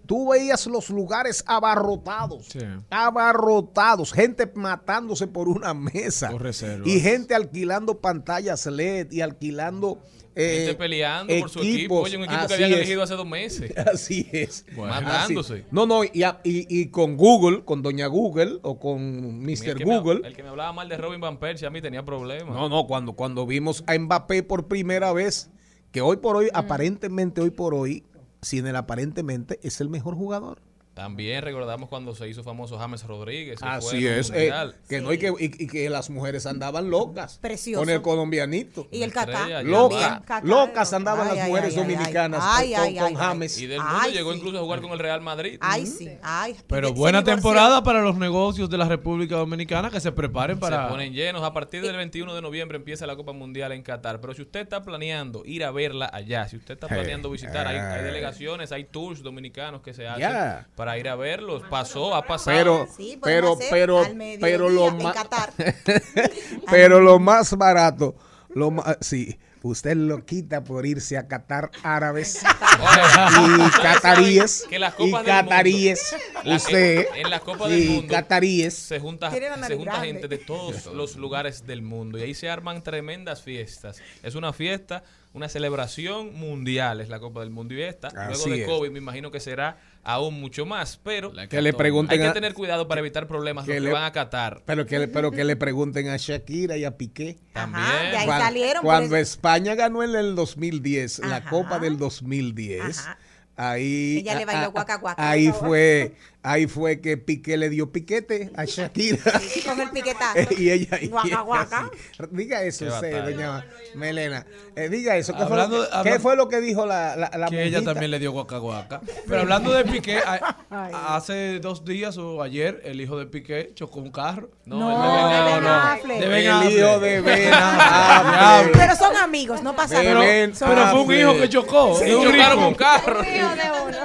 [0.05, 2.59] Tú veías los lugares abarrotados, Sí.
[2.89, 6.87] abarrotados, gente matándose por una mesa Por reservas.
[6.87, 9.99] y gente alquilando pantallas LED y alquilando
[10.35, 12.01] eh, Gente peleando por su equipo.
[12.01, 12.77] Oye, un equipo que Así habían es.
[12.77, 13.71] elegido hace dos meses.
[13.93, 14.65] Así es.
[14.75, 15.53] Matándose.
[15.53, 15.63] Así.
[15.71, 19.85] No, no, y, a- y- y con Google, con Doña Google o con El Mr.
[19.85, 20.21] me- Google.
[20.27, 22.55] el que me hablaba mal de Robin Van Persie a mí tenía problemas.
[22.55, 25.49] No, no, cuando, cuando vimos a Mbappé por primera vez,
[25.91, 28.03] que hoy por hoy, aparentemente hoy por hoy,
[28.41, 30.59] sin el aparentemente, es el mejor jugador.
[30.93, 33.59] También recordamos cuando se hizo famoso James Rodríguez.
[33.59, 34.31] que Así es.
[34.33, 34.53] eh,
[34.87, 37.39] que no hay que, y, y que las mujeres andaban locas.
[37.41, 37.81] Precioso.
[37.81, 38.87] Con el colombianito.
[38.91, 42.97] Y el también, Loca, locas andaban Ay, las ay, mujeres ay, dominicanas ay, con, ay,
[42.97, 43.57] con James.
[43.59, 44.37] Y del mundo Ay, llegó sí.
[44.37, 45.57] incluso a jugar con el Real Madrid.
[45.61, 46.09] Ay, sí.
[46.21, 50.83] Ay, Pero buena temporada para los negocios de la República Dominicana que se preparen para.
[50.85, 51.41] Se ponen llenos.
[51.43, 54.21] A partir del 21 de noviembre empieza la Copa Mundial en Qatar.
[54.21, 57.77] Pero si usted está planeando ir a verla allá, si usted está planeando visitar, hay,
[57.77, 60.67] hay delegaciones, hay tours dominicanos que se hacen Ya.
[60.75, 61.63] para ir a verlos.
[61.69, 62.57] Pasó, ha pasado.
[62.57, 64.03] Pero, Sí, pero, hacer pero,
[64.39, 65.15] pero lo más,
[66.69, 68.15] pero lo más barato,
[68.49, 74.93] lo más, sí, usted lo quita por irse a Qatar árabes y cataríes que las
[74.99, 76.15] y copas cataríes,
[76.45, 78.73] usted en, en la Copa del Mundo cataríes.
[78.73, 82.83] se junta, se junta gente de todos los lugares del mundo y ahí se arman
[82.83, 84.01] tremendas fiestas.
[84.21, 85.03] Es una fiesta,
[85.33, 88.09] una celebración mundial, es la Copa del Mundo y esta.
[88.27, 88.67] Luego de es.
[88.67, 92.53] COVID me imagino que será aún mucho más, pero Que le pregunten hay que tener
[92.53, 94.61] cuidado para evitar problemas que los que le- van a Qatar.
[94.65, 97.37] Pero que, le- pero que le pregunten a Shakira y a Piqué.
[97.53, 97.83] También.
[97.83, 98.83] Ajá, de ahí Cuan- salieron.
[98.83, 99.15] Cuando.
[99.17, 101.49] España ganó en el 2010, la Ajá.
[101.49, 103.17] Copa del 2010, Ajá.
[103.55, 104.99] ahí Ella le bailó guaca.
[105.17, 109.17] ahí fue ahí fue que Piqué le dio piquete a Shakira.
[109.65, 110.39] Con el piquetazo.
[110.57, 111.79] y ella y Guaca, ella guaca.
[112.19, 112.27] así.
[112.31, 113.65] diga eso doña
[113.95, 114.45] Melena
[114.75, 117.15] Eh, diga eso ¿qué, Hablando- fue, lo que, hablando- qué fue lo que dijo la,
[117.15, 119.01] la, la que ella también le dio guaca guaca.
[119.27, 120.57] Pero hablando de Piqué, a-
[121.15, 124.49] hace dos días o ayer el hijo de Piqué chocó un carro.
[124.65, 125.65] No, No, de Ben.
[125.67, 126.19] Affleck.
[126.19, 128.77] De Ben el hijo de Ben Affleck.
[128.77, 130.19] Pero son amigos, no pasa nada.
[130.23, 131.97] Pero fue un hijo que chocó.
[131.99, 133.21] Sí, chocaron un carro.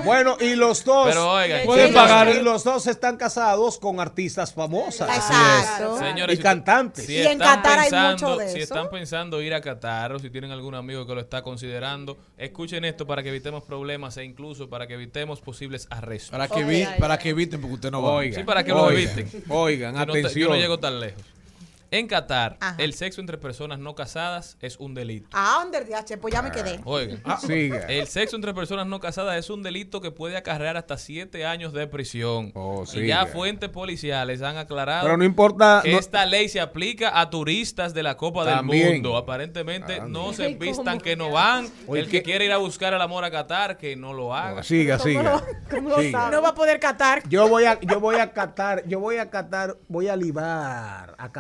[0.05, 4.53] bueno y los dos Pero oigan, Pueden pagar- y los dos están casados con artistas
[4.55, 5.99] famosas Exacto.
[5.99, 8.75] Señores, y si- cantantes Si Y en Qatar hay mucho de Si eso.
[8.75, 12.85] están pensando ir a Qatar o si tienen algún amigo que lo está considerando, escuchen
[12.85, 16.31] esto para que evitemos problemas e incluso para que evitemos posibles arrestos.
[16.31, 18.13] Para que, vi- para que eviten, porque usted no va.
[18.13, 19.29] Oigan, Sí, para que lo eviten.
[19.49, 20.51] Oigan, Yo no te- yo atención.
[20.51, 21.23] no llego tan lejos.
[21.91, 22.75] En Qatar, Ajá.
[22.79, 25.29] el sexo entre personas no casadas es un delito.
[25.33, 26.81] Ah, under DH, pues ya me quedé.
[26.85, 27.79] Oigan, Ah, siga.
[27.87, 31.73] el sexo entre personas no casadas es un delito que puede acarrear hasta siete años
[31.73, 32.53] de prisión.
[32.83, 33.07] y siga.
[33.07, 37.31] ya fuentes policiales han aclarado Pero no importa, que no- esta ley se aplica a
[37.31, 38.85] turistas de la Copa También.
[38.85, 39.17] del Mundo.
[39.17, 41.69] Aparentemente no se vistan que no van.
[41.87, 44.63] Oye, el que quiere ir a buscar el amor a Qatar, que no lo haga.
[44.63, 45.43] Siga, siga.
[45.99, 46.31] Siga.
[46.31, 47.23] No va a poder catar.
[47.29, 51.33] Yo voy a, yo voy a catar, yo voy a catar, voy a libar, a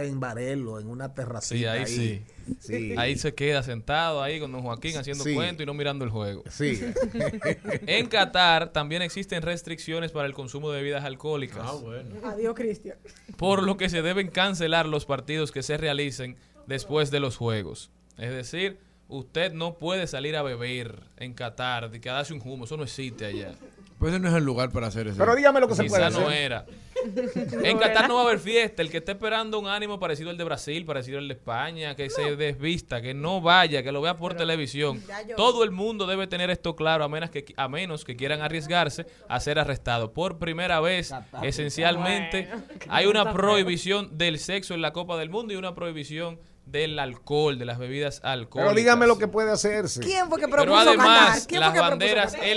[0.00, 1.56] en Varelo, en una terracita.
[1.58, 2.22] Sí, ahí sí.
[2.60, 2.94] Sí.
[2.96, 5.34] Ahí se queda sentado ahí con don Joaquín haciendo Sí.
[5.34, 6.44] cuento y no mirando el juego.
[6.48, 6.80] Sí.
[7.86, 11.66] en Qatar también existen restricciones para el consumo de bebidas alcohólicas.
[12.24, 12.96] Adiós, Cristian.
[13.36, 16.36] por lo que se deben cancelar los partidos que se realicen
[16.66, 17.90] después de los juegos.
[18.18, 18.78] Es decir,
[19.08, 22.84] usted no puede salir a beber en Qatar, de que darse un humo, eso no
[22.84, 23.54] existe allá.
[23.98, 25.16] Pues ese no es el lugar para hacer eso.
[25.18, 26.42] Pero dígame lo que se puede no hacer.
[26.42, 26.66] era.
[27.62, 28.82] En Qatar no va a haber fiesta.
[28.82, 32.10] El que esté esperando un ánimo parecido al de Brasil, parecido al de España, que
[32.10, 35.02] se desvista, que no vaya, que lo vea por televisión.
[35.36, 39.06] Todo el mundo debe tener esto claro, a menos que, a menos que quieran arriesgarse
[39.28, 40.10] a ser arrestados.
[40.10, 42.48] Por primera vez, esencialmente,
[42.88, 47.58] hay una prohibición del sexo en la Copa del Mundo y una prohibición del alcohol,
[47.58, 48.74] de las bebidas alcohólicas.
[48.74, 50.00] Pero dígame lo que puede hacerse.
[50.00, 51.46] ¿Quién fue que Pero propuso además, Qatar?
[51.46, 52.48] ¿Quién las fue que propuso banderas Qatar?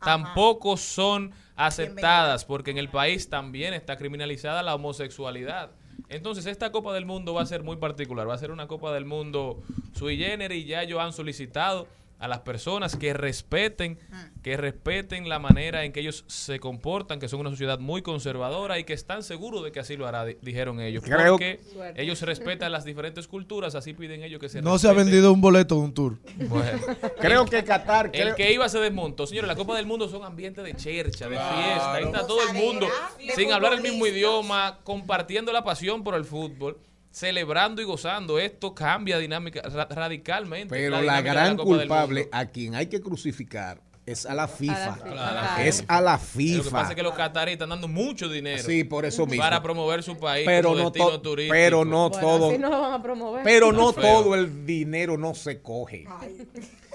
[0.00, 5.70] Tampoco son aceptadas porque en el país también está criminalizada la homosexualidad.
[6.08, 8.28] Entonces, esta Copa del Mundo va a ser muy particular.
[8.28, 9.62] Va a ser una Copa del Mundo
[9.92, 10.66] sui generis.
[10.66, 11.88] Ya ellos han solicitado
[12.18, 13.98] a las personas que respeten,
[14.42, 18.78] que respeten la manera en que ellos se comportan, que son una sociedad muy conservadora
[18.78, 21.04] y que están seguros de que así lo hará, di- dijeron ellos.
[21.04, 21.60] Creo- porque
[21.96, 25.40] ellos respetan las diferentes culturas, así piden ellos que se No se ha vendido un
[25.40, 26.18] boleto de un tour.
[26.48, 26.80] Bueno.
[27.20, 28.10] Creo que Qatar.
[28.12, 29.26] El que iba se desmontó.
[29.26, 31.94] Señores, la Copa del Mundo son ambientes de chercha, de fiesta.
[31.94, 32.88] Ahí está todo el mundo
[33.36, 36.78] sin hablar el mismo idioma, compartiendo la pasión por el fútbol,
[37.10, 38.38] celebrando y gozando.
[38.38, 40.74] Esto cambia dinámica ra- radicalmente.
[40.74, 44.94] Pero la gran culpable a quien hay que crucificar es a la FIFA.
[44.94, 45.64] FIFA.
[45.66, 46.88] Es a la Lo que pasa FIFA.
[46.90, 49.42] es que los cataríes están dando mucho dinero Sí, por eso mismo.
[49.42, 51.52] para promover su país Pero como no, destino to- turístico.
[51.52, 52.50] pero no todo.
[52.50, 53.44] Si no lo van a promover.
[53.44, 56.06] Pero no todo el dinero no se coge.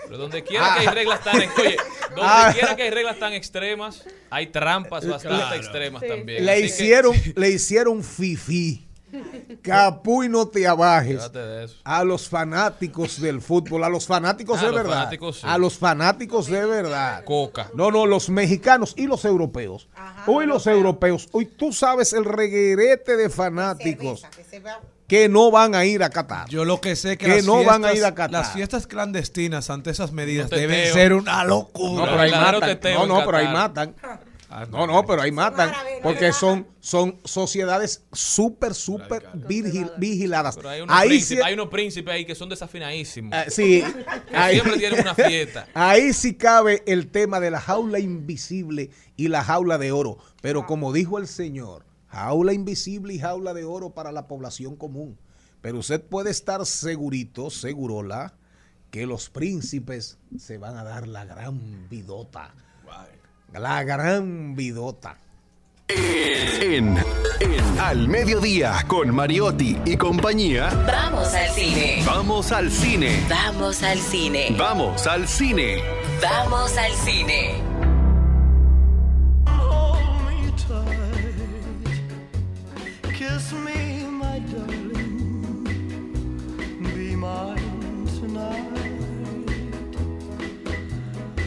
[0.06, 1.46] Pero donde quiera que hay reglas tan oye,
[2.10, 2.52] donde Ah.
[2.52, 5.56] quiera que hay reglas tan extremas, hay trampas bastante Claro.
[5.56, 6.08] extremas Sí.
[6.10, 6.46] también.
[6.46, 8.88] Le Así que- hicieron, le hicieron fifi.
[9.62, 11.76] Capuy no te abajes Llévate de eso.
[11.84, 14.94] a los fanáticos del fútbol, a los fanáticos Ah, de los verdad.
[14.94, 15.48] fanáticos sí.
[15.48, 17.24] A los fanáticos de verdad.
[17.26, 17.70] Coca.
[17.76, 19.88] No, no, los mexicanos y los europeos.
[20.28, 24.26] Hoy los europeos, hoy tú sabes el reguerete de fanáticos
[25.08, 26.50] que no van a ir a Qatar.
[26.50, 28.32] Yo lo que sé que, Que las no van a fiestas- ir a Qatar.
[28.32, 32.06] Las fiestas clandestinas ante esas medidas No deben ser una locura.
[32.06, 32.80] No, pero ahí matan.
[32.96, 33.94] No, no, pero ahí Qatar.
[34.62, 34.72] Matan.
[34.72, 35.72] No, no, pero ahí matan.
[36.02, 40.56] Porque son, son sociedades súper, súper vigil- vigiladas.
[40.56, 43.34] Pero hay unos, Ahí príncipes, sí, hay unos príncipes ahí que son desafinadísimos.
[43.34, 43.84] ah, sí,
[44.30, 45.68] Que ahí- siempre tienen una fiesta.
[45.74, 50.18] Ahí sí cabe el tema de la jaula invisible y la jaula de oro.
[50.42, 55.18] Pero como dijo el señor, jaula invisible y jaula de oro para la población común.
[55.62, 58.34] Pero usted puede estar segurito, segurola,
[58.92, 62.54] que los príncipes se van a dar la gran vidota.
[63.54, 65.16] La gran vidota.
[65.88, 66.98] En,
[67.40, 70.70] en Al Mediodía con Mariotti y compañía.
[70.88, 72.04] Vamos al cine.
[72.04, 73.24] Vamos al cine.
[73.30, 74.56] Vamos al cine.
[74.58, 75.84] Vamos al cine.
[76.20, 77.62] Vamos al cine.
[83.16, 85.64] Kiss me, my darling.
[86.96, 88.74] Be mine tonight.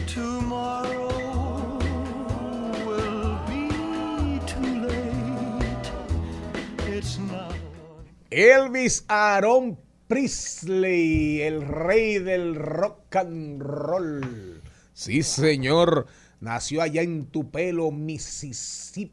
[0.07, 1.06] Tomorrow
[8.37, 14.61] Elvis Aaron Priestley, el rey del rock and roll.
[14.93, 16.05] Sí, señor.
[16.39, 19.11] Nació allá en Tupelo, Mississippi.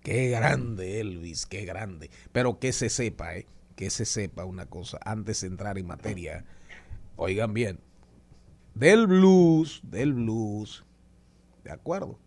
[0.00, 2.08] Qué grande, Elvis, qué grande.
[2.30, 3.46] Pero que se sepa, ¿eh?
[3.74, 6.44] Que se sepa una cosa antes de entrar en materia.
[7.16, 7.80] Oigan bien.
[8.76, 10.84] Del blues, del blues.
[11.64, 12.20] ¿De acuerdo?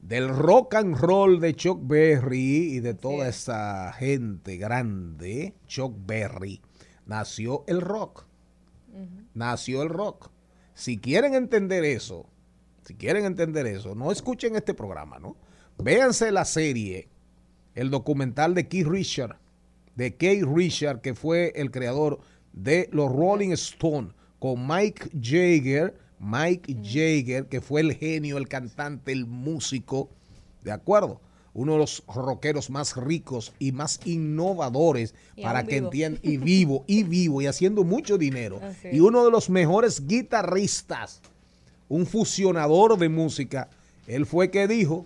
[0.00, 6.60] Del rock and roll de Chuck Berry y de toda esa gente grande, Chuck Berry,
[7.06, 8.26] nació el rock.
[9.34, 10.30] Nació el rock.
[10.74, 12.26] Si quieren entender eso,
[12.84, 15.36] si quieren entender eso, no escuchen este programa, ¿no?
[15.78, 17.08] Véanse la serie,
[17.74, 19.38] el documental de Keith Richard,
[19.94, 22.20] de Keith Richard, que fue el creador
[22.52, 29.10] de los Rolling Stones, con Mike Jagger, Mike Jagger, que fue el genio, el cantante,
[29.10, 30.10] el músico,
[30.62, 31.20] ¿de acuerdo?
[31.52, 36.84] uno de los rockeros más ricos y más innovadores Y para que entiendan, y vivo,
[36.86, 38.60] y vivo, y haciendo mucho dinero.
[38.62, 41.20] Así Y uno de los mejores guitarristas,
[41.88, 43.68] un fusionador de música,
[44.06, 45.04] él fue que dijo,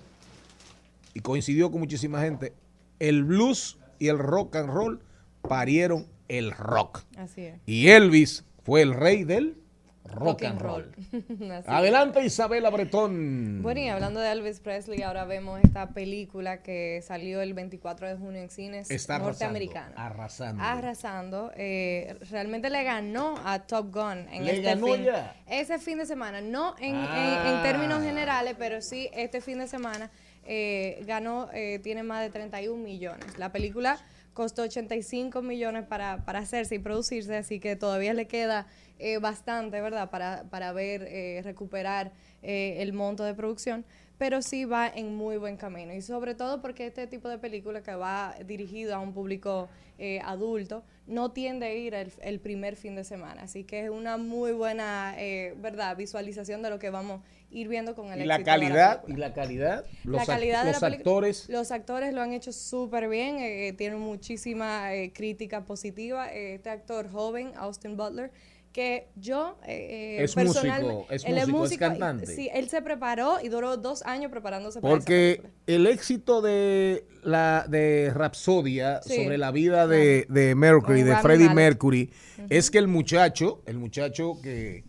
[1.14, 2.52] y coincidió con muchísima gente,
[2.98, 5.00] el blues y el rock and roll
[5.42, 7.02] parieron el rock.
[7.16, 7.60] Así es.
[7.66, 9.56] Y Elvis fue el rey del
[10.04, 10.92] rock, Rock and roll.
[11.12, 13.62] Así Adelante Isabela Bretón.
[13.62, 18.16] Bueno, y hablando de Elvis Presley, ahora vemos esta película que salió el 24 de
[18.16, 19.58] junio en cines Está arrasando,
[19.96, 20.62] arrasando.
[20.62, 21.50] Arrasando.
[21.56, 25.04] eh, realmente le ganó a Top Gun en ¿Le este ganó fin.
[25.04, 25.36] ya?
[25.48, 27.60] Ese fin de semana, no en, en- en Ah.
[27.62, 30.10] términos generales, pero sí este fin de semana
[30.46, 33.38] eh, ganó, eh, tiene más de 31 millones.
[33.38, 33.98] La película
[34.34, 38.66] costó 85 millones para, para hacerse y producirse, así que todavía le queda
[38.98, 40.10] eh, bastante, ¿verdad?
[40.10, 42.12] Para, para ver, eh, recuperar
[42.42, 43.84] eh, el monto de producción,
[44.18, 45.92] pero sí va en muy buen camino.
[45.92, 49.68] Y sobre todo porque este tipo de película que va dirigido a un público
[49.98, 53.42] eh, adulto no tiende a ir el, el primer fin de semana.
[53.42, 55.96] Así que es una muy buena, eh, ¿verdad?
[55.96, 59.32] Visualización de lo que vamos a ir viendo con el Y la calidad, y la
[59.34, 61.48] calidad, los, la ac- calidad de los la actores.
[61.48, 66.32] Los actores lo han hecho súper bien, tienen muchísima crítica positiva.
[66.32, 68.30] Este actor joven, Austin Butler,
[68.74, 72.26] que yo eh, eh, Es personalmente- músico, es él músico, es cantante.
[72.26, 77.06] Sí, él se preparó y duró dos años preparándose para esa Porque el éxito de
[77.22, 79.14] la de Rapsodia Sí.
[79.14, 81.54] sobre la vida de, de Mercury, de Freddie.
[81.54, 82.10] Mercury,
[82.50, 84.82] es que el muchacho, el muchacho que,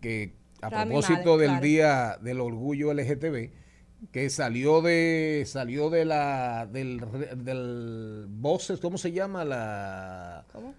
[0.00, 0.32] que
[0.62, 1.62] a Rami propósito Malek, del claro.
[1.64, 3.50] día del orgullo LGTB,
[4.10, 7.00] que salió de salió de la del
[7.36, 10.74] del Voces, ¿cómo se llama la ¿Cómo?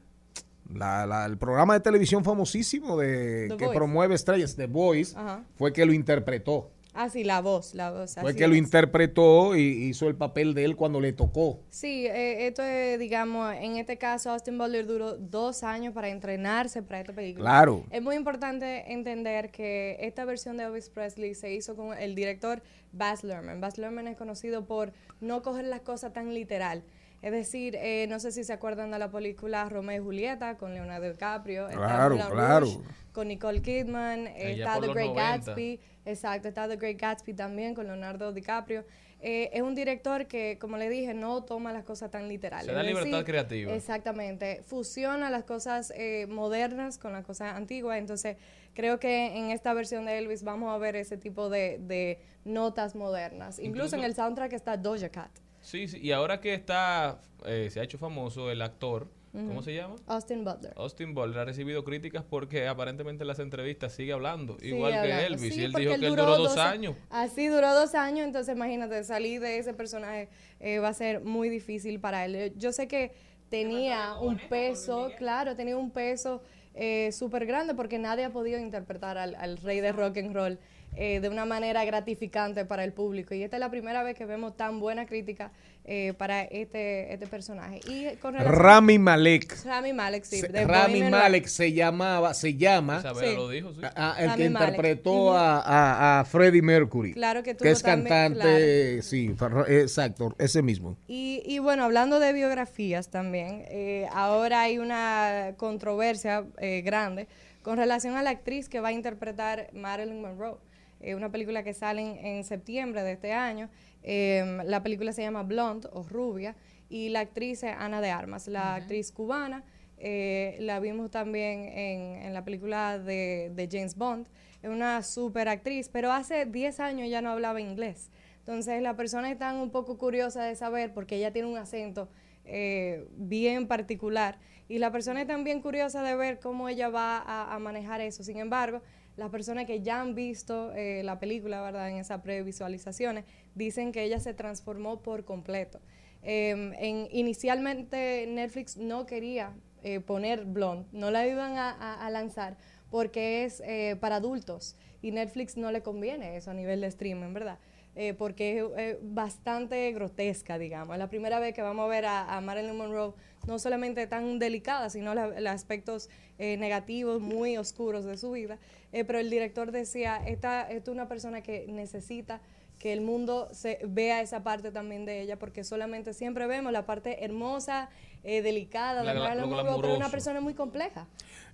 [0.74, 3.78] La- la- el programa de televisión famosísimo de The que Voice.
[3.78, 5.44] promueve estrellas, The Voice, Ajá.
[5.56, 6.72] fue que lo interpretó.
[6.96, 8.16] Ah, sí, la voz, la voz.
[8.20, 11.60] Fue que lo interpretó y hizo el papel de él cuando le tocó.
[11.70, 16.82] Sí, eh, esto es, digamos, en este caso, Austin Butler duró dos años para entrenarse
[16.82, 17.44] para esta película.
[17.46, 17.84] Claro.
[17.92, 22.62] Es muy importante entender que esta versión de Elvis Presley se hizo con el director
[22.92, 23.62] Baz Luhrmann.
[23.62, 24.92] Baz Luhrmann es conocido por
[25.22, 26.84] no coger las cosas tan literal.
[27.22, 30.74] Es decir, eh, no sé si se acuerdan de la película Romeo y Julieta con
[30.74, 31.68] Leonardo DiCaprio.
[31.68, 32.60] está Claro, Moulin claro.
[32.66, 32.80] Rouge
[33.12, 35.22] con Nicole Kidman, eh, está The Great 90.
[35.22, 38.86] Gatsby, exacto, está The Great Gatsby también con Leonardo DiCaprio.
[39.22, 42.68] Eh, es un director que, como le dije, no toma las cosas tan literales.
[42.68, 43.74] Se da libertad decir, creativa.
[43.74, 48.38] Exactamente, fusiona las cosas eh, modernas con las cosas antiguas, entonces
[48.74, 52.96] creo que en esta versión de Elvis vamos a ver ese tipo de, de notas
[52.96, 53.60] modernas.
[53.60, 55.32] Incluso, Incluso- en el soundtrack está Doja Cat.
[55.70, 59.76] Sí, sí, y ahora que está, eh, se ha hecho famoso el actor, ¿cómo se
[59.76, 59.98] llama?
[60.08, 60.74] Austin Butler.
[60.76, 65.26] Austin Butler ha recibido críticas porque aparentemente en las entrevistas sigue hablando, Sí, igual que.
[65.28, 65.54] Elvis.
[65.54, 66.96] Sí, y él porque dijo que él duró dos años.
[67.12, 70.30] Así duró dos años, entonces imagínate, salir de ese personaje
[70.60, 72.52] eh, va a ser muy difícil para él.
[72.58, 73.14] Yo sé que
[73.52, 76.42] tenía un peso, claro, tenía un peso
[76.74, 80.58] eh, súper grande porque nadie ha podido interpretar al, al rey de rock and roll
[80.96, 83.34] eh, de una manera gratificante para el público.
[83.34, 85.52] Y esta es la primera vez que vemos tan buena crítica
[85.86, 87.80] eh, para este, este personaje.
[87.88, 89.64] Y con relación- Rami Malek.
[89.66, 90.40] Rami Malek, sí.
[90.42, 93.82] Se- Rami Malek se llamaba, se llama, Isabela lo dijo, sí.
[93.96, 94.70] a- a- el Rami que Malek.
[94.70, 97.14] interpretó a, a- a Freddie Mercury.
[97.14, 100.98] Claro que tuvo es también- cantante, sí, fa- exacto, ese mismo.
[101.08, 107.28] Y, y bueno, hablando de biografías también, eh, ahora hay una controversia eh, grande
[107.64, 110.58] con relación a la actriz que va a interpretar Marilyn Monroe.
[111.00, 113.70] Eh, una película que sale en, en septiembre de este año.
[114.04, 116.56] Eh, la película se llama Blonde o Rubia
[116.90, 119.64] y la actriz es Ana de Armas, la actriz cubana.
[119.98, 124.28] Eh, la vimos también en, en la película de, de James Bond.
[124.62, 128.10] Es una super actriz, pero hace 10 años ya no hablaba inglés.
[128.40, 132.10] Entonces las personas están un poco curiosas de saber porque ella tiene un acento
[132.46, 137.54] eh, bien particular y la persona están bien curiosa de ver cómo ella va a,
[137.54, 138.24] a manejar eso.
[138.24, 138.82] Sin embargo,
[139.20, 141.90] las personas que ya han visto eh, la película, ¿verdad?
[141.90, 145.80] En esas previsualizaciones, dicen que ella se transformó por completo.
[146.24, 152.58] Eh, en, inicialmente Netflix no quería eh, poner Blonde, no la iban a, lanzar
[152.90, 157.34] porque es eh, para adultos y Netflix no le conviene eso a nivel de streaming,
[157.34, 157.60] ¿verdad?
[157.96, 160.96] Eh, porque es eh, bastante grotesca, digamos.
[160.96, 163.14] Es la primera vez que vamos a ver a Marilyn Monroe
[163.48, 168.58] no solamente tan delicada, sino la- los aspectos eh, negativos, muy oscuros de su vida.
[168.94, 172.42] Eh, pero el director decía, esta, esta es una persona que necesita
[172.78, 176.86] que el mundo se vea esa parte también de ella, porque solamente siempre vemos la
[176.86, 177.90] parte hermosa,
[178.24, 181.06] eh, delicada La lo Monroe, pero es una persona muy compleja.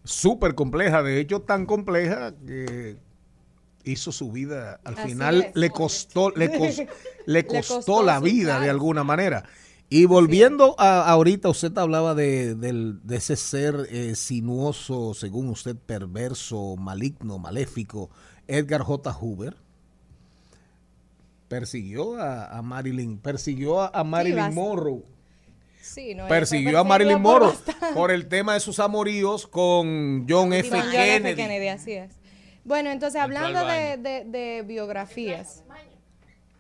[0.04, 2.98] Súper compleja, de hecho tan compleja que
[3.86, 5.56] hizo su vida, al Así final es.
[5.56, 6.86] le costó, le, cos-
[7.26, 9.44] le Le costó, costó la vida de alguna manera.
[9.90, 15.76] Y volviendo a ahorita, usted hablaba de, del- de ese ser eh, sinuoso, según usted,
[15.76, 18.10] perverso, maligno, maléfico,
[18.48, 19.12] Edgar J.
[19.14, 19.56] Hoover.
[21.48, 25.04] Persiguió a, a Marilyn, persiguió a, a Marilyn vas- Monroe.
[25.82, 27.54] Sí, no, persiguió a Marilyn por Monroe
[27.94, 30.70] por el tema de sus amoríos con John F.
[30.72, 30.98] Con John F.
[30.98, 31.36] Kennedy.
[31.36, 32.12] Kennedy, así es.
[32.64, 35.64] Bueno, entonces hablando de, de- de biografías,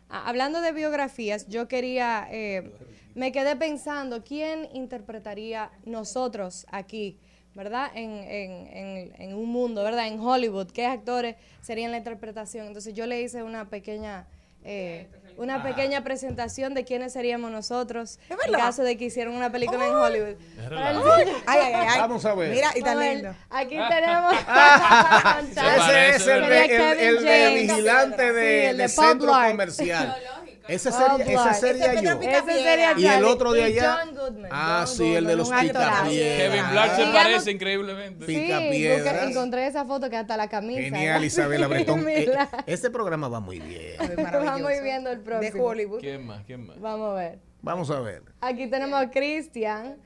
[0.09, 2.71] hablando de biografías, yo quería, eh,
[3.15, 7.17] me quedé pensando, ¿quién interpretaría nosotros aquí,
[7.55, 7.89] verdad?
[7.95, 10.07] En, en- en- en un mundo, ¿verdad?
[10.07, 12.67] En Hollywood, ¿qué actores serían la interpretación?
[12.67, 14.27] Entonces yo le hice una pequeña...
[14.63, 19.85] eh, una pequeña presentación de quiénes seríamos nosotros en caso de que hicieran una película
[19.85, 20.35] en Hollywood.
[20.69, 21.99] Para el- Ay, ay, ay, ay.
[21.99, 22.51] Vamos a ver.
[22.55, 23.35] Mira, y tan lindo.
[23.49, 24.33] Aquí tenemos.
[25.51, 27.67] Ese es el, de, Sería el- Kevin el de James.
[27.67, 30.15] vigilante de, Sí, el de de centro comercial.
[30.67, 32.19] Ese Pop sería, ese sería yo.
[32.21, 33.97] Ese sería Y el otro de allá.
[34.03, 34.49] John Goodman.
[34.51, 36.09] Ah, sí, el de los picapiedras.
[36.09, 38.25] Kevin Black se parece increíblemente.
[38.25, 39.29] Sí, Picapiedras.
[39.29, 40.81] encontré esa foto que hasta la camisa.
[40.81, 42.05] Genial, Isabela Bretón.
[42.07, 42.31] Eh,
[42.65, 43.95] este programa va muy bien.
[44.17, 45.53] Vamos viendo el próximo.
[45.53, 45.99] De Hollywood.
[45.99, 46.43] ¿Quién más?
[46.45, 46.79] ¿Quién más?
[46.79, 47.39] Vamos a ver.
[47.61, 48.21] Vamos a ver.
[48.41, 49.97] Aquí tenemos a Christian.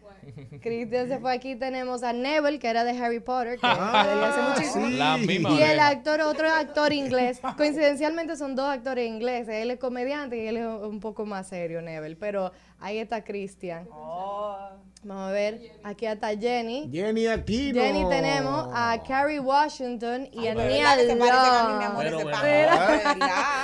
[0.61, 1.33] Christian se fue.
[1.33, 4.87] Aquí tenemos a Neville, que era de Harry Potter, que Ah, hace muchísimo.
[4.87, 4.93] sí.
[4.93, 7.39] La misma Y el actor, otro actor inglés.
[7.57, 9.49] Coincidencialmente son dos actores ingleses.
[9.55, 12.15] Él es comediante y él es un poco más serio, Neville.
[12.15, 13.87] Pero ahí está Christian.
[15.01, 15.61] Vamos a ver.
[15.83, 16.89] Aquí está Jenny.
[16.91, 17.79] Jenny Aquino.
[17.81, 20.91] Jenny tenemos a Carrie Washington y a Nia.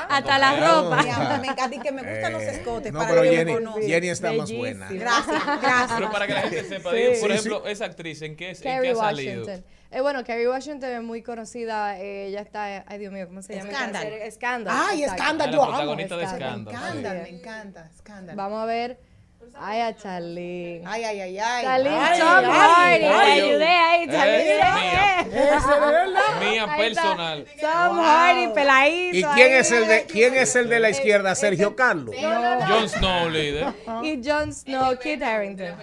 [0.09, 1.03] Hasta la ropa.
[1.03, 2.87] Mi amor, me encanta y que me gustan los escotes.
[2.87, 3.81] Eh, No, para pero Jenny, me conozca.
[3.81, 4.87] Jenny está más buena.
[4.89, 5.91] Gracias, gracias.
[5.95, 8.63] Pero para que la gente sepa, por Sí, ejemplo, esa actriz, ¿en qué, en qué
[8.63, 9.45] Carrie ha salido?
[9.91, 11.97] Eh, bueno, Carrie Washington es muy conocida.
[11.99, 13.69] eh, ella está, ay Dios mío, ¿cómo se llama?
[13.99, 14.31] serie?
[14.31, 14.75] Scandal.
[14.77, 15.03] Ay.
[15.07, 15.71] Scandal, Ah, yo amo.
[15.71, 16.61] protagonista de Scandal.
[16.63, 16.75] Scandal.
[16.75, 17.31] Scandal, Sí.
[17.31, 17.89] me encanta.
[17.97, 18.35] Scandal.
[18.35, 18.99] Vamos a ver.
[19.57, 20.84] Ay, a Charlene.
[20.86, 21.64] Ay, ay, ay, ay.
[21.64, 23.06] Charlene Ay, Tom Hardy.
[23.06, 25.26] ayudé ahí, Eh, mía.
[26.40, 27.45] Mía personal.
[27.61, 29.18] Tom Hardy, peladito.
[29.18, 29.60] ¿Y quién ahí.
[29.60, 31.34] es el de quién es el de la izquierda?
[31.36, 32.15] Sergio Carlos.
[32.68, 33.73] Jon Snow, líder.
[34.03, 35.76] Y Jon Snow, Kit Harington.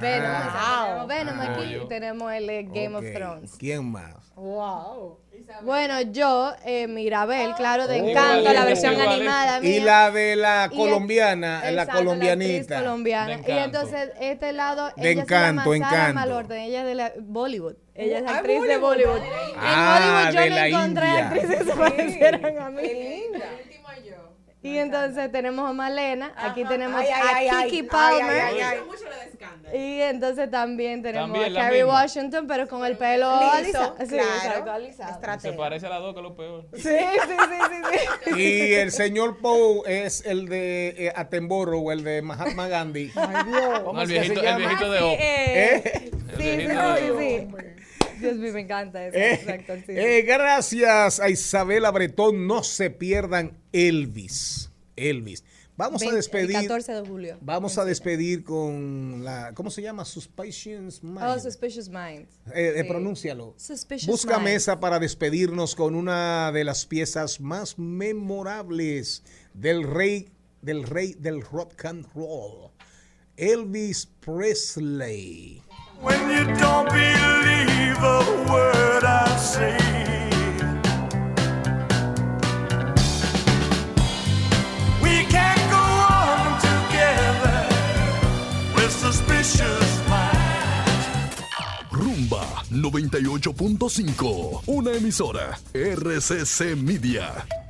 [0.00, 0.30] Venom.
[0.34, 1.04] Ah.
[1.08, 3.52] Venom aquí tenemos el Game of Thrones.
[3.58, 4.32] ¿Quién más?
[4.34, 5.18] Wow.
[5.62, 9.10] Bueno, yo, eh, Mirabel, claro, de Oh, Encanto, la versión vale.
[9.14, 9.60] animada.
[9.64, 12.78] Y la de la Y el- colombiana, la Exacto, colombianita.
[12.78, 13.26] colombiana.
[13.26, 13.64] De Y Encanto.
[13.80, 16.54] entonces, este lado, De ella Encanto, se llama Sara Encanto.
[16.54, 17.74] Ella es de la Bollywood.
[17.94, 19.18] Ella es Ah, actriz de Bollywood.
[19.18, 19.28] Bollywood.
[19.58, 21.28] Ah, en Hollywood yo de no la encontré India.
[21.28, 22.82] actrices que se parecieran a mí.
[22.82, 23.46] Qué linda.
[24.64, 28.40] Y entonces tenemos a Malena, aquí tenemos Ay, ay, a ay, Kiki ay, Palmer.
[28.40, 28.78] ay, ay,
[29.72, 29.78] ay.
[29.80, 31.94] Y entonces también tenemos También a misma.
[31.94, 33.96] Washington, pero con el pelo Liso, alisado.
[34.00, 34.72] Sí, claro.
[34.72, 35.40] alisado.
[35.40, 36.66] Se parece a la dos, que es lo peor.
[36.74, 38.30] Sí, sí, sí, sí, sí.
[38.40, 43.08] Y el señor Poe es el de eh, Attenborough, el de Mahatma Gandhi.
[43.10, 44.58] ¿Cómo No, el viejito, el llama?
[44.58, 45.18] viejito de Sí, Op.
[45.20, 46.10] eh, ¿Eh?
[46.38, 47.48] Sí, sí, sí.
[48.20, 49.16] Dios mío, me encanta eso.
[49.16, 49.92] Eh, Exacto, sí.
[49.96, 52.46] eh, gracias a Isabela Bretón.
[52.46, 54.70] No se pierdan Elvis.
[54.96, 55.44] Elvis.
[55.74, 56.54] Vamos a despedir.
[56.54, 57.38] El 14 de julio.
[57.40, 59.52] Vamos a despedir con la.
[59.54, 60.04] ¿Cómo se llama?
[60.04, 61.22] Suspicious Mind.
[61.22, 62.28] Oh, Suspicious Minds.
[62.54, 62.88] Eh, eh, Sí.
[62.88, 63.54] pronúncialo.
[63.56, 69.22] Suspicious Busca mesa para despedirnos con una de las piezas más memorables
[69.54, 70.28] del rey
[70.60, 72.70] del rey del rock and roll,
[73.36, 75.61] Elvis Presley.
[76.02, 78.20] When you don't believe a
[78.50, 79.78] word I say.
[85.00, 85.84] We can't go
[86.18, 87.68] on together
[88.74, 91.06] with suspicious minds.
[91.90, 97.61] Rumba 98.5, una emisora RCC Media.